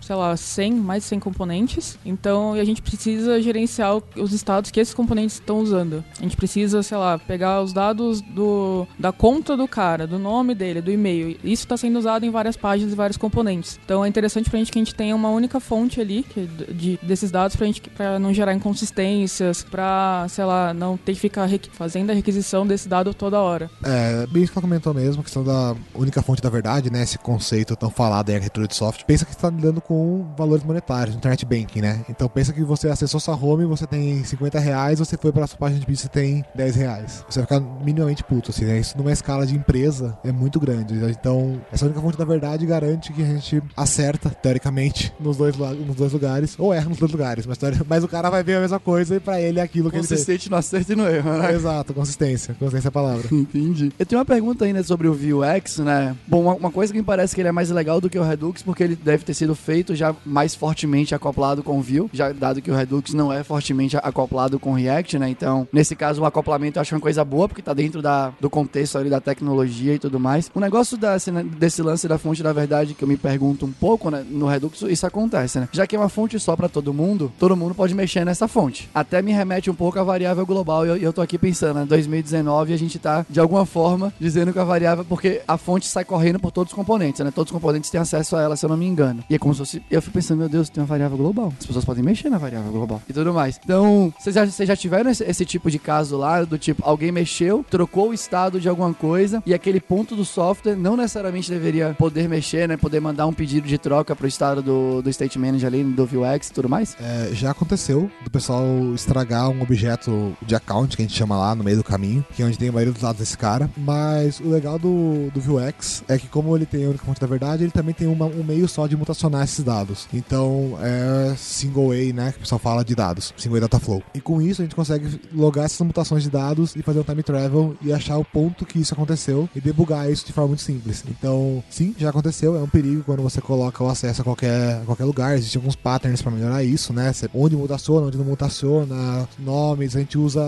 sei 0.02 0.16
lá, 0.16 0.36
100, 0.36 0.74
mais 0.74 1.04
de 1.04 1.10
100 1.10 1.20
componentes. 1.20 1.98
Então, 2.06 2.54
a 2.54 2.64
gente 2.64 2.82
precisa 2.82 3.42
gerenciar 3.42 4.02
os 4.16 4.34
estados 4.34 4.72
que 4.72 4.80
esses 4.80 4.94
componentes 4.94 5.36
estão 5.36 5.60
usando. 5.60 6.04
A 6.20 6.24
gente 6.24 6.36
precisa, 6.36 6.82
sei 6.84 6.98
lá, 6.98 7.18
pegar 7.20 7.62
os 7.62 7.74
dados 7.74 8.22
do, 8.22 8.88
da 8.98 9.12
conta 9.12 9.56
do 9.56 9.68
cara, 9.68 10.08
do 10.08 10.18
nome 10.18 10.56
dele, 10.56 10.82
do 10.82 10.92
e-mail. 10.92 11.38
Isso 11.44 11.64
está 11.64 11.78
sendo 11.78 12.00
usado 12.00 12.26
em 12.26 12.30
várias 12.30 12.58
páginas 12.58 12.94
e 12.94 12.96
vários 12.96 13.18
componentes. 13.18 13.80
Então, 13.86 14.04
é 14.04 14.08
interessante 14.08 14.50
pra 14.50 14.60
gente 14.60 14.72
que 14.72 14.80
a 14.80 14.84
gente 14.84 14.96
tenha 14.96 15.16
uma 15.16 15.30
única 15.30 15.60
fonte 15.60 16.02
ali 16.02 16.24
que, 16.24 16.46
de, 16.74 17.00
desses 17.02 17.32
dados 17.32 17.56
pra 17.56 17.66
gente 17.66 17.82
pra 17.82 18.20
não 18.20 18.34
gerar 18.34 18.54
inconsistências, 18.54 19.64
pra, 19.64 20.26
sei 20.30 20.46
lá, 20.46 20.74
não 20.74 20.98
ter 20.98 21.14
que 21.14 21.20
ficar 21.20 21.50
fazendo 21.74 22.10
a 22.10 22.14
requisição 22.14 22.66
desse 22.66 22.88
dado 22.88 23.14
toda 23.14 23.40
hora. 23.40 23.70
É, 23.84 24.26
bem 24.28 24.46
comentou 24.62 24.94
mesmo, 24.94 25.22
a 25.22 25.24
questão 25.24 25.44
da 25.44 25.76
única 25.94 26.22
fonte 26.22 26.42
da 26.42 26.50
verdade, 26.50 26.90
né? 26.90 27.04
Esse 27.04 27.18
conceito 27.18 27.76
tão 27.76 27.90
falado 27.90 28.30
em 28.30 28.36
arquitetura 28.36 28.68
de 28.68 28.76
software. 28.76 29.06
Pensa 29.06 29.26
que 29.26 29.32
está 29.32 29.50
lidando 29.50 29.82
com 29.82 30.26
valores 30.38 30.64
monetários, 30.64 31.16
internet 31.16 31.46
banking, 31.46 31.82
né? 31.82 32.06
Então 32.10 32.28
pensa 32.28 32.54
que 32.54 32.64
você 32.64 32.90
acessou 32.90 33.20
sua 33.20 33.36
home, 33.36 33.66
você 33.66 33.86
tem 33.86 34.24
50 34.24 34.60
reais, 34.60 35.00
você 35.00 35.18
foi 35.18 35.32
para 35.32 35.48
sua 35.48 35.58
página 35.58 35.80
de 35.80 35.86
pizza, 35.86 36.04
você 36.04 36.10
tem 36.10 36.44
10 36.56 36.76
reais. 36.76 37.26
Você 37.30 37.40
vai 37.40 37.48
ficar 37.48 37.60
minimamente 37.84 38.24
puto, 38.24 38.52
assim, 38.52 38.66
né? 38.66 38.80
Isso 38.80 38.98
numa 38.98 39.12
escala 39.12 39.46
de 39.46 39.56
empresa 39.56 40.18
é 40.24 40.32
muito 40.32 40.60
grande. 40.60 40.96
Então, 41.10 41.62
essa 41.72 41.86
única 41.86 42.02
fonte 42.02 42.18
da 42.18 42.26
verdade 42.26 42.66
garante 42.66 43.14
que 43.14 43.22
a 43.22 43.26
gente 43.26 43.62
acerta, 43.76 44.30
teoricamente, 44.30 45.14
nos 45.20 45.38
dois, 45.38 45.56
nos 45.58 45.96
dois 45.96 46.14
lugares, 46.14 46.56
ou 46.58 46.74
erra 46.74 46.90
nos 46.90 46.98
dois 46.98 47.12
lugares, 47.12 47.46
mas, 47.46 47.58
mas 47.88 48.04
o 48.04 48.08
cara 48.08 48.30
vai 48.30 48.44
ver 48.44 48.56
a 48.56 48.62
mesma 48.62 48.80
coisa 48.80 49.16
e 49.16 49.20
para 49.20 49.42
ele 49.42 49.60
é 49.60 49.64
aquilo 49.64 49.90
que 49.90 49.98
ele 49.98 50.06
Consistente 50.08 50.50
no 50.50 50.56
acerto 50.56 50.94
e 50.94 50.96
no 50.96 51.08
erro, 51.08 51.32
né? 51.38 51.54
Exato, 51.54 51.94
consistência. 51.94 52.54
Consistência 52.56 52.88
é 52.88 52.90
a 52.90 52.92
palavra. 52.92 53.28
Entendi. 53.34 53.92
Eu 53.98 54.06
tenho 54.06 54.20
uma 54.20 54.26
pergunta 54.26 54.45
pergunta 54.46 54.66
ainda 54.66 54.84
sobre 54.84 55.08
o 55.08 55.14
Vuex, 55.14 55.80
né? 55.80 56.16
Bom, 56.28 56.44
uma, 56.44 56.54
uma 56.54 56.72
coisa 56.72 56.94
que 56.94 57.00
me 57.00 57.06
parece 57.06 57.34
que 57.34 57.42
ele 57.42 57.48
é 57.48 57.52
mais 57.52 57.72
legal 57.72 58.00
do 58.00 58.08
que 58.08 58.20
o 58.20 58.24
Redux, 58.24 58.62
porque 58.62 58.84
ele 58.84 58.96
deve 58.96 59.24
ter 59.24 59.34
sido 59.34 59.56
feito 59.56 59.96
já 59.96 60.16
mais 60.24 60.54
fortemente 60.54 61.16
acoplado 61.16 61.64
com 61.64 61.80
o 61.80 61.82
Vue, 61.82 62.08
já 62.14 62.32
dado 62.32 62.62
que 62.62 62.70
o 62.70 62.76
Redux 62.76 63.12
não 63.16 63.34
é 63.34 63.44
fortemente 63.44 63.98
acoplado 63.98 64.60
com 64.60 64.74
o 64.74 64.76
React, 64.76 65.18
né? 65.18 65.30
Então, 65.30 65.68
nesse 65.74 65.96
caso, 65.96 66.22
o 66.22 66.26
acoplamento 66.26 66.78
eu 66.78 66.82
acho 66.82 66.94
uma 66.94 67.02
coisa 67.02 67.26
boa, 67.26 67.48
porque 67.48 67.62
tá 67.64 67.74
dentro 67.74 68.04
da, 68.04 68.32
do 68.40 68.48
contexto 68.48 69.00
ali 69.00 69.10
da 69.10 69.20
tecnologia 69.20 69.96
e 69.96 70.00
tudo 70.00 70.20
mais. 70.20 70.52
O 70.54 70.60
negócio 70.60 70.96
desse, 70.96 71.32
né, 71.32 71.44
desse 71.44 71.82
lance 71.82 72.08
da 72.08 72.20
fonte 72.20 72.44
da 72.44 72.54
verdade 72.54 72.94
que 72.94 73.04
eu 73.04 73.08
me 73.08 73.18
pergunto 73.18 73.66
um 73.66 73.72
pouco, 73.72 74.12
né? 74.12 74.24
No 74.30 74.46
Redux, 74.46 74.84
isso 74.84 75.08
acontece, 75.08 75.60
né? 75.60 75.70
Já 75.72 75.88
que 75.88 75.96
é 75.96 76.00
uma 76.00 76.10
fonte 76.10 76.40
só 76.40 76.56
para 76.56 76.70
todo 76.70 76.94
mundo, 76.94 77.34
todo 77.40 77.58
mundo 77.58 77.74
pode 77.74 77.96
mexer 77.96 78.24
nessa 78.24 78.48
fonte. 78.48 78.88
Até 78.94 79.24
me 79.24 79.32
remete 79.32 79.72
um 79.72 79.76
pouco 79.76 79.98
à 79.98 80.04
variável 80.04 80.46
global. 80.46 80.86
E 80.86 80.90
eu, 80.90 80.98
eu 80.98 81.14
tô 81.14 81.22
aqui 81.22 81.40
pensando, 81.40 81.80
né? 81.80 81.86
2019 81.88 82.74
a 82.74 82.78
gente 82.78 83.00
tá, 83.00 83.26
de 83.28 83.40
alguma 83.40 83.66
forma, 83.66 84.14
dizendo 84.20 84.35
que 84.54 84.60
a 84.60 84.64
variável, 84.64 85.06
porque 85.06 85.42
a 85.48 85.58
fonte 85.58 85.88
sai 85.88 86.04
correndo 86.04 86.40
por 86.40 86.52
todos 86.52 86.72
os 86.72 86.76
componentes, 86.76 87.24
né? 87.24 87.32
Todos 87.32 87.52
os 87.52 87.56
componentes 87.56 87.90
têm 87.90 88.00
acesso 88.00 88.36
a 88.36 88.42
ela, 88.42 88.56
se 88.56 88.66
eu 88.66 88.70
não 88.70 88.78
me 88.78 88.86
engano. 88.86 89.24
E 89.30 89.36
é 89.36 89.40
como 89.40 89.54
se 89.54 89.60
fosse. 89.60 89.84
Eu 89.90 90.02
fico 90.02 90.14
pensando, 90.14 90.40
meu 90.40 90.50
Deus, 90.50 90.70
tem 90.70 90.82
uma 90.82 90.88
variável 90.88 91.18
global. 91.18 91.54
As 91.60 91.66
pessoas 91.66 91.86
podem 91.86 92.04
mexer 92.04 92.30
na 92.30 92.38
variável 92.38 92.72
global 92.72 93.02
e 93.08 93.14
tudo 93.14 93.34
mais. 93.34 93.60
Então, 93.64 94.14
vocês 94.20 94.36
já, 94.36 94.46
vocês 94.46 94.68
já 94.68 94.76
tiveram 94.76 95.10
esse, 95.10 95.24
esse 95.24 95.46
tipo 95.46 95.70
de 95.70 95.80
caso 95.80 96.18
lá, 96.18 96.44
do 96.44 96.58
tipo, 96.58 96.82
alguém 96.86 97.12
mexeu, 97.12 97.66
trocou 97.70 98.10
o 98.10 98.14
estado 98.14 98.60
de 98.60 98.68
alguma 98.68 98.94
coisa 98.94 99.42
e 99.46 99.54
aquele 99.54 99.80
ponto 99.80 100.16
do 100.16 100.26
software 100.26 100.76
não 100.76 100.98
necessariamente 100.98 101.50
deveria 101.50 101.96
poder 101.98 102.28
mexer, 102.28 102.68
né? 102.68 102.78
Poder 102.78 103.00
mandar 103.00 103.28
um 103.28 103.34
pedido 103.34 103.68
de 103.68 103.78
troca 103.78 104.16
pro 104.16 104.28
estado 104.28 104.62
do, 104.62 105.02
do 105.02 105.10
State 105.10 105.38
Manager 105.38 105.68
ali, 105.68 105.84
do 105.84 106.06
Vuex 106.06 106.48
e 106.48 106.54
tudo 106.54 106.70
mais? 106.70 106.96
É, 107.00 107.30
já 107.34 107.52
aconteceu 107.52 108.10
do 108.24 108.30
pessoal 108.30 108.66
estragar 108.94 109.50
um 109.50 109.62
objeto 109.62 110.36
de 110.42 110.56
account 110.56 110.96
que 110.96 111.04
a 111.04 111.06
gente 111.06 111.18
chama 111.18 111.38
lá 111.38 111.56
no 111.56 111.64
meio 111.64 111.78
do 111.78 111.84
caminho, 111.84 112.26
que 112.36 112.42
é 112.42 112.46
onde 112.46 112.58
tem 112.58 112.70
a 112.70 112.72
maioria 112.72 112.94
dos 112.94 113.02
dados 113.02 113.20
desse 113.20 113.38
cara. 113.38 113.70
Mas 113.78 114.25
o 114.44 114.50
legal 114.50 114.78
do, 114.78 115.30
do 115.34 115.42
Vuex 115.42 116.04
é 116.08 116.18
que, 116.18 116.28
como 116.28 116.56
ele 116.56 116.66
tem 116.66 116.86
a 116.86 116.90
única 116.90 117.06
fonte 117.06 117.20
da 117.20 117.28
verdade, 117.28 117.64
ele 117.64 117.72
também 117.72 117.94
tem 117.94 118.08
uma, 118.08 118.26
um 118.26 118.44
meio 118.44 118.68
só 118.68 118.88
de 118.88 118.96
mutacionar 118.96 119.44
esses 119.44 119.64
dados. 119.64 120.08
Então 120.14 120.78
é 120.82 121.36
single 121.38 121.92
A, 121.92 122.14
né? 122.14 122.32
Que 122.32 122.38
o 122.38 122.42
pessoal 122.42 122.60
fala 122.60 122.84
de 122.84 122.96
dados, 122.96 123.34
single 123.38 123.58
A 123.58 123.62
data 123.62 123.80
flow. 123.80 124.02
E 124.14 124.22
com 124.22 124.42
isso 124.42 124.62
a 124.62 124.66
gente 124.66 124.76
consegue 124.76 125.20
logar 125.34 125.66
essas 125.66 125.86
mutações 125.86 126.24
de 126.24 126.30
dados 126.30 126.76
e 126.76 126.82
fazer 126.82 127.00
um 127.00 127.04
time 127.04 127.24
travel 127.24 127.76
e 127.82 127.92
achar 127.92 128.18
o 128.18 128.26
ponto 128.26 128.66
que 128.66 128.80
isso 128.80 128.94
aconteceu 128.94 129.50
e 129.56 129.62
debugar 129.62 130.10
isso 130.10 130.26
de 130.26 130.34
forma 130.34 130.50
muito 130.50 130.64
simples. 130.64 131.04
Então, 131.10 131.64
sim, 131.70 131.94
já 131.98 132.10
aconteceu. 132.10 132.56
É 132.56 132.60
um 132.60 132.68
perigo 132.68 133.04
quando 133.04 133.22
você 133.22 133.42
coloca 133.42 133.84
o 133.84 133.90
acesso 133.90 134.22
a 134.22 134.24
qualquer, 134.24 134.82
a 134.82 134.86
qualquer 134.86 135.06
lugar. 135.06 135.38
Existem 135.38 135.60
alguns 135.60 135.76
patterns 135.76 136.22
para 136.22 136.32
melhorar 136.32 136.64
isso, 136.64 136.94
né? 136.94 137.12
Onde 137.34 137.56
mutaciona, 137.56 138.08
onde 138.08 138.18
não 138.18 138.26
mutaciona, 138.26 139.28
nomes. 139.40 139.96
A 139.96 140.00
gente 140.00 140.18
usa 140.18 140.42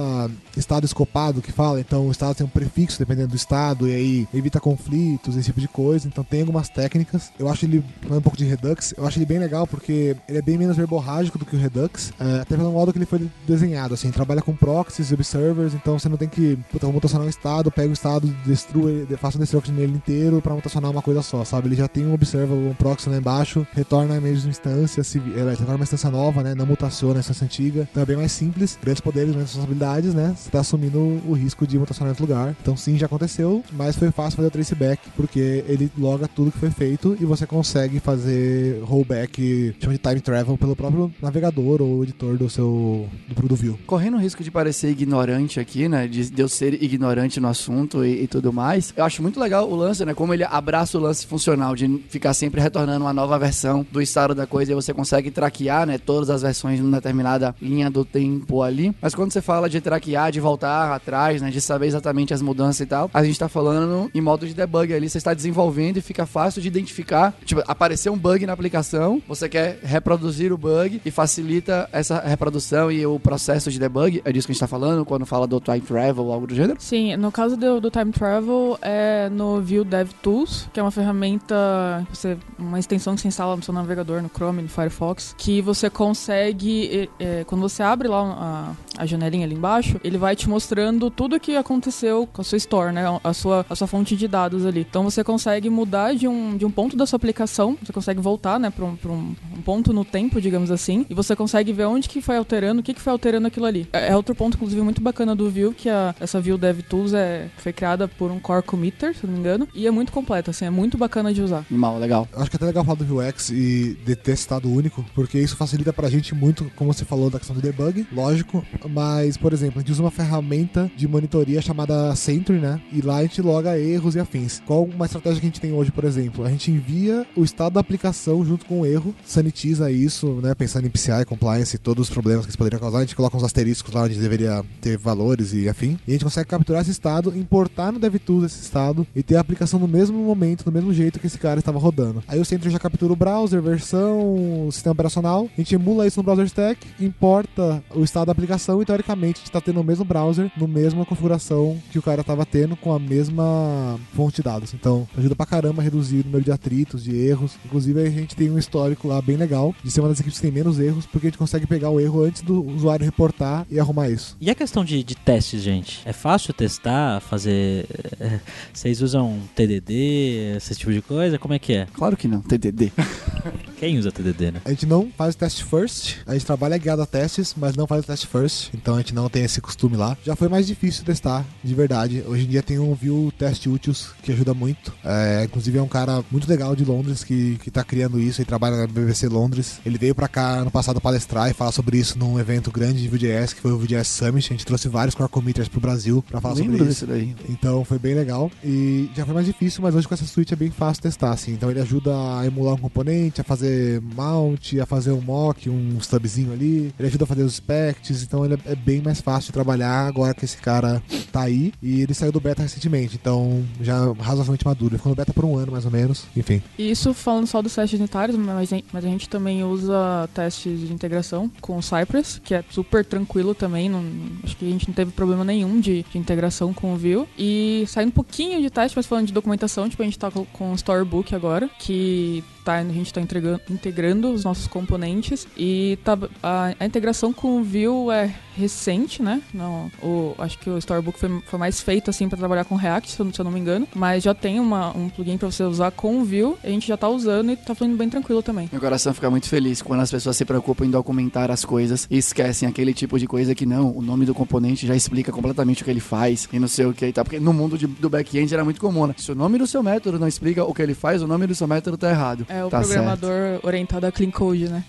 estado 0.56 0.86
escopado 0.86 1.42
que 1.42 1.52
fala. 1.52 1.80
Então, 1.80 2.08
o 2.08 2.12
estado 2.12 2.36
tem 2.36 2.46
um 2.46 2.50
prefixo 2.50 3.00
dependendo 3.00 3.30
do 3.30 3.36
estado 3.36 3.57
e 3.88 3.94
aí 3.94 4.28
evita 4.34 4.60
conflitos, 4.60 5.36
esse 5.36 5.46
tipo 5.46 5.62
de 5.62 5.68
coisa. 5.68 6.08
Então, 6.08 6.24
tem 6.24 6.42
algumas 6.42 6.70
técnicas. 6.70 7.32
Eu 7.38 7.50
acho 7.50 7.66
ele 7.66 7.84
um 8.10 8.22
pouco 8.22 8.38
de 8.38 8.46
Redux. 8.46 8.94
Eu 8.98 9.06
acho 9.06 9.18
ele 9.18 9.26
bem 9.26 9.40
legal 9.40 9.66
porque 9.66 10.16
ele 10.28 10.38
é 10.38 10.42
bem 10.42 10.58
menos 10.58 10.78
verborrágico 10.78 11.38
do 11.38 11.46
que 11.46 11.56
o 11.56 11.60
Redux. 11.60 12.12
É, 12.20 12.42
até 12.42 12.56
pelo 12.56 12.72
modo 12.72 12.92
que 12.92 12.98
ele 12.98 13.06
foi 13.06 13.30
desenhado. 13.48 13.94
Assim, 13.94 14.12
trabalha 14.12 14.42
com 14.42 14.56
proxies 14.56 15.12
observers. 15.12 15.74
Então, 15.74 15.98
você 15.98 16.10
não 16.10 16.18
tem 16.18 16.28
que 16.28 16.58
puta, 16.72 16.88
mutacionar 16.88 17.26
um 17.26 17.30
estado, 17.30 17.72
pega 17.72 17.90
o 17.90 17.94
estado, 17.94 18.28
destrua, 18.46 18.92
faça 19.18 19.38
um 19.38 19.42
destruct 19.42 19.72
nele 19.72 19.94
inteiro 19.94 20.42
para 20.42 20.54
mutacionar 20.54 20.92
uma 20.92 21.02
coisa 21.02 21.22
só, 21.22 21.44
sabe? 21.44 21.68
Ele 21.68 21.76
já 21.76 21.88
tem 21.88 22.06
um 22.06 22.14
observer, 22.14 22.54
um 22.54 22.74
proxy 22.74 23.10
lá 23.10 23.18
embaixo, 23.18 23.66
retorna 23.74 24.18
a 24.18 24.22
mesma 24.22 24.50
instância, 24.50 25.04
se, 25.04 25.20
é, 25.20 25.50
retorna 25.50 25.76
uma 25.76 25.84
instância 25.84 26.10
nova, 26.10 26.44
né? 26.44 26.56
Não 26.56 26.66
mutaciona 26.66 27.20
a 27.20 27.20
instância 27.20 27.46
antiga. 27.46 27.88
Então 27.90 28.04
é 28.04 28.06
bem 28.06 28.18
mais 28.18 28.32
simples, 28.32 28.78
grandes 28.82 29.02
poderes, 29.02 29.32
grandes 29.32 29.52
responsabilidades, 29.52 30.14
né? 30.14 30.36
Você 30.36 30.50
tá 30.50 30.60
assumindo 30.60 31.00
o 31.00 31.34
risco 31.34 31.66
de 31.66 31.78
mutacionar 31.78 32.10
em 32.10 32.12
outro 32.12 32.26
lugar. 32.26 32.56
Então 32.62 32.76
sim, 32.76 32.98
já 32.98 33.06
aconteceu, 33.06 33.47
mas 33.72 33.96
foi 33.96 34.12
fácil 34.12 34.38
fazer 34.38 34.48
o 34.48 34.52
traceback, 34.52 35.02
porque 35.16 35.64
ele 35.68 35.92
loga 35.98 36.28
tudo 36.28 36.52
que 36.52 36.60
foi 36.60 36.72
feito 36.72 37.18
e 37.20 37.26
você 37.26 37.46
consegue 37.46 38.00
fazer 38.00 38.82
rollback, 38.84 39.76
chama 39.80 39.94
de 39.94 40.00
time 40.00 40.22
travel, 40.22 40.58
pelo 40.58 40.76
próprio 40.76 41.12
navegador 41.22 41.82
ou 41.82 42.04
editor 42.04 42.38
do 42.38 42.50
seu 42.50 43.08
do, 43.28 43.48
do 43.48 43.56
view. 43.56 43.80
Correndo 43.86 44.18
o 44.18 44.20
risco 44.20 44.44
de 44.44 44.52
parecer 44.52 44.90
ignorante 44.90 45.60
aqui, 45.60 45.88
né? 45.88 46.08
De, 46.08 46.30
de 46.30 46.42
eu 46.42 46.50
ser 46.50 46.82
ignorante 46.82 47.40
no 47.40 47.48
assunto 47.48 48.04
e, 48.04 48.24
e, 48.24 48.28
tudo 48.28 48.52
mais. 48.52 48.94
Eu 48.96 49.06
acho 49.06 49.22
muito 49.22 49.40
legal 49.40 49.70
o 49.70 49.76
lance, 49.76 50.04
né? 50.06 50.14
Como 50.14 50.34
ele 50.34 50.44
abraça 50.44 50.98
o 50.98 51.02
lance 51.02 51.26
funcional, 51.26 51.76
de 51.76 52.04
ficar 52.10 52.34
sempre 52.34 52.62
retornando 52.62 53.06
uma 53.06 53.14
nova 53.14 53.38
versão 53.38 53.86
do 53.92 54.02
estado 54.02 54.34
da 54.34 54.46
coisa 54.46 54.72
e 54.72 54.76
você 54.76 54.94
consegue 54.94 55.32
traquear, 55.32 55.86
né? 55.86 55.98
Todas 55.98 56.30
as 56.30 56.42
versões 56.42 56.80
numa 56.80 56.98
determinada 56.98 57.56
linha 57.62 57.90
do 57.90 58.04
tempo 58.04 58.62
ali. 58.62 58.96
Mas 59.02 59.16
quando 59.16 59.32
você 59.32 59.42
fala 59.42 59.70
de 59.70 59.82
traquear, 59.82 60.32
de 60.32 60.40
voltar 60.40 60.94
atrás, 60.94 61.42
né? 61.42 61.50
De 61.50 61.62
saber 61.62 61.88
exatamente 61.88 62.34
as 62.34 62.42
mudanças 62.42 62.82
e 62.82 62.86
tal, 62.86 63.10
a 63.14 63.24
gente 63.24 63.37
tá 63.40 63.50
falando 63.50 64.10
em 64.14 64.22
modo 64.22 64.48
de 64.48 64.54
debug 64.54 64.94
ali. 64.94 65.10
Você 65.10 65.18
está 65.18 65.34
desenvolvendo 65.34 65.98
e 65.98 66.02
fica 66.02 66.26
fácil 66.26 66.62
de 66.62 66.68
identificar. 66.68 67.34
Tipo, 67.46 67.64
apareceu 67.68 68.14
um 68.14 68.18
bug 68.18 68.46
na 68.46 68.54
aplicação, 68.54 69.22
você 69.28 69.50
quer 69.50 69.80
reproduzir 69.84 70.52
o 70.52 70.58
bug 70.58 71.02
e 71.06 71.12
facilita 71.12 71.90
essa 71.92 72.20
reprodução 72.20 72.92
e 72.92 73.06
o 73.06 73.20
processo 73.20 73.72
de 73.72 73.80
debug. 73.80 74.22
É 74.24 74.32
disso 74.32 74.48
que 74.48 74.52
a 74.52 74.54
gente 74.54 74.60
tá 74.60 74.68
falando 74.68 75.06
quando 75.06 75.26
fala 75.26 75.48
do 75.48 75.60
time 75.60 75.82
travel 75.82 76.32
algo 76.32 76.48
do 76.48 76.56
gênero? 76.56 76.80
Sim, 76.80 77.16
no 77.16 77.32
caso 77.32 77.58
do, 77.58 77.80
do 77.80 77.90
Time 77.90 78.12
Travel, 78.12 78.78
é 78.82 79.30
no 79.30 79.62
Vue 79.62 79.84
DevTools, 79.84 80.70
que 80.74 80.80
é 80.80 80.84
uma 80.84 80.92
ferramenta, 80.92 82.06
você, 82.10 82.38
uma 82.58 82.80
extensão 82.80 83.16
que 83.16 83.22
você 83.22 83.28
instala 83.28 83.56
no 83.56 83.64
seu 83.64 83.74
navegador, 83.74 84.22
no 84.22 84.30
Chrome, 84.30 84.62
no 84.62 84.70
Firefox, 84.70 85.36
que 85.38 85.62
você 85.62 85.90
consegue, 85.90 87.10
é, 87.20 87.44
quando 87.46 87.62
você 87.62 87.84
abre 87.84 88.08
lá 88.08 88.76
a, 88.98 89.04
a 89.04 89.06
janelinha 89.06 89.46
ali 89.46 89.56
embaixo, 89.56 90.00
ele 90.04 90.18
vai 90.18 90.36
te 90.36 90.50
mostrando 90.50 91.10
tudo 91.10 91.36
o 91.36 91.40
que 91.40 91.56
aconteceu 91.56 92.28
com 92.32 92.42
a 92.42 92.44
sua 92.44 92.58
store, 92.58 92.92
né? 92.92 93.04
A 93.28 93.34
sua, 93.34 93.66
a 93.70 93.76
sua 93.76 93.88
fonte 93.88 94.16
de 94.16 94.28
dados 94.28 94.66
ali. 94.66 94.86
Então 94.90 95.04
você 95.04 95.24
consegue 95.24 95.70
mudar 95.70 96.14
de 96.14 96.28
um, 96.28 96.56
de 96.56 96.66
um 96.66 96.72
ponto 96.72 96.96
da 96.96 97.06
sua 97.06 97.18
aplicação, 97.18 97.78
você 97.82 97.92
consegue 97.92 98.22
voltar, 98.22 98.60
né, 98.60 98.70
para 98.70 98.86
um, 98.86 98.98
um, 99.06 99.36
um, 99.58 99.62
ponto 99.64 99.92
no 99.92 100.06
tempo, 100.06 100.40
digamos 100.40 100.72
assim, 100.72 101.06
e 101.10 101.14
você 101.14 101.36
consegue 101.36 101.74
ver 101.74 101.86
onde 101.86 102.08
que 102.08 102.22
foi 102.22 102.38
alterando, 102.38 102.80
o 102.80 102.84
que 102.84 102.94
que 102.94 103.02
foi 103.02 103.12
alterando 103.12 103.48
aquilo 103.48 103.66
ali. 103.66 103.88
É, 103.92 104.10
é 104.10 104.16
outro 104.16 104.34
ponto, 104.34 104.56
inclusive, 104.56 104.82
muito 104.82 105.02
bacana 105.02 105.36
do 105.36 105.50
Vue, 105.50 105.74
que 105.74 105.90
a, 105.90 106.16
essa 106.20 106.40
Vue 106.40 106.58
DevTools 106.58 107.14
é, 107.14 107.50
foi 107.58 107.74
criada 107.74 108.08
por 108.08 108.32
um 108.32 108.40
core 108.40 108.64
committer, 108.64 109.16
se 109.16 109.26
não 109.26 109.34
me 109.34 109.40
engano, 109.40 109.68
e 109.74 109.86
é 109.86 109.92
muito 109.92 110.12
completa, 110.12 110.52
assim, 110.52 110.66
é 110.66 110.70
muito 110.70 110.98
bacana 110.98 111.34
de 111.34 111.42
usar. 111.42 111.66
Mal, 111.70 112.00
legal. 112.00 112.28
Acho 112.34 112.50
que 112.50 112.56
é 112.56 112.58
até 112.58 112.66
legal 112.66 112.84
falar 112.84 112.98
do 112.98 113.06
Vuex 113.06 113.50
e 113.50 113.98
de 114.06 114.16
ter 114.16 114.34
estado 114.34 114.72
único, 114.72 115.06
porque 115.14 115.38
isso 115.38 115.56
facilita 115.56 115.92
pra 115.92 116.10
gente 116.10 116.34
muito, 116.34 116.72
como 116.76 116.94
você 116.94 117.04
falou, 117.04 117.30
da 117.30 117.40
questão 117.40 117.56
do 117.56 117.62
debug, 117.62 118.08
lógico, 118.12 118.64
mas, 118.90 119.38
por 119.38 119.54
exemplo, 119.54 119.80
a 119.80 119.82
gente 119.82 119.92
usa 119.92 120.04
uma 120.04 120.12
ferramenta 120.12 120.90
de 120.96 121.08
monitoria 121.08 121.62
chamada 121.62 122.16
Sentry, 122.16 122.60
né? 122.60 122.80
E 122.92 123.02
lá 123.02 123.17
a 123.18 123.24
gente 123.24 123.42
loga 123.42 123.78
erros 123.78 124.16
e 124.16 124.20
afins. 124.20 124.62
Qual 124.66 124.84
uma 124.84 125.06
estratégia 125.06 125.40
que 125.40 125.46
a 125.46 125.50
gente 125.50 125.62
tem 125.62 125.74
hoje, 125.74 125.92
por 125.92 126.04
exemplo? 126.04 126.46
A 126.46 126.50
gente 126.50 126.72
envia 126.72 127.26
o 127.36 127.44
estado 127.44 127.74
da 127.74 127.80
aplicação 127.80 128.46
junto 128.46 128.66
com 128.66 128.82
o 128.82 128.86
erro, 128.86 129.14
sanitiza 129.26 129.92
isso, 129.92 130.40
né? 130.42 130.54
Pensando 130.56 130.86
em 130.88 130.90
PCI, 130.90 131.26
compliance 131.26 131.76
e 131.76 131.80
todos 131.80 132.08
os 132.08 132.14
problemas 132.14 132.46
que 132.46 132.52
isso 132.52 132.58
poderia 132.58 132.80
causar, 132.80 133.00
a 133.00 133.02
gente 133.02 133.16
coloca 133.16 133.36
uns 133.36 133.44
asteriscos 133.44 133.94
lá 133.94 134.04
onde 134.04 134.20
deveria 134.20 134.64
ter 134.82 134.98
valores 134.98 135.54
e 135.54 135.68
afim. 135.68 135.98
E 136.08 136.12
a 136.12 136.14
gente 136.14 136.24
consegue 136.24 136.50
capturar 136.50 136.82
esse 136.82 136.92
estado, 136.92 137.36
importar 137.38 137.92
no 137.92 138.00
DevTools 138.00 138.46
esse 138.46 138.62
estado 138.62 139.06
e 139.16 139.24
ter 139.24 139.36
a 139.36 139.42
aplicação 139.42 139.80
no 139.80 139.88
mesmo 139.88 140.18
momento, 140.18 140.64
do 140.64 140.72
mesmo 140.72 140.94
jeito 140.94 141.20
que 141.20 141.28
esse 141.28 141.38
cara 141.38 141.60
estava 141.60 141.80
rodando. 141.80 142.24
Aí 142.28 142.40
o 142.40 142.46
Sentry 142.46 142.70
já 142.70 142.80
captura 142.80 143.14
o 143.14 143.16
browser, 143.16 143.62
versão, 143.62 144.70
sistema 144.72 144.94
operacional, 144.94 145.50
a 145.58 145.62
gente 145.62 145.76
emula 145.76 146.08
isso 146.08 146.20
no 146.20 146.24
browser 146.24 146.46
stack, 146.46 146.88
importa 147.00 147.84
o 147.94 148.04
estado 148.04 148.28
da 148.28 148.32
aplicação 148.32 148.82
e 148.82 148.86
teoricamente 148.86 149.38
a 149.38 149.40
gente 149.40 149.46
está 149.48 149.62
tendo 149.62 149.82
o 149.82 149.84
mesmo 149.84 150.06
browser, 150.06 150.52
no 150.58 150.68
mesma 150.68 151.06
configuração 151.06 151.78
que 151.92 152.00
o 152.00 152.02
cara 152.02 152.22
estava 152.22 152.46
tendo 152.46 152.76
com 152.76 152.94
a 152.94 153.00
mesma 153.08 154.00
fonte 154.16 154.38
de 154.38 154.44
dados. 154.44 154.74
Então 154.74 155.08
ajuda 155.18 155.36
pra 155.36 155.46
caramba 155.46 155.82
a 155.82 155.84
reduzir 155.84 156.22
o 156.22 156.26
número 156.26 156.44
de 156.44 156.52
atritos, 156.52 157.04
de 157.04 157.16
erros. 157.16 157.54
Inclusive 157.66 158.02
a 158.02 158.10
gente 158.10 158.36
tem 158.36 158.52
um 158.52 158.58
histórico 158.58 159.08
lá 159.08 159.22
bem 159.22 159.38
legal 159.38 159.74
de 159.84 159.90
ser 159.92 160.02
uma 160.02 160.10
das 160.10 160.20
equipes 160.20 160.40
que 160.40 160.44
tem 160.44 160.52
menos 160.52 160.80
erros, 160.80 161.06
porque 161.06 161.28
a 161.28 161.30
gente 161.30 161.38
consegue 161.40 161.66
pegar 161.66 161.90
o 161.90 162.00
erro 162.00 162.24
antes 162.24 162.42
do 162.42 162.64
usuário 162.66 163.06
reportar 163.06 163.66
e 163.70 163.80
arrumar 163.80 164.10
isso. 164.10 164.36
E 164.40 164.50
a 164.50 164.56
questão 164.56 164.84
de, 164.84 165.04
de 165.04 165.16
testes, 165.16 165.62
gente? 165.62 166.02
É 166.06 166.14
fácil 166.14 166.54
testar, 166.54 167.22
fazer. 167.22 167.86
é, 168.20 168.40
Vocês 168.74 169.02
usam 169.02 169.40
TDD, 169.56 170.56
esse 170.58 170.76
tipo 170.76 170.92
de 170.92 171.02
coisa? 171.02 171.40
Como 171.40 171.54
é 171.54 171.60
que 171.60 171.74
é? 171.74 171.88
Claro 171.94 172.18
que 172.18 172.28
não, 172.28 172.42
TDD. 172.42 172.92
Quem 173.80 173.98
usa 173.98 174.12
TDD, 174.12 174.52
né? 174.52 174.62
A 174.66 174.70
gente 174.72 174.86
não 174.86 175.10
faz 175.16 175.36
o 175.36 175.38
teste 175.38 175.64
first, 175.64 176.18
a 176.26 176.34
gente 176.34 176.46
trabalha 176.46 176.78
guiado 176.78 177.02
a 177.02 177.06
testes, 177.06 177.54
mas 177.56 177.76
não 177.76 177.86
faz 177.86 178.04
o 178.04 178.08
teste 178.08 178.26
first, 178.26 178.70
então 178.74 178.96
a 178.96 178.98
gente 178.98 179.14
não 179.14 179.30
tem 179.30 179.44
esse 179.44 179.62
costume 179.62 179.96
lá. 179.96 180.18
Já 180.26 180.36
foi 180.36 180.48
mais 180.48 180.66
difícil 180.66 181.06
testar, 181.06 181.46
de 181.64 181.76
verdade. 181.76 182.24
Hoje 182.28 182.46
em 182.46 182.48
dia 182.48 182.64
tem 182.64 182.80
um 182.80 182.92
View 183.00 183.32
Test 183.38 183.66
Úteis 183.68 184.10
que 184.22 184.32
ajuda 184.32 184.54
muito. 184.54 184.94
É, 185.04 185.44
inclusive 185.46 185.78
é 185.78 185.82
um 185.82 185.88
cara 185.88 186.24
muito 186.32 186.48
legal 186.50 186.76
de 186.76 186.84
Londres 186.84 187.24
que, 187.24 187.58
que 187.64 187.72
tá 187.72 187.84
criando 187.84 188.20
isso 188.20 188.42
e 188.42 188.46
trabalha 188.46 188.78
na 188.78 188.88
BBC 188.88 189.28
Londres. 189.28 189.80
Ele 189.86 189.98
veio 189.98 190.16
pra 190.16 190.28
cá 190.28 190.64
no 190.64 190.72
passado 190.72 191.00
palestrar 191.00 191.50
e 191.50 191.54
falar 191.54 191.72
sobre 191.72 191.98
isso 191.98 192.18
num 192.18 192.40
evento 192.40 192.72
grande 192.72 193.02
de 193.02 193.08
Vue.js, 193.08 193.54
que 193.54 193.62
foi 193.62 193.72
o 193.72 193.78
Vue.js 193.78 194.08
Summit. 194.08 194.48
A 194.48 194.54
gente 194.54 194.66
trouxe 194.66 194.88
vários 194.88 195.16
core 195.16 195.30
committers 195.30 195.68
pro 195.68 195.80
Brasil 195.80 196.24
pra 196.28 196.42
falar 196.42 196.56
Lembro 196.56 196.78
sobre 196.78 196.92
isso. 196.92 197.06
daí. 197.06 197.36
Então 197.50 197.84
foi 197.86 198.00
bem 198.00 198.14
legal. 198.14 198.52
E 198.64 199.10
já 199.16 199.26
foi 199.26 199.34
mais 199.34 199.46
difícil, 199.46 199.82
mas 199.82 199.96
hoje 199.96 200.08
com 200.08 200.14
essa 200.14 200.26
suite 200.26 200.54
é 200.54 200.58
bem 200.58 200.72
fácil 200.72 201.04
testar, 201.04 201.32
assim. 201.32 201.54
Então 201.54 201.70
ele 201.70 201.80
ajuda 201.80 202.12
a 202.12 202.46
emular 202.46 202.74
um 202.74 202.78
componente, 202.78 203.42
a 203.42 203.44
fazer 203.44 204.02
mount, 204.02 204.74
a 204.82 204.86
fazer 204.86 205.12
um 205.12 205.22
mock, 205.22 205.70
um 205.70 205.98
stubzinho 206.00 206.52
ali. 206.52 206.94
Ele 206.98 207.08
ajuda 207.08 207.24
a 207.24 207.28
fazer 207.28 207.44
os 207.44 207.56
specs, 207.56 208.24
então 208.24 208.46
ele 208.46 208.58
é 208.66 208.76
bem 208.76 209.02
mais 209.02 209.22
fácil 209.22 209.48
de 209.48 209.54
trabalhar 209.54 210.08
agora 210.08 210.34
que 210.34 210.46
esse 210.46 210.58
cara 210.58 211.02
tá 211.32 211.42
aí. 211.42 211.74
E 211.82 212.02
ele 212.02 212.14
saiu 212.14 212.32
do 212.32 212.40
beta 212.40 212.62
recentemente, 212.62 212.87
então 213.16 213.64
já 213.82 214.12
razoavelmente 214.20 214.66
maduro. 214.66 214.94
Ele 214.94 214.98
ficou 214.98 215.12
no 215.12 215.16
beta 215.16 215.34
por 215.34 215.46
um 215.46 215.58
ano, 215.58 215.72
mais 215.72 215.86
ou 215.86 215.92
menos. 215.92 216.26
Enfim. 216.36 216.62
Isso 216.78 217.14
falando 217.14 217.48
só 217.48 217.62
dos 217.62 217.74
testes 217.74 218.00
unitários, 218.00 218.38
mas, 218.38 218.72
a 218.94 219.02
gente 219.02 219.30
também 219.30 219.64
usa 219.64 220.30
testes 220.34 220.80
de 220.80 220.94
integração 220.94 221.50
com 221.62 221.78
o 221.78 221.82
Cypress, 221.82 222.40
que 222.44 222.54
é 222.54 222.64
super 222.70 223.06
tranquilo 223.06 223.54
também. 223.54 223.90
Não, 223.90 224.04
acho 224.44 224.56
que 224.58 224.66
a 224.66 224.72
gente 224.72 224.88
não 224.88 224.94
teve 224.94 225.12
problema 225.12 225.44
nenhum 225.44 225.80
de, 225.80 226.04
de 226.12 226.18
integração 226.18 226.74
com 226.74 226.94
o 226.94 226.98
Vue. 226.98 227.28
E 227.38 227.86
saindo 227.88 228.10
um 228.10 228.12
pouquinho 228.12 228.62
de 228.62 228.70
teste, 228.70 228.98
mas 228.98 229.06
falando 229.06 229.28
de 229.28 229.34
documentação, 229.34 229.90
tipo, 229.90 230.02
a 230.02 230.06
gente 230.06 230.20
tá 230.20 230.32
com 230.32 230.72
o 230.72 230.76
Storybook 230.76 231.34
agora, 231.34 231.70
que 231.80 232.44
tá, 232.68 232.76
a 232.76 232.84
gente 232.84 233.08
está 233.08 233.22
integrando 233.70 234.30
os 234.30 234.44
nossos 234.44 234.68
componentes 234.68 235.48
e 235.56 235.98
tá, 236.04 236.18
a, 236.44 236.74
a, 236.78 236.86
integração 236.86 237.32
com 237.32 237.62
o 237.62 237.64
Vue 237.64 238.12
é 238.14 238.34
recente, 238.58 239.22
né? 239.22 239.42
Não, 239.54 239.90
o, 240.04 240.36
acho 240.40 240.58
que 240.60 240.70
o 240.70 240.78
Storybook 240.78 241.18
foi, 241.18 241.42
foi 241.46 241.60
mais 241.60 241.80
feito 241.80 242.10
assim 242.10 242.28
para 242.28 242.38
trabalhar 242.38 242.66
com 242.66 242.76
React, 242.76 243.12
se 243.12 243.22
eu, 243.22 243.46
não 243.46 243.52
me 243.52 243.60
engano, 243.60 243.88
mas 243.96 244.24
já 244.24 244.34
tem 244.34 244.60
uma, 244.60 244.96
um 244.98 245.08
plugin 245.08 245.38
para 245.38 245.50
você 245.50 245.64
usar 245.64 245.92
com 245.92 246.20
o 246.20 246.26
Vue, 246.26 246.56
a 246.62 246.68
gente 246.68 246.88
já 246.88 246.96
está 246.96 247.08
usando 247.08 247.52
e 247.52 247.54
está 247.54 247.74
fluindo 247.74 247.96
bem 247.96 248.10
tranquilo 248.10 248.44
também. 248.44 248.68
Meu 248.70 248.82
coração 248.82 249.14
fica 249.14 249.30
muito 249.30 249.48
feliz 249.48 249.82
quando 249.82 250.02
as 250.02 250.12
pessoas 250.12 250.36
se 250.36 250.44
preocupam 250.44 250.86
em 250.86 250.90
documentar 250.90 251.50
as 251.50 251.64
coisas 251.64 252.06
e 252.10 252.18
esquecem 252.18 252.68
aquele 252.68 252.94
tipo 252.94 253.18
de 253.18 253.28
coisa 253.28 253.56
que 253.56 253.66
não, 253.66 253.96
o 253.96 254.02
nome 254.02 254.26
do 254.26 254.34
componente 254.34 254.86
já 254.86 254.96
explica 254.96 255.32
completamente 255.32 255.84
o 255.84 255.86
que 255.86 255.92
ele 255.92 256.02
faz 256.02 256.50
e 256.52 256.60
não 256.60 256.68
sei 256.68 256.86
o 256.86 256.94
que 256.94 257.06
e 257.06 257.14
tal, 257.14 257.24
porque 257.24 257.40
no 257.40 257.54
mundo 257.54 257.78
de, 257.78 257.88
do 257.88 258.10
back-end 258.10 258.54
era 258.54 258.66
muito 258.66 258.82
comum, 258.82 259.08
né? 259.08 259.16
Se 259.18 259.32
o 259.32 259.36
nome 259.36 259.58
do 259.58 259.68
seu 259.68 259.82
método 259.82 260.20
não 260.20 260.28
explica 260.28 260.66
o 260.66 260.74
que 260.74 260.82
ele 260.82 260.96
faz, 260.96 261.22
o 261.22 261.28
nome 261.28 261.48
do 261.48 261.56
seu 261.56 261.68
método 261.68 261.98
tá 261.98 262.10
errado. 262.10 262.46
É, 262.50 262.57
o 262.66 262.70
tá 262.70 262.80
programador 262.80 263.30
certo. 263.30 263.68
orientado 263.68 264.06
a 264.06 264.12
clean 264.12 264.32
code, 264.32 264.70
né? 264.70 264.84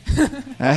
É. 0.59 0.75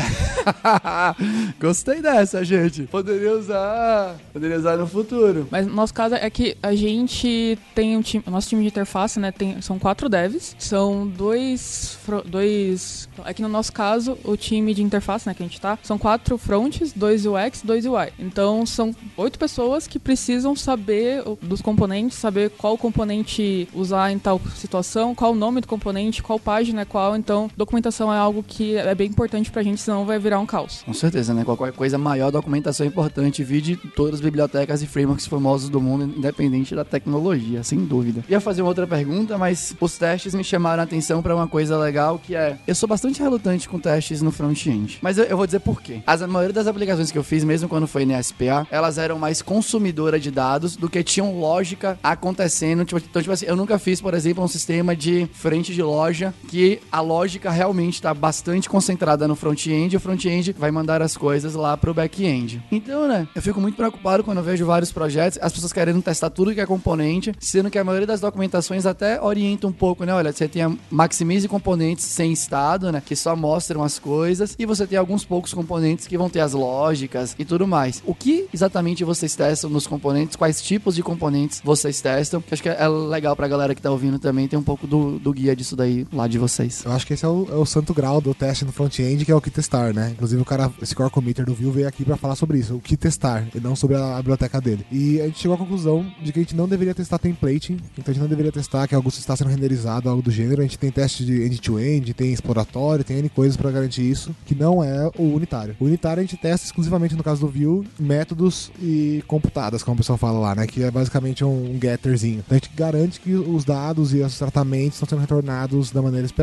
Gostei 1.60 2.02
dessa, 2.02 2.44
gente. 2.44 2.84
Poderia 2.84 3.34
usar, 3.34 4.16
poderia 4.32 4.58
usar 4.58 4.78
no 4.78 4.88
futuro. 4.88 5.48
Mas 5.52 5.68
no 5.68 5.74
nosso 5.74 5.94
caso 5.94 6.16
é 6.16 6.30
que 6.30 6.58
a 6.62 6.76
gente 6.76 7.58
tem 7.76 7.98
um 7.98 8.02
time, 8.02 8.24
nosso 8.28 8.50
time 8.50 8.62
de 8.62 8.68
interface, 8.68 9.20
né, 9.20 9.32
tem, 9.32 9.62
são 9.62 9.78
quatro 9.78 10.08
devs, 10.08 10.56
são 10.60 11.08
dois, 11.08 11.98
dois, 12.26 13.10
é 13.26 13.34
que 13.34 13.42
no 13.42 13.50
nosso 13.50 13.72
caso 13.74 14.18
o 14.24 14.38
time 14.38 14.74
de 14.74 14.84
interface, 14.84 15.28
né, 15.28 15.34
que 15.34 15.44
a 15.44 15.46
gente 15.46 15.60
tá, 15.60 15.78
são 15.84 15.98
quatro 15.98 16.38
fronts, 16.38 16.94
dois 16.94 17.26
UX, 17.26 17.62
dois 17.64 17.86
UI. 17.86 18.14
Então 18.20 18.66
são 18.66 18.96
oito 19.18 19.38
pessoas 19.38 19.88
que 19.88 20.00
precisam 20.00 20.56
saber 20.56 21.24
dos 21.42 21.62
componentes, 21.62 22.18
saber 22.18 22.50
qual 22.52 22.78
componente 22.78 23.68
usar 23.74 24.12
em 24.12 24.20
tal 24.20 24.40
situação, 24.56 25.14
qual 25.16 25.34
o 25.34 25.36
nome 25.36 25.62
do 25.62 25.68
componente, 25.68 26.24
qual 26.24 26.40
página 26.40 26.71
é 26.80 26.86
qual. 26.86 27.16
Então 27.16 27.50
documentação 27.56 28.14
é 28.14 28.18
algo 28.18 28.44
que 28.44 28.76
é 28.78 28.94
bem 28.96 29.10
importante 29.10 29.52
pra 29.52 29.64
gente, 29.64 29.82
senão 29.82 30.06
vai 30.06 30.20
virar 30.20 30.40
um 30.40 30.46
caos. 30.46 30.84
Com 30.84 30.94
certeza, 30.94 31.34
né? 31.34 31.44
Qualquer 31.44 31.74
coisa 31.74 31.98
maior, 31.98 32.32
documentação 32.32 32.86
é 32.86 32.90
importante. 32.90 33.44
Vide 33.44 33.76
todas 33.96 34.16
as 34.16 34.22
bibliotecas 34.22 34.82
e 34.82 34.88
frameworks 34.88 35.28
famosos 35.28 35.70
do 35.70 35.82
mundo, 35.82 36.06
independente 36.18 36.76
da 36.76 36.86
tecnologia, 36.86 37.64
sem 37.64 37.84
dúvida. 37.84 38.24
Ia 38.30 38.40
fazer 38.40 38.62
uma 38.62 38.70
outra 38.70 38.88
pergunta, 38.88 39.38
mas 39.38 39.76
os 39.80 39.98
testes 39.98 40.34
me 40.34 40.44
chamaram 40.44 40.82
a 40.82 40.84
atenção 40.84 41.22
para 41.22 41.36
uma 41.36 41.48
coisa 41.48 41.78
legal 41.78 42.20
que 42.20 42.36
é: 42.36 42.58
eu 42.68 42.76
sou 42.76 42.88
bastante 42.88 43.22
relutante 43.22 43.68
com 43.68 43.80
testes 43.80 44.22
no 44.22 44.32
front-end. 44.32 45.00
Mas 45.02 45.18
eu, 45.18 45.26
eu, 45.26 45.38
vou 45.38 45.46
dizer 45.46 45.60
por 45.60 45.82
quê. 45.82 46.02
As, 46.06 46.22
a 46.22 46.28
maioria 46.28 46.54
das 46.54 46.68
aplicações 46.68 47.12
que 47.12 47.18
eu 47.18 47.24
fiz, 47.24 47.44
mesmo 47.44 47.68
quando 47.68 47.88
foi 47.88 48.06
na 48.06 48.22
SPA, 48.22 48.68
elas 48.70 48.98
eram 48.98 49.18
mais 49.18 49.42
consumidora 49.42 50.20
de 50.20 50.32
dados 50.32 50.76
do 50.76 50.90
que 50.90 51.04
tinham 51.04 51.40
lógica 51.40 51.98
acontecendo. 52.04 52.86
Tipo, 52.86 53.00
então, 53.00 53.22
tipo 53.22 53.34
assim, 53.34 53.46
eu 53.46 53.56
nunca 53.56 53.78
fiz, 53.80 54.02
por 54.02 54.14
exemplo, 54.14 54.44
um 54.44 54.48
sistema 54.48 54.96
de 54.96 55.28
frente 55.34 55.74
de 55.74 55.82
loja 55.82 56.34
que 56.48 56.61
a 56.92 57.02
lógica 57.02 57.50
realmente 57.50 57.96
está 57.96 58.14
bastante 58.14 58.70
concentrada 58.70 59.28
no 59.28 59.36
front-end 59.36 59.94
e 59.94 59.98
o 59.98 60.00
front-end 60.00 60.54
vai 60.58 60.72
mandar 60.72 61.02
as 61.02 61.18
coisas 61.18 61.56
lá 61.56 61.76
pro 61.76 61.94
back-end. 61.94 62.62
Então, 62.72 63.08
né, 63.08 63.28
eu 63.36 63.42
fico 63.42 63.60
muito 63.60 63.76
preocupado 63.76 64.24
quando 64.24 64.38
eu 64.38 64.44
vejo 64.44 64.66
vários 64.66 64.92
projetos, 64.92 65.40
as 65.42 65.52
pessoas 65.52 65.74
querendo 65.74 66.02
testar 66.02 66.30
tudo 66.30 66.54
que 66.54 66.62
é 66.62 66.66
componente, 66.66 67.34
sendo 67.40 67.70
que 67.70 67.78
a 67.78 67.84
maioria 67.84 68.08
das 68.08 68.22
documentações 68.22 68.86
até 68.86 69.22
orienta 69.22 69.68
um 69.68 69.72
pouco, 69.72 70.04
né? 70.04 70.14
Olha, 70.14 70.32
você 70.32 70.48
tem 70.48 70.62
a 70.62 70.72
maximize 70.90 71.48
componentes 71.48 72.06
sem 72.06 72.32
estado, 72.32 72.92
né, 72.92 73.02
que 73.04 73.16
só 73.16 73.36
mostram 73.36 73.84
as 73.84 73.98
coisas, 73.98 74.56
e 74.58 74.66
você 74.66 74.86
tem 74.86 74.98
alguns 74.98 75.26
poucos 75.26 75.54
componentes 75.54 76.08
que 76.08 76.18
vão 76.18 76.30
ter 76.30 76.42
as 76.42 76.54
lógicas 76.54 77.36
e 77.38 77.46
tudo 77.46 77.68
mais. 77.68 78.04
O 78.06 78.14
que 78.14 78.48
exatamente 78.54 79.04
vocês 79.04 79.36
testam 79.36 79.70
nos 79.70 79.88
componentes? 79.88 80.36
Quais 80.36 80.62
tipos 80.62 80.96
de 80.96 81.04
componentes 81.04 81.62
vocês 81.64 82.00
testam? 82.02 82.44
Acho 82.52 82.62
que 82.62 82.70
é 82.70 82.88
legal 82.88 83.36
pra 83.36 83.48
galera 83.48 83.74
que 83.74 83.82
tá 83.82 83.90
ouvindo 83.90 84.20
também 84.20 84.48
ter 84.48 84.58
um 84.58 84.64
pouco 84.64 84.86
do, 84.86 85.18
do 85.20 85.34
guia 85.34 85.56
disso 85.56 85.76
daí 85.76 86.06
lá 86.14 86.28
de 86.28 86.38
vocês. 86.38 86.51
Eu 86.86 86.92
acho 86.92 87.06
que 87.06 87.14
esse 87.14 87.26
é 87.26 87.28
o, 87.28 87.48
é 87.50 87.56
o 87.56 87.66
santo 87.66 87.94
grau 87.94 88.20
do 88.20 88.34
teste 88.34 88.66
no 88.66 88.72
front-end, 88.72 89.26
que 89.26 89.32
é 89.32 89.36
o 89.36 89.42
que 89.42 89.50
testar, 89.50 89.94
né? 89.94 90.12
Inclusive 90.12 90.42
o 90.42 90.46
cara, 90.46 90.72
esse 90.82 90.96
core 90.96 91.10
committer 91.10 91.46
do 91.46 91.54
Vue 91.54 91.72
veio 91.72 91.88
aqui 91.88 92.04
para 92.04 92.18
falar 92.18 92.36
sobre 92.36 92.60
isso, 92.60 92.76
o 92.76 92.80
que 92.80 92.98
testar, 92.98 93.48
e 93.54 93.60
não 93.60 93.76
sobre 93.76 93.96
a, 93.96 94.16
a, 94.16 94.18
biblioteca 94.18 94.60
dele. 94.60 94.86
E 94.92 95.22
a 95.22 95.26
gente 95.26 95.40
chegou 95.40 95.56
à 95.56 95.58
conclusão 95.58 96.06
de 96.22 96.32
que 96.32 96.40
a 96.40 96.42
gente 96.42 96.56
não 96.56 96.68
deveria 96.68 96.94
testar 96.94 97.18
templating, 97.18 97.80
então 97.98 98.06
a 98.08 98.12
gente 98.12 98.22
não 98.22 98.28
deveria 98.28 98.52
testar 98.52 98.88
que 98.88 98.96
algo 98.96 99.10
está 99.10 99.36
sendo 99.36 99.50
renderizado, 99.50 100.10
algo 100.10 100.22
do 100.22 100.32
gênero. 100.32 100.62
A 100.62 100.64
gente 100.64 100.78
tem 100.78 100.92
teste 100.92 101.26
de 101.26 101.44
end-to-end, 101.44 102.12
-end, 102.12 102.14
tem 102.14 102.34
exploratório, 102.34 103.04
tem 103.04 103.18
N 103.18 103.30
coisas 103.30 103.58
para 103.58 103.72
garantir 103.72 104.10
isso, 104.10 104.36
que 104.46 104.56
não 104.56 104.84
é 104.84 105.10
o 105.18 105.34
unitário. 105.34 105.76
O 105.80 105.86
unitário 105.86 106.22
a 106.22 106.24
gente 106.24 106.38
testa 106.38 106.66
exclusivamente, 106.66 107.16
no 107.16 107.24
caso 107.24 107.42
do 107.42 107.48
Vue, 107.48 107.88
métodos 108.00 108.72
e 108.82 109.24
computadas, 109.28 109.84
como 109.84 109.96
o 109.96 109.98
pessoal 109.98 110.18
fala 110.18 110.40
lá, 110.40 110.56
né? 110.56 110.68
Que 110.68 110.84
é 110.84 110.92
basicamente 110.92 111.44
um 111.44 111.78
getterzinho. 111.82 112.40
Então 112.40 112.58
a 112.58 112.60
gente 112.60 112.72
garante 112.76 113.20
que 113.20 113.34
os 113.34 113.64
dados 113.64 114.14
e 114.14 114.20
os 114.22 114.38
tratamentos 114.38 114.96
estão 114.96 115.08
sendo 115.08 115.22
retornados 115.22 115.92
da 115.92 116.02
maneira 116.02 116.26
esperada, 116.26 116.41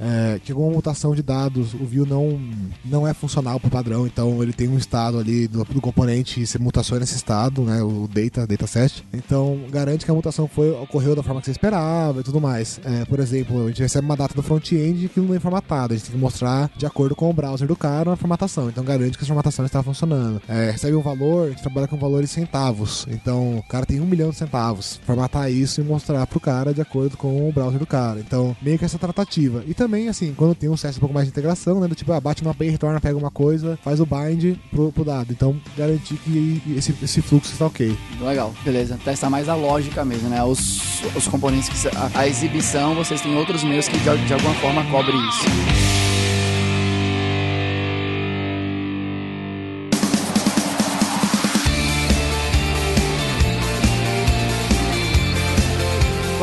é, 0.00 0.40
que 0.42 0.52
alguma 0.52 0.70
mutação 0.70 1.14
de 1.14 1.22
dados, 1.22 1.74
o 1.74 1.84
Vue 1.84 2.08
não, 2.08 2.40
não 2.84 3.06
é 3.06 3.14
funcional 3.14 3.58
pro 3.60 3.70
padrão, 3.70 4.06
então 4.06 4.42
ele 4.42 4.52
tem 4.52 4.68
um 4.68 4.78
estado 4.78 5.18
ali 5.18 5.46
do, 5.48 5.64
do 5.64 5.80
componente 5.80 6.42
e 6.42 6.58
mutações 6.58 7.00
nesse 7.00 7.16
estado, 7.16 7.62
né? 7.62 7.82
O 7.82 8.08
data, 8.08 8.46
dataset. 8.46 9.04
Então 9.12 9.60
garante 9.70 10.04
que 10.04 10.10
a 10.10 10.14
mutação 10.14 10.48
foi, 10.48 10.70
ocorreu 10.70 11.14
da 11.14 11.22
forma 11.22 11.40
que 11.40 11.46
você 11.46 11.52
esperava 11.52 12.20
e 12.20 12.22
tudo 12.22 12.40
mais. 12.40 12.80
É, 12.84 13.04
por 13.04 13.20
exemplo, 13.20 13.64
a 13.64 13.68
gente 13.68 13.82
recebe 13.82 14.04
uma 14.04 14.16
data 14.16 14.34
do 14.34 14.42
front-end 14.42 15.08
que 15.08 15.20
não 15.20 15.34
é 15.34 15.40
formatada. 15.40 15.94
A 15.94 15.96
gente 15.96 16.06
tem 16.06 16.14
que 16.14 16.20
mostrar 16.20 16.70
de 16.76 16.86
acordo 16.86 17.14
com 17.14 17.30
o 17.30 17.32
browser 17.32 17.66
do 17.66 17.76
cara 17.76 18.12
a 18.12 18.16
formatação. 18.16 18.68
Então 18.68 18.84
garante 18.84 19.16
que 19.16 19.24
a 19.24 19.26
formatação 19.26 19.64
está 19.64 19.82
funcionando. 19.82 20.40
É, 20.48 20.70
recebe 20.70 20.96
um 20.96 21.02
valor, 21.02 21.46
a 21.46 21.50
gente 21.50 21.62
trabalha 21.62 21.86
com 21.86 21.96
valores 21.96 22.30
centavos. 22.30 23.06
Então 23.08 23.58
o 23.58 23.62
cara 23.62 23.86
tem 23.86 24.00
um 24.00 24.06
milhão 24.06 24.30
de 24.30 24.36
centavos. 24.36 25.00
Formatar 25.04 25.50
isso 25.50 25.80
e 25.80 25.84
mostrar 25.84 26.26
pro 26.26 26.40
cara 26.40 26.72
de 26.72 26.80
acordo 26.80 27.16
com 27.16 27.48
o 27.48 27.52
browser 27.52 27.78
do 27.78 27.86
cara. 27.86 28.20
Então, 28.20 28.56
meio 28.62 28.78
que 28.78 28.84
essa 28.84 28.98
tratativa. 28.98 29.33
E 29.66 29.74
também, 29.74 30.08
assim, 30.08 30.34
quando 30.34 30.54
tem 30.54 30.68
um 30.68 30.76
teste 30.76 30.98
um 30.98 31.00
pouco 31.00 31.14
mais 31.14 31.26
de 31.26 31.30
integração, 31.30 31.80
né? 31.80 31.88
Do 31.88 31.94
tipo, 31.94 32.12
ah, 32.12 32.20
bate 32.20 32.42
uma 32.42 32.52
API, 32.52 32.68
retorna, 32.68 33.00
pega 33.00 33.16
uma 33.16 33.30
coisa, 33.30 33.78
faz 33.82 34.00
o 34.00 34.06
bind 34.06 34.56
pro, 34.70 34.92
pro 34.92 35.04
dado. 35.04 35.32
Então, 35.32 35.56
garantir 35.76 36.16
que 36.16 36.62
esse, 36.76 36.94
esse 37.02 37.22
fluxo 37.22 37.52
está 37.52 37.66
ok. 37.66 37.96
Legal, 38.20 38.54
beleza. 38.64 38.98
Testar 39.04 39.30
mais 39.30 39.48
a 39.48 39.54
lógica 39.54 40.04
mesmo, 40.04 40.28
né? 40.28 40.42
Os, 40.42 41.02
os 41.14 41.26
componentes 41.28 41.68
que 41.68 41.88
a, 41.96 42.10
a 42.14 42.28
exibição, 42.28 42.94
vocês 42.94 43.20
têm 43.20 43.36
outros 43.36 43.62
meios 43.64 43.88
que 43.88 43.98
de, 43.98 44.26
de 44.26 44.32
alguma 44.32 44.54
forma 44.54 44.84
cobre 44.90 45.16
isso. 45.16 46.13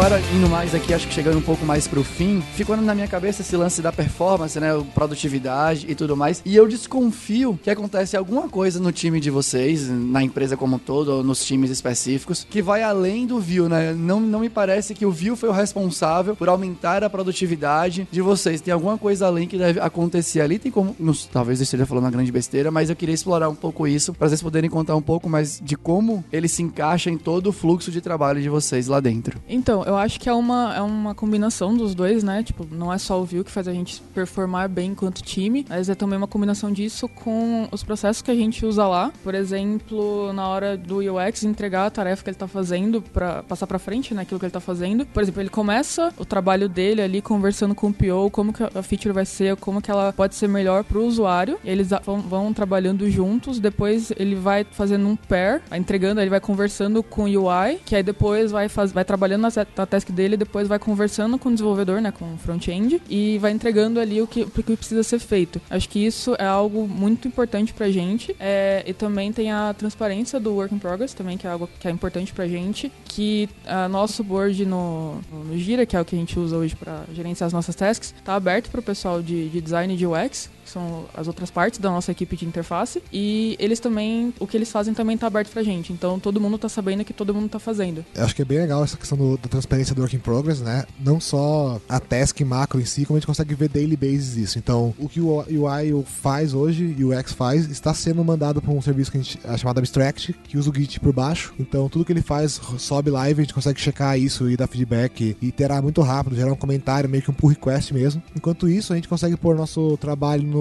Agora, 0.04 0.20
indo 0.36 0.50
mais 0.50 0.74
aqui, 0.74 0.96
acho 0.96 1.08
que 1.08 1.14
chegando 1.14 1.38
um 1.38 1.44
pouco 1.44 1.64
mais 1.64 1.88
pro 1.88 2.04
fim, 2.04 2.42
ficou 2.56 2.76
na 2.76 2.96
minha 2.96 3.08
cabeça 3.08 3.44
esse 3.44 3.56
lance 3.56 3.84
da 3.84 3.92
performance, 3.92 4.60
né? 4.60 4.70
Produtividade 4.96 5.86
e 5.88 5.94
tudo 5.94 6.18
mais. 6.18 6.42
E 6.44 6.56
eu 6.56 6.68
desconfio 6.68 7.60
que 7.62 7.70
acontece 7.70 8.18
alguma 8.18 8.50
coisa 8.50 8.80
no 8.80 8.92
time 8.92 9.20
de 9.20 9.30
vocês, 9.30 9.88
na 9.88 10.24
empresa 10.24 10.58
como 10.58 10.78
um 10.78 10.80
todo, 10.80 11.10
ou 11.10 11.24
nos 11.24 11.46
times 11.46 11.70
específicos, 11.70 12.48
que 12.50 12.64
vai 12.64 12.82
além 12.82 13.28
do 13.28 13.40
view, 13.40 13.70
né? 13.70 13.94
Não, 13.94 14.20
não 14.20 14.40
me 14.40 14.50
parece 14.50 14.96
que 14.96 15.06
o 15.06 15.12
view 15.12 15.36
foi 15.36 15.50
o 15.50 15.52
responsável 15.52 16.36
por 16.36 16.50
aumentar 16.50 17.04
a 17.04 17.10
produtividade 17.10 18.08
de 18.12 18.22
vocês. 18.24 18.60
Tem 18.60 18.74
alguma 18.74 18.98
coisa 18.98 19.28
além 19.28 19.48
que 19.48 19.56
deve 19.56 19.80
acontecer 19.80 20.42
ali. 20.42 20.58
Tem 20.58 20.72
como. 20.72 20.96
Não, 21.00 21.14
talvez 21.32 21.60
eu 21.60 21.64
esteja 21.64 21.86
falando 21.86 22.06
uma 22.06 22.12
grande 22.12 22.32
besteira, 22.32 22.72
mas 22.72 22.90
eu 22.90 22.96
queria 22.96 23.14
explorar 23.14 23.50
um 23.50 23.56
pouco 23.56 23.86
isso, 23.88 24.16
para 24.16 24.28
vocês 24.28 24.42
poderem 24.42 24.68
contar 24.70 24.96
um 24.96 25.02
pouco 25.02 25.30
mais 25.30 25.62
de 25.64 25.78
como 25.78 26.26
ele 26.32 26.48
se 26.48 26.64
encaixa 26.64 27.12
em 27.12 27.20
todo 27.20 27.48
o 27.48 27.52
fluxo 27.52 27.92
de 27.92 28.02
trabalho 28.02 28.42
de 28.42 28.50
vocês 28.50 28.88
lá 28.88 29.00
dentro. 29.00 29.40
Então, 29.48 29.91
eu 29.92 29.98
acho 29.98 30.20
que 30.20 30.30
é 30.30 30.34
uma, 30.34 30.74
é 30.76 30.82
uma 30.82 31.14
combinação 31.14 31.76
dos 31.76 31.94
dois, 31.94 32.24
né? 32.24 32.44
Tipo, 32.44 32.66
não 32.72 32.92
é 32.92 32.98
só 32.98 33.20
o 33.20 33.26
view 33.26 33.44
que 33.44 33.52
faz 33.52 33.68
a 33.68 33.74
gente 33.74 34.02
performar 34.14 34.70
bem 34.70 34.92
enquanto 34.92 35.22
time, 35.22 35.66
mas 35.68 35.90
é 35.90 35.96
também 35.96 36.18
uma 36.18 36.28
combinação 36.28 36.72
disso 36.72 37.08
com 37.10 37.68
os 37.72 37.84
processos 37.84 38.22
que 38.22 38.32
a 38.32 38.36
gente 38.36 38.66
usa 38.66 38.88
lá. 38.88 39.12
Por 39.24 39.36
exemplo, 39.36 40.32
na 40.34 40.48
hora 40.48 40.78
do 40.78 41.00
UX 41.00 41.44
entregar 41.44 41.86
a 41.86 41.90
tarefa 41.90 42.24
que 42.24 42.30
ele 42.30 42.38
tá 42.38 42.48
fazendo 42.48 43.02
para 43.02 43.44
passar 43.44 43.68
para 43.68 43.78
frente, 43.78 44.14
né, 44.14 44.22
aquilo 44.22 44.40
que 44.40 44.46
ele 44.46 44.52
tá 44.52 44.60
fazendo. 44.60 45.06
Por 45.06 45.22
exemplo, 45.22 45.42
ele 45.42 45.50
começa 45.50 46.14
o 46.18 46.24
trabalho 46.24 46.70
dele 46.70 47.02
ali 47.02 47.22
conversando 47.22 47.76
com 47.76 47.88
o 47.88 47.94
PO, 47.94 48.32
como 48.32 48.54
que 48.54 48.64
a 48.64 48.82
feature 48.82 49.14
vai 49.14 49.26
ser, 49.26 49.56
como 49.58 49.82
que 49.82 49.92
ela 49.92 50.14
pode 50.14 50.36
ser 50.36 50.48
melhor 50.48 50.84
pro 50.84 51.06
usuário. 51.06 51.60
eles 51.66 51.90
vão, 52.06 52.22
vão 52.22 52.54
trabalhando 52.54 53.10
juntos, 53.10 53.60
depois 53.60 54.12
ele 54.18 54.36
vai 54.36 54.66
fazendo 54.72 55.06
um 55.08 55.16
pair, 55.16 55.62
entregando, 55.76 56.22
ele 56.22 56.30
vai 56.30 56.40
conversando 56.40 57.04
com 57.04 57.24
o 57.24 57.26
UI, 57.26 57.80
que 57.86 57.96
aí 57.96 58.04
depois 58.04 58.52
vai 58.52 58.70
faz, 58.70 58.92
vai 58.92 59.04
trabalhando 59.04 59.42
nas 59.42 59.58
etapas 59.58 59.81
a 59.82 59.86
task 59.86 60.10
dele, 60.12 60.38
depois 60.38 60.68
vai 60.68 60.80
conversando 60.80 61.38
com 61.38 61.50
o 61.50 61.52
desenvolvedor, 61.52 62.02
né, 62.02 62.12
com 62.12 62.34
o 62.34 62.38
front-end, 62.38 63.02
e 63.10 63.38
vai 63.40 63.52
entregando 63.52 64.00
ali 64.00 64.22
o 64.22 64.28
que, 64.28 64.44
o 64.44 64.50
que 64.50 64.76
precisa 64.76 65.04
ser 65.04 65.20
feito. 65.20 65.62
Acho 65.70 65.90
que 65.90 66.06
isso 66.06 66.36
é 66.38 66.46
algo 66.46 66.88
muito 66.88 67.28
importante 67.28 67.74
pra 67.74 67.90
gente. 67.90 68.36
É, 68.40 68.84
e 68.86 68.94
também 68.94 69.32
tem 69.32 69.52
a 69.52 69.74
transparência 69.78 70.40
do 70.40 70.54
work 70.54 70.74
in 70.74 70.80
progress, 70.80 71.14
também, 71.14 71.38
que 71.38 71.48
é 71.48 71.50
algo 71.50 71.70
que 71.80 71.88
é 71.88 71.92
importante 71.92 72.34
pra 72.34 72.48
gente, 72.48 72.92
que 73.06 73.50
a 73.66 73.88
nosso 73.88 74.24
board 74.24 74.66
no, 74.66 75.22
no 75.32 75.58
Gira, 75.58 75.86
que 75.86 75.96
é 75.96 76.02
o 76.02 76.06
que 76.06 76.16
a 76.16 76.20
gente 76.20 76.40
usa 76.40 76.56
hoje 76.56 76.76
para 76.76 77.04
gerenciar 77.14 77.48
as 77.48 77.54
nossas 77.54 77.76
tasks, 77.76 78.14
tá 78.24 78.36
aberto 78.36 78.70
pro 78.70 78.82
pessoal 78.82 79.22
de, 79.22 79.50
de 79.50 79.62
design 79.62 79.96
de 79.96 80.06
UX, 80.06 80.50
são 80.72 81.06
as 81.14 81.28
outras 81.28 81.50
partes 81.52 81.80
da 81.80 81.90
nossa 81.90 82.12
equipe 82.12 82.36
de 82.36 82.46
interface. 82.46 83.02
E 83.12 83.56
eles 83.60 83.80
também, 83.80 84.34
o 84.40 84.48
que 84.48 84.58
eles 84.58 84.72
fazem 84.72 84.94
também 84.94 85.18
tá 85.18 85.28
aberto 85.28 85.52
pra 85.52 85.64
gente. 85.64 85.94
Então 85.94 86.20
todo 86.20 86.40
mundo 86.40 86.58
tá 86.58 86.70
sabendo 86.70 87.04
que 87.04 87.14
todo 87.14 87.34
mundo 87.34 87.50
tá 87.50 87.60
fazendo. 87.60 88.06
Eu 88.16 88.24
acho 88.24 88.36
que 88.36 88.42
é 88.42 88.46
bem 88.46 88.60
legal 88.60 88.84
essa 88.84 88.98
questão 88.98 89.18
do, 89.18 89.38
da 89.38 89.48
transparência 89.48 89.94
do 89.94 90.02
work 90.02 90.16
in 90.16 90.20
progress, 90.20 90.62
né? 90.62 90.86
Não 91.00 91.20
só 91.20 91.80
a 91.88 92.00
task 92.00 92.42
macro 92.42 92.80
em 92.80 92.86
si, 92.86 93.06
como 93.06 93.18
a 93.18 93.20
gente 93.20 93.28
consegue 93.28 93.54
ver 93.56 93.70
daily 93.70 93.96
basis 93.96 94.38
isso. 94.38 94.58
Então, 94.58 94.94
o 94.98 95.08
que 95.08 95.22
o 95.22 95.44
UI 95.48 96.04
faz 96.06 96.54
hoje 96.54 96.96
e 96.98 97.04
o 97.04 97.18
UX 97.18 97.34
faz 97.34 97.70
está 97.70 97.94
sendo 97.94 98.24
mandado 98.24 98.62
para 98.62 98.72
um 98.72 98.82
serviço 98.82 99.12
que 99.12 99.18
a 99.18 99.22
gente 99.22 99.40
chamado 99.58 99.80
Abstract, 99.80 100.34
que 100.44 100.58
usa 100.58 100.70
o 100.70 100.74
Git 100.74 101.00
por 101.00 101.14
baixo. 101.14 101.54
Então, 101.60 101.88
tudo 101.90 102.06
que 102.06 102.12
ele 102.12 102.22
faz 102.22 102.60
sobe 102.78 103.10
live, 103.10 103.42
a 103.42 103.44
gente 103.44 103.54
consegue 103.54 103.80
checar 103.80 104.18
isso 104.18 104.50
e 104.50 104.58
dar 104.58 104.68
feedback 104.68 105.36
e 105.42 105.48
iterar 105.48 105.82
muito 105.82 106.02
rápido, 106.02 106.36
gerar 106.36 106.52
um 106.52 106.56
comentário, 106.56 107.10
meio 107.10 107.24
que 107.24 107.32
um 107.32 107.34
pull 107.34 107.50
request 107.50 107.94
mesmo. 107.94 108.22
Enquanto 108.36 108.68
isso, 108.68 108.94
a 108.94 108.96
gente 108.96 109.08
consegue 109.08 109.38
pôr 109.38 109.56
nosso 109.56 109.98
trabalho 109.98 110.44
no 110.44 110.61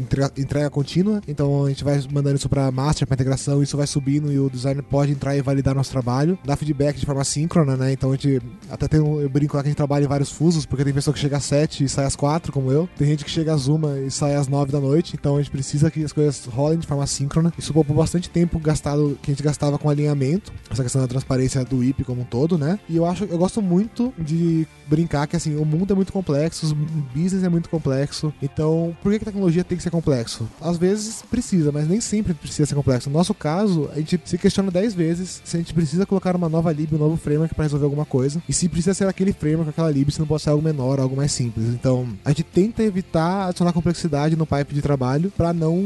entrega, 0.00 0.32
entrega, 0.36 0.70
contínua. 0.70 1.20
Então 1.26 1.64
a 1.64 1.68
gente 1.68 1.84
vai 1.84 2.00
mandando 2.12 2.36
isso 2.36 2.48
para 2.48 2.70
master, 2.70 3.06
para 3.06 3.14
integração, 3.14 3.62
isso 3.62 3.76
vai 3.76 3.86
subindo 3.86 4.32
e 4.32 4.38
o 4.38 4.48
designer 4.48 4.82
pode 4.82 5.12
entrar 5.12 5.36
e 5.36 5.42
validar 5.42 5.74
nosso 5.74 5.90
trabalho, 5.90 6.38
dar 6.44 6.56
feedback 6.56 6.98
de 6.98 7.06
forma 7.06 7.24
síncrona, 7.24 7.76
né? 7.76 7.92
Então 7.92 8.10
a 8.10 8.14
gente 8.14 8.40
até 8.70 8.88
tem 8.88 9.00
um, 9.00 9.20
eu 9.20 9.28
brinco 9.28 9.56
lá 9.56 9.62
que 9.62 9.68
a 9.68 9.70
gente 9.70 9.76
trabalha 9.76 10.04
em 10.04 10.08
vários 10.08 10.30
fusos, 10.30 10.66
porque 10.66 10.84
tem 10.84 10.92
pessoa 10.92 11.14
que 11.14 11.20
chega 11.20 11.36
às 11.36 11.44
7 11.44 11.84
e 11.84 11.88
sai 11.88 12.04
às 12.04 12.16
4, 12.16 12.52
como 12.52 12.70
eu. 12.70 12.88
Tem 12.96 13.06
gente 13.06 13.24
que 13.24 13.30
chega 13.30 13.52
às 13.54 13.68
1 13.68 14.06
e 14.06 14.10
sai 14.10 14.34
às 14.34 14.48
9 14.48 14.72
da 14.72 14.80
noite. 14.80 15.16
Então 15.18 15.36
a 15.36 15.38
gente 15.38 15.50
precisa 15.50 15.90
que 15.90 16.04
as 16.04 16.12
coisas 16.12 16.44
rolem 16.46 16.78
de 16.78 16.86
forma 16.86 17.06
síncrona. 17.06 17.52
Isso 17.58 17.72
poupou 17.72 17.96
bastante 17.96 18.28
tempo 18.30 18.58
gastado 18.58 19.18
que 19.22 19.30
a 19.30 19.34
gente 19.34 19.42
gastava 19.42 19.78
com 19.78 19.88
alinhamento, 19.88 20.52
essa 20.70 20.82
questão 20.82 21.00
da 21.00 21.08
transparência 21.08 21.64
do 21.64 21.82
IP 21.82 22.04
como 22.04 22.22
um 22.22 22.24
todo, 22.24 22.58
né? 22.58 22.78
E 22.88 22.96
eu 22.96 23.04
acho, 23.04 23.24
eu 23.24 23.38
gosto 23.38 23.60
muito 23.60 24.12
de 24.18 24.66
brincar 24.88 25.26
que 25.26 25.36
assim, 25.36 25.56
o 25.56 25.64
mundo 25.64 25.92
é 25.92 25.96
muito 25.96 26.12
complexo, 26.12 26.72
o 26.72 27.18
business 27.18 27.44
é 27.44 27.48
muito 27.48 27.68
complexo. 27.68 28.32
Então, 28.42 28.79
por 29.02 29.12
que, 29.12 29.18
que 29.18 29.24
tecnologia 29.24 29.64
tem 29.64 29.76
que 29.76 29.82
ser 29.82 29.90
complexo? 29.90 30.48
Às 30.60 30.76
vezes 30.76 31.22
precisa, 31.30 31.72
mas 31.72 31.88
nem 31.88 32.00
sempre 32.00 32.34
precisa 32.34 32.66
ser 32.66 32.74
complexo. 32.74 33.10
No 33.10 33.18
nosso 33.18 33.34
caso, 33.34 33.88
a 33.92 33.96
gente 33.96 34.20
se 34.24 34.38
questiona 34.38 34.70
10 34.70 34.94
vezes 34.94 35.40
se 35.44 35.56
a 35.56 35.60
gente 35.60 35.74
precisa 35.74 36.06
colocar 36.06 36.34
uma 36.36 36.48
nova 36.48 36.72
lib, 36.72 36.94
um 36.94 36.98
novo 36.98 37.16
framework 37.16 37.54
para 37.54 37.64
resolver 37.64 37.84
alguma 37.84 38.04
coisa. 38.04 38.42
E 38.48 38.52
se 38.52 38.68
precisa 38.68 38.94
ser 38.94 39.08
aquele 39.08 39.32
framework, 39.32 39.70
aquela 39.70 39.90
lib, 39.90 40.10
se 40.10 40.18
não 40.18 40.26
pode 40.26 40.42
ser 40.42 40.50
algo 40.50 40.62
menor, 40.62 40.98
algo 41.00 41.16
mais 41.16 41.32
simples. 41.32 41.66
Então, 41.68 42.08
a 42.24 42.30
gente 42.30 42.44
tenta 42.44 42.82
evitar 42.82 43.48
adicionar 43.48 43.72
complexidade 43.72 44.36
no 44.36 44.46
pipe 44.46 44.74
de 44.74 44.82
trabalho 44.82 45.32
para 45.36 45.52
não, 45.52 45.76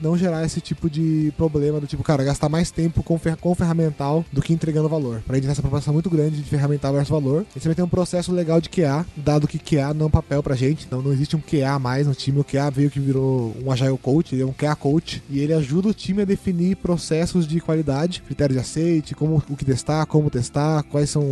não 0.00 0.16
gerar 0.16 0.44
esse 0.44 0.60
tipo 0.60 0.88
de 0.88 1.32
problema 1.36 1.80
do 1.80 1.86
tipo, 1.86 2.02
cara, 2.02 2.24
gastar 2.24 2.48
mais 2.48 2.70
tempo 2.70 3.02
com, 3.02 3.18
fer 3.18 3.36
com 3.36 3.54
ferramental 3.54 4.24
do 4.32 4.42
que 4.42 4.52
entregando 4.52 4.88
valor. 4.88 5.22
Pra 5.26 5.36
gente 5.36 5.46
ter 5.46 5.52
essa 5.52 5.62
proporção 5.62 5.92
muito 5.92 6.10
grande 6.10 6.42
de 6.42 6.48
ferramental 6.48 6.92
versus 6.92 7.10
valor. 7.10 7.46
A 7.50 7.58
gente 7.58 7.66
vai 7.66 7.74
ter 7.74 7.82
um 7.82 7.88
processo 7.88 8.32
legal 8.32 8.60
de 8.60 8.68
QA, 8.68 9.04
dado 9.16 9.46
que 9.46 9.58
QA 9.58 9.94
não 9.94 10.04
é 10.04 10.08
um 10.08 10.10
papel 10.10 10.42
pra 10.42 10.54
gente, 10.54 10.84
então 10.86 11.02
não 11.02 11.12
existe 11.12 11.36
um 11.36 11.40
QA 11.40 11.78
mais 11.78 12.05
no 12.06 12.14
time. 12.14 12.40
O 12.40 12.44
QA 12.44 12.70
veio 12.70 12.90
que 12.90 13.00
virou 13.00 13.54
um 13.62 13.70
Agile 13.70 13.98
Coach, 13.98 14.34
ele 14.34 14.42
é 14.42 14.46
um 14.46 14.52
QA 14.52 14.74
Coach, 14.76 15.22
e 15.28 15.40
ele 15.40 15.52
ajuda 15.52 15.88
o 15.88 15.94
time 15.94 16.22
a 16.22 16.24
definir 16.24 16.76
processos 16.76 17.46
de 17.46 17.60
qualidade, 17.60 18.22
critérios 18.22 18.56
de 18.56 18.60
aceite, 18.60 19.14
como 19.14 19.42
o 19.48 19.56
que 19.56 19.64
testar, 19.64 20.06
como 20.06 20.30
testar, 20.30 20.82
quais 20.84 21.10
são 21.10 21.22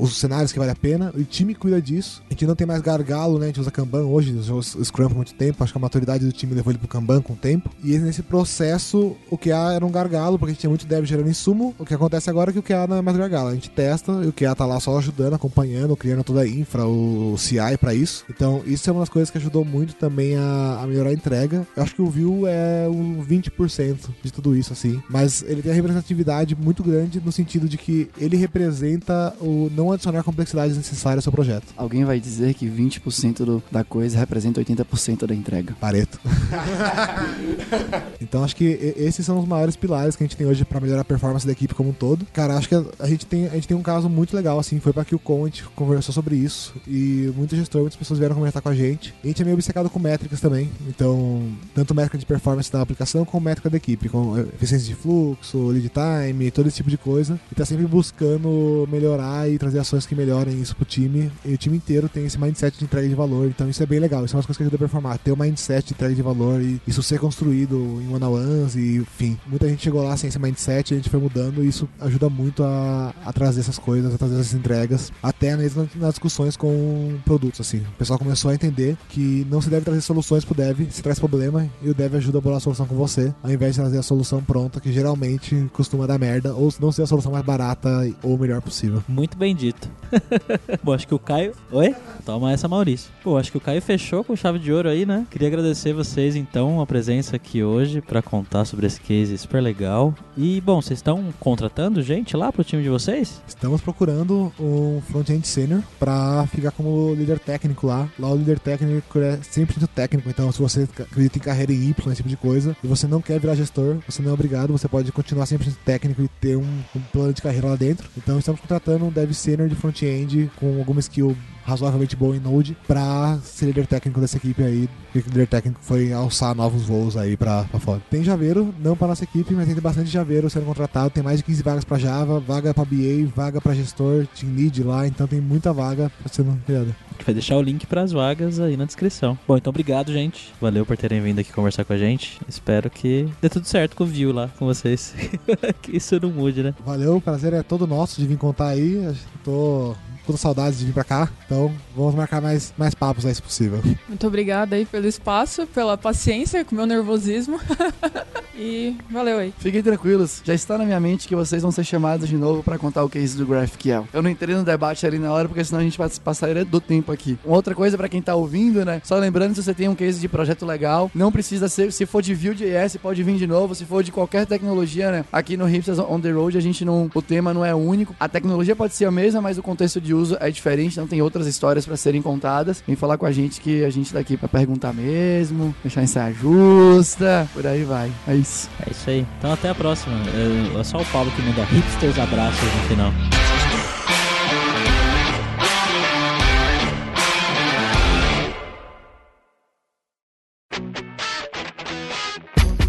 os 0.00 0.16
cenários 0.18 0.52
que 0.52 0.58
vale 0.58 0.70
a 0.70 0.76
pena. 0.76 1.12
O 1.14 1.24
time 1.24 1.54
cuida 1.54 1.80
disso. 1.80 2.22
A 2.28 2.32
gente 2.32 2.46
não 2.46 2.54
tem 2.54 2.66
mais 2.66 2.80
gargalo, 2.80 3.38
né? 3.38 3.46
A 3.46 3.48
gente 3.48 3.60
usa 3.60 3.70
Kanban 3.70 4.04
hoje, 4.04 4.32
usa 4.32 4.84
Scrum 4.84 5.08
por 5.08 5.16
muito 5.16 5.34
tempo. 5.34 5.62
Acho 5.62 5.72
que 5.72 5.78
a 5.78 5.80
maturidade 5.80 6.24
do 6.24 6.32
time 6.32 6.54
levou 6.54 6.70
ele 6.70 6.78
pro 6.78 6.88
Kanban 6.88 7.20
com 7.22 7.32
o 7.32 7.36
tempo. 7.36 7.70
E 7.82 7.98
nesse 7.98 8.22
processo, 8.22 9.16
o 9.30 9.36
QA 9.36 9.74
era 9.74 9.84
um 9.84 9.90
gargalo, 9.90 10.38
porque 10.38 10.50
a 10.50 10.54
gente 10.54 10.60
tinha 10.60 10.70
muito 10.70 10.86
dev 10.86 11.04
gerando 11.04 11.28
insumo. 11.28 11.74
O 11.78 11.84
que 11.84 11.94
acontece 11.94 12.30
agora 12.30 12.50
é 12.50 12.52
que 12.52 12.58
o 12.58 12.62
QA 12.62 12.86
não 12.86 12.96
é 12.96 13.02
mais 13.02 13.16
gargalo. 13.16 13.48
A 13.48 13.54
gente 13.54 13.70
testa 13.70 14.12
e 14.24 14.28
o 14.28 14.32
QA 14.32 14.54
tá 14.54 14.66
lá 14.66 14.78
só 14.80 14.96
ajudando, 14.98 15.34
acompanhando, 15.34 15.96
criando 15.96 16.24
toda 16.24 16.42
a 16.42 16.48
infra, 16.48 16.86
o 16.86 17.36
CI 17.38 17.76
para 17.80 17.94
isso. 17.94 18.24
Então, 18.28 18.62
isso 18.66 18.88
é 18.88 18.92
uma 18.92 19.00
das 19.00 19.08
coisas 19.08 19.30
que 19.30 19.38
ajudou 19.38 19.64
muito 19.64 19.94
também 19.94 20.19
a, 20.36 20.80
a 20.82 20.86
melhorar 20.86 21.10
a 21.10 21.12
entrega. 21.12 21.66
Eu 21.76 21.82
acho 21.82 21.94
que 21.94 22.02
o 22.02 22.06
Vue 22.06 22.46
é 22.46 22.88
um 22.88 23.24
20% 23.24 23.96
de 24.22 24.32
tudo 24.32 24.56
isso, 24.56 24.72
assim. 24.72 25.02
Mas 25.08 25.42
ele 25.42 25.62
tem 25.62 25.72
a 25.72 25.74
representatividade 25.74 26.56
muito 26.56 26.82
grande 26.82 27.20
no 27.24 27.32
sentido 27.32 27.68
de 27.68 27.76
que 27.76 28.08
ele 28.18 28.36
representa 28.36 29.34
o 29.40 29.70
não 29.74 29.92
adicionar 29.92 30.22
complexidades 30.22 30.76
necessárias 30.76 31.18
ao 31.18 31.22
seu 31.22 31.32
projeto. 31.32 31.66
Alguém 31.76 32.04
vai 32.04 32.20
dizer 32.20 32.54
que 32.54 32.66
20% 32.66 33.44
do, 33.44 33.62
da 33.70 33.84
coisa 33.84 34.18
representa 34.18 34.60
80% 34.60 35.26
da 35.26 35.34
entrega. 35.34 35.74
Pareto. 35.80 36.20
então 38.20 38.44
acho 38.44 38.56
que 38.56 38.94
esses 38.96 39.24
são 39.24 39.38
os 39.38 39.46
maiores 39.46 39.76
pilares 39.76 40.16
que 40.16 40.22
a 40.22 40.26
gente 40.26 40.36
tem 40.36 40.46
hoje 40.46 40.64
para 40.64 40.80
melhorar 40.80 41.02
a 41.02 41.04
performance 41.04 41.46
da 41.46 41.52
equipe 41.52 41.74
como 41.74 41.90
um 41.90 41.94
todo. 41.94 42.26
Cara, 42.32 42.56
acho 42.56 42.68
que 42.68 42.74
a 42.74 43.06
gente 43.06 43.26
tem, 43.26 43.46
a 43.46 43.54
gente 43.54 43.68
tem 43.68 43.76
um 43.76 43.82
caso 43.82 44.08
muito 44.08 44.34
legal, 44.34 44.58
assim, 44.58 44.80
foi 44.80 44.92
para 44.92 45.04
que 45.04 45.14
o 45.14 45.20
gente 45.46 45.64
conversou 45.74 46.14
sobre 46.14 46.36
isso 46.36 46.74
e 46.86 47.32
muito 47.36 47.54
gestor, 47.54 47.82
muitas 47.82 47.98
pessoas 47.98 48.18
vieram 48.18 48.34
conversar 48.34 48.60
com 48.60 48.68
a 48.68 48.74
gente. 48.74 49.14
A 49.22 49.26
gente 49.26 49.42
é 49.42 49.44
meio 49.44 49.54
obcecado 49.54 49.90
com 49.90 49.98
métricas 50.10 50.40
também. 50.40 50.70
Então, 50.88 51.42
tanto 51.74 51.94
métrica 51.94 52.18
de 52.18 52.26
performance 52.26 52.70
da 52.70 52.80
aplicação 52.80 53.24
como 53.24 53.44
métrica 53.44 53.70
da 53.70 53.76
equipe, 53.76 54.08
com 54.08 54.38
eficiência 54.38 54.88
de 54.88 54.94
fluxo, 54.94 55.68
lead 55.68 55.90
time, 55.90 56.50
todo 56.50 56.66
esse 56.66 56.76
tipo 56.76 56.90
de 56.90 56.98
coisa. 56.98 57.38
E 57.50 57.54
tá 57.54 57.64
sempre 57.64 57.86
buscando 57.86 58.88
melhorar 58.90 59.48
e 59.48 59.58
trazer 59.58 59.78
ações 59.78 60.06
que 60.06 60.14
melhorem 60.14 60.60
isso 60.60 60.74
pro 60.74 60.84
time. 60.84 61.30
E 61.44 61.54
o 61.54 61.58
time 61.58 61.76
inteiro 61.76 62.08
tem 62.08 62.26
esse 62.26 62.38
mindset 62.38 62.78
de 62.78 62.84
entrega 62.84 63.08
de 63.08 63.14
valor. 63.14 63.46
Então 63.46 63.68
isso 63.68 63.82
é 63.82 63.86
bem 63.86 64.00
legal. 64.00 64.24
Isso 64.24 64.34
é 64.34 64.38
uma 64.38 64.44
coisa 64.44 64.56
que 64.56 64.62
ajuda 64.64 64.76
a 64.76 64.78
performar. 64.78 65.18
Ter 65.18 65.32
um 65.32 65.36
mindset 65.36 65.88
de 65.88 65.94
entrega 65.94 66.14
de 66.14 66.22
valor 66.22 66.60
e 66.60 66.80
isso 66.86 67.02
ser 67.02 67.18
construído 67.18 68.00
em 68.02 68.12
one-on-ones 68.12 68.74
e, 68.74 68.96
enfim. 68.96 69.38
Muita 69.46 69.68
gente 69.68 69.82
chegou 69.82 70.02
lá 70.02 70.16
sem 70.16 70.28
esse 70.28 70.38
mindset, 70.38 70.92
a 70.92 70.96
gente 70.96 71.08
foi 71.08 71.20
mudando 71.20 71.62
e 71.62 71.68
isso 71.68 71.88
ajuda 72.00 72.28
muito 72.28 72.62
a, 72.64 73.14
a 73.24 73.32
trazer 73.32 73.60
essas 73.60 73.78
coisas, 73.78 74.14
a 74.14 74.18
trazer 74.18 74.34
essas 74.34 74.54
entregas, 74.54 75.12
até 75.22 75.56
mesmo 75.56 75.88
nas 75.96 76.10
discussões 76.10 76.56
com 76.56 77.18
produtos, 77.24 77.60
assim. 77.60 77.78
O 77.78 77.98
pessoal 77.98 78.18
começou 78.18 78.50
a 78.50 78.54
entender 78.54 78.96
que 79.08 79.46
não 79.50 79.60
se 79.60 79.70
deve 79.70 79.84
trazer 79.84 79.99
soluções 80.00 80.44
pro 80.44 80.54
dev, 80.54 80.90
se 80.90 81.02
traz 81.02 81.18
problema 81.18 81.68
e 81.82 81.88
o 81.88 81.94
dev 81.94 82.14
ajuda 82.14 82.38
a 82.38 82.40
bolar 82.40 82.58
a 82.58 82.60
solução 82.60 82.86
com 82.86 82.94
você, 82.94 83.34
ao 83.42 83.50
invés 83.50 83.74
de 83.74 83.80
trazer 83.80 83.98
a 83.98 84.02
solução 84.02 84.42
pronta, 84.42 84.80
que 84.80 84.92
geralmente 84.92 85.68
costuma 85.72 86.06
dar 86.06 86.18
merda, 86.18 86.54
ou 86.54 86.72
não 86.80 86.92
ser 86.92 87.02
a 87.02 87.06
solução 87.06 87.32
mais 87.32 87.44
barata 87.44 87.88
ou 88.22 88.38
melhor 88.38 88.60
possível. 88.60 89.02
Muito 89.08 89.36
bem 89.36 89.54
dito. 89.54 89.88
Bom, 90.82 90.92
acho 90.92 91.06
que 91.06 91.14
o 91.14 91.18
Caio. 91.18 91.52
Oi? 91.70 91.94
Toma 92.24 92.52
essa, 92.52 92.68
Maurício. 92.68 93.10
Pô, 93.22 93.36
acho 93.36 93.50
que 93.50 93.58
o 93.58 93.60
Caio 93.60 93.80
fechou 93.80 94.24
com 94.24 94.34
chave 94.34 94.58
de 94.58 94.72
ouro 94.72 94.88
aí, 94.88 95.06
né? 95.06 95.26
Queria 95.30 95.48
agradecer 95.48 95.92
vocês, 95.92 96.36
então, 96.36 96.80
a 96.80 96.86
presença 96.86 97.36
aqui 97.36 97.62
hoje 97.62 98.00
para 98.00 98.22
contar 98.22 98.64
sobre 98.64 98.86
esse 98.86 99.00
case 99.00 99.36
super 99.38 99.60
legal. 99.60 100.14
E, 100.36 100.60
bom, 100.60 100.80
vocês 100.80 100.98
estão 100.98 101.32
contratando 101.38 102.02
gente 102.02 102.36
lá 102.36 102.52
pro 102.52 102.64
time 102.64 102.82
de 102.82 102.88
vocês? 102.88 103.40
Estamos 103.46 103.80
procurando 103.80 104.52
um 104.58 105.00
front-end 105.10 105.46
senior 105.46 105.82
para 105.98 106.46
ficar 106.48 106.70
como 106.72 107.14
líder 107.14 107.38
técnico 107.38 107.86
lá. 107.86 108.08
Lá 108.18 108.30
o 108.30 108.36
líder 108.36 108.58
técnico 108.58 109.18
é 109.18 109.38
sempre 109.42 109.78
técnico, 109.94 110.28
então 110.28 110.50
se 110.52 110.58
você 110.58 110.88
acredita 110.98 111.38
em 111.38 111.42
carreira 111.42 111.72
em 111.72 111.90
Y, 111.90 111.94
esse 112.06 112.16
tipo 112.16 112.28
de 112.28 112.36
coisa, 112.36 112.76
e 112.82 112.86
você 112.86 113.06
não 113.06 113.20
quer 113.20 113.38
virar 113.40 113.54
gestor, 113.54 113.98
você 114.08 114.22
não 114.22 114.30
é 114.30 114.34
obrigado, 114.34 114.72
você 114.72 114.88
pode 114.88 115.10
continuar 115.12 115.46
sempre 115.46 115.70
técnico 115.84 116.22
e 116.22 116.28
ter 116.40 116.56
um, 116.56 116.82
um 116.94 117.00
plano 117.12 117.32
de 117.32 117.42
carreira 117.42 117.68
lá 117.68 117.76
dentro. 117.76 118.08
Então 118.16 118.38
estamos 118.38 118.60
contratando 118.60 119.04
um 119.04 119.10
dev 119.10 119.32
senior 119.32 119.68
de 119.68 119.74
front-end 119.74 120.50
com 120.58 120.78
alguma 120.78 121.00
skill 121.00 121.36
razoavelmente 121.64 122.16
boa 122.16 122.36
em 122.36 122.40
Node 122.40 122.76
pra 122.86 123.38
ser 123.44 123.66
líder 123.66 123.86
técnico 123.86 124.20
dessa 124.20 124.36
equipe 124.36 124.62
aí. 124.62 124.88
O 125.14 125.18
líder 125.18 125.46
técnico 125.46 125.80
foi 125.82 126.12
alçar 126.12 126.54
novos 126.54 126.82
voos 126.82 127.16
aí 127.16 127.36
pra 127.36 127.64
fora. 127.80 128.02
Tem 128.10 128.24
Javeiro, 128.24 128.74
não 128.78 128.96
pra 128.96 129.08
nossa 129.08 129.24
equipe, 129.24 129.54
mas 129.54 129.66
tem 129.66 129.74
bastante 129.76 130.10
Javeiro 130.10 130.50
sendo 130.50 130.66
contratado. 130.66 131.10
Tem 131.10 131.22
mais 131.22 131.38
de 131.38 131.44
15 131.44 131.62
vagas 131.62 131.84
pra 131.84 131.98
Java, 131.98 132.40
vaga 132.40 132.74
pra 132.74 132.84
BA, 132.84 133.26
vaga 133.34 133.60
pra 133.60 133.74
gestor, 133.74 134.26
team 134.28 134.54
lead 134.54 134.82
lá, 134.82 135.06
então 135.06 135.26
tem 135.26 135.40
muita 135.40 135.72
vaga 135.72 136.10
sendo 136.30 136.56
criada. 136.64 136.94
Gente 137.20 137.26
vai 137.26 137.34
deixar 137.34 137.56
o 137.56 137.62
link 137.62 137.86
pras 137.86 138.12
vagas 138.12 138.58
aí 138.58 138.78
na 138.78 138.86
descrição. 138.86 139.38
Bom, 139.46 139.54
então 139.54 139.68
obrigado, 139.68 140.10
gente. 140.10 140.54
Valeu 140.58 140.86
por 140.86 140.96
terem 140.96 141.20
vindo 141.20 141.38
aqui 141.38 141.52
conversar 141.52 141.84
com 141.84 141.92
a 141.92 141.98
gente. 141.98 142.40
Espero 142.48 142.88
que 142.88 143.28
dê 143.42 143.48
tudo 143.50 143.66
certo 143.66 143.94
com 143.94 144.04
o 144.04 144.06
View 144.06 144.32
lá 144.32 144.48
com 144.58 144.64
vocês. 144.64 145.14
que 145.82 145.94
isso 145.94 146.18
não 146.18 146.30
mude, 146.30 146.62
né? 146.62 146.74
Valeu, 146.82 147.16
o 147.16 147.20
prazer 147.20 147.52
é 147.52 147.62
todo 147.62 147.86
nosso 147.86 148.18
de 148.18 148.26
vir 148.26 148.38
contar 148.38 148.68
aí. 148.68 149.14
Tô 149.44 149.94
com 150.26 150.34
saudades 150.34 150.78
de 150.78 150.86
vir 150.86 150.94
pra 150.94 151.04
cá. 151.04 151.30
Então, 151.44 151.70
vamos 151.94 152.14
marcar 152.14 152.40
mais, 152.40 152.72
mais 152.78 152.94
papos 152.94 153.26
aí, 153.26 153.34
se 153.34 153.42
possível. 153.42 153.82
Muito 154.08 154.26
obrigada 154.26 154.76
aí 154.76 154.86
pelo 154.86 155.06
espaço, 155.06 155.66
pela 155.66 155.98
paciência 155.98 156.64
com 156.64 156.72
o 156.72 156.76
meu 156.76 156.86
nervosismo. 156.86 157.60
E 158.60 158.94
valeu 159.10 159.38
aí. 159.38 159.54
Fiquem 159.58 159.82
tranquilos, 159.82 160.42
já 160.44 160.52
está 160.52 160.76
na 160.76 160.84
minha 160.84 161.00
mente 161.00 161.26
que 161.26 161.34
vocês 161.34 161.62
vão 161.62 161.70
ser 161.70 161.82
chamados 161.82 162.28
de 162.28 162.36
novo 162.36 162.62
para 162.62 162.76
contar 162.76 163.02
o 163.02 163.08
case 163.08 163.34
do 163.34 163.46
GraphQL. 163.46 164.06
Eu 164.12 164.22
não 164.22 164.28
entrei 164.28 164.54
no 164.54 164.62
debate 164.62 165.06
ali 165.06 165.18
na 165.18 165.32
hora, 165.32 165.48
porque 165.48 165.64
senão 165.64 165.80
a 165.80 165.82
gente 165.82 165.98
passaria 166.22 166.62
do 166.62 166.78
tempo 166.78 167.10
aqui. 167.10 167.38
Uma 167.42 167.56
outra 167.56 167.74
coisa 167.74 167.96
para 167.96 168.06
quem 168.06 168.20
tá 168.20 168.34
ouvindo, 168.34 168.84
né? 168.84 169.00
Só 169.02 169.16
lembrando, 169.16 169.54
se 169.54 169.62
você 169.62 169.72
tem 169.72 169.88
um 169.88 169.94
case 169.94 170.20
de 170.20 170.28
projeto 170.28 170.66
legal, 170.66 171.10
não 171.14 171.32
precisa 171.32 171.70
ser, 171.70 171.90
se 171.90 172.04
for 172.04 172.20
de 172.20 172.34
Vue.js, 172.34 172.98
pode 172.98 173.22
vir 173.22 173.36
de 173.36 173.46
novo, 173.46 173.74
se 173.74 173.86
for 173.86 174.02
de 174.02 174.12
qualquer 174.12 174.44
tecnologia, 174.44 175.10
né? 175.10 175.24
Aqui 175.32 175.56
no 175.56 175.64
Hipsters 175.64 175.98
on 175.98 176.20
the 176.20 176.30
Road, 176.30 176.58
a 176.58 176.60
gente 176.60 176.84
não, 176.84 177.10
o 177.14 177.22
tema 177.22 177.54
não 177.54 177.64
é 177.64 177.74
único. 177.74 178.14
A 178.20 178.28
tecnologia 178.28 178.76
pode 178.76 178.94
ser 178.94 179.06
a 179.06 179.10
mesma, 179.10 179.40
mas 179.40 179.56
o 179.56 179.62
contexto 179.62 180.02
de 180.02 180.12
uso 180.12 180.36
é 180.38 180.50
diferente, 180.50 180.92
então 180.92 181.06
tem 181.06 181.22
outras 181.22 181.46
histórias 181.46 181.86
para 181.86 181.96
serem 181.96 182.20
contadas. 182.20 182.84
Vem 182.86 182.94
falar 182.94 183.16
com 183.16 183.24
a 183.24 183.32
gente 183.32 183.58
que 183.58 183.84
a 183.84 183.90
gente 183.90 184.12
tá 184.12 184.18
aqui 184.18 184.36
para 184.36 184.48
perguntar 184.48 184.92
mesmo, 184.92 185.74
deixar 185.82 186.02
em 186.02 186.06
saia 186.06 186.34
justa, 186.34 187.48
por 187.54 187.66
aí 187.66 187.84
vai. 187.84 188.12
É 188.28 188.34
isso. 188.34 188.49
É 188.86 188.90
isso 188.90 189.10
aí. 189.10 189.26
Então 189.38 189.52
até 189.52 189.70
a 189.70 189.74
próxima. 189.74 190.16
É, 190.16 190.80
é 190.80 190.84
só 190.84 190.98
o 190.98 191.06
Paulo 191.06 191.30
que 191.32 191.42
manda 191.42 191.64
hipsters 191.64 192.18
abraços 192.18 192.62
no 192.62 192.88
final. 192.88 193.12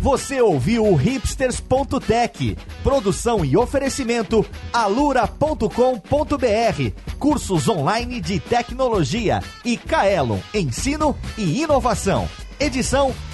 Você 0.01 0.41
ouviu 0.41 0.85
o 0.85 0.95
hipsters.tech, 0.95 2.57
produção 2.83 3.45
e 3.45 3.55
oferecimento 3.55 4.45
alura.com.br, 4.73 5.69
cursos 7.17 7.69
online 7.69 8.19
de 8.19 8.39
tecnologia 8.39 9.41
e 9.63 9.77
Kaelon, 9.77 10.39
ensino 10.53 11.15
e 11.37 11.61
inovação. 11.61 12.27
Edição 12.59 13.13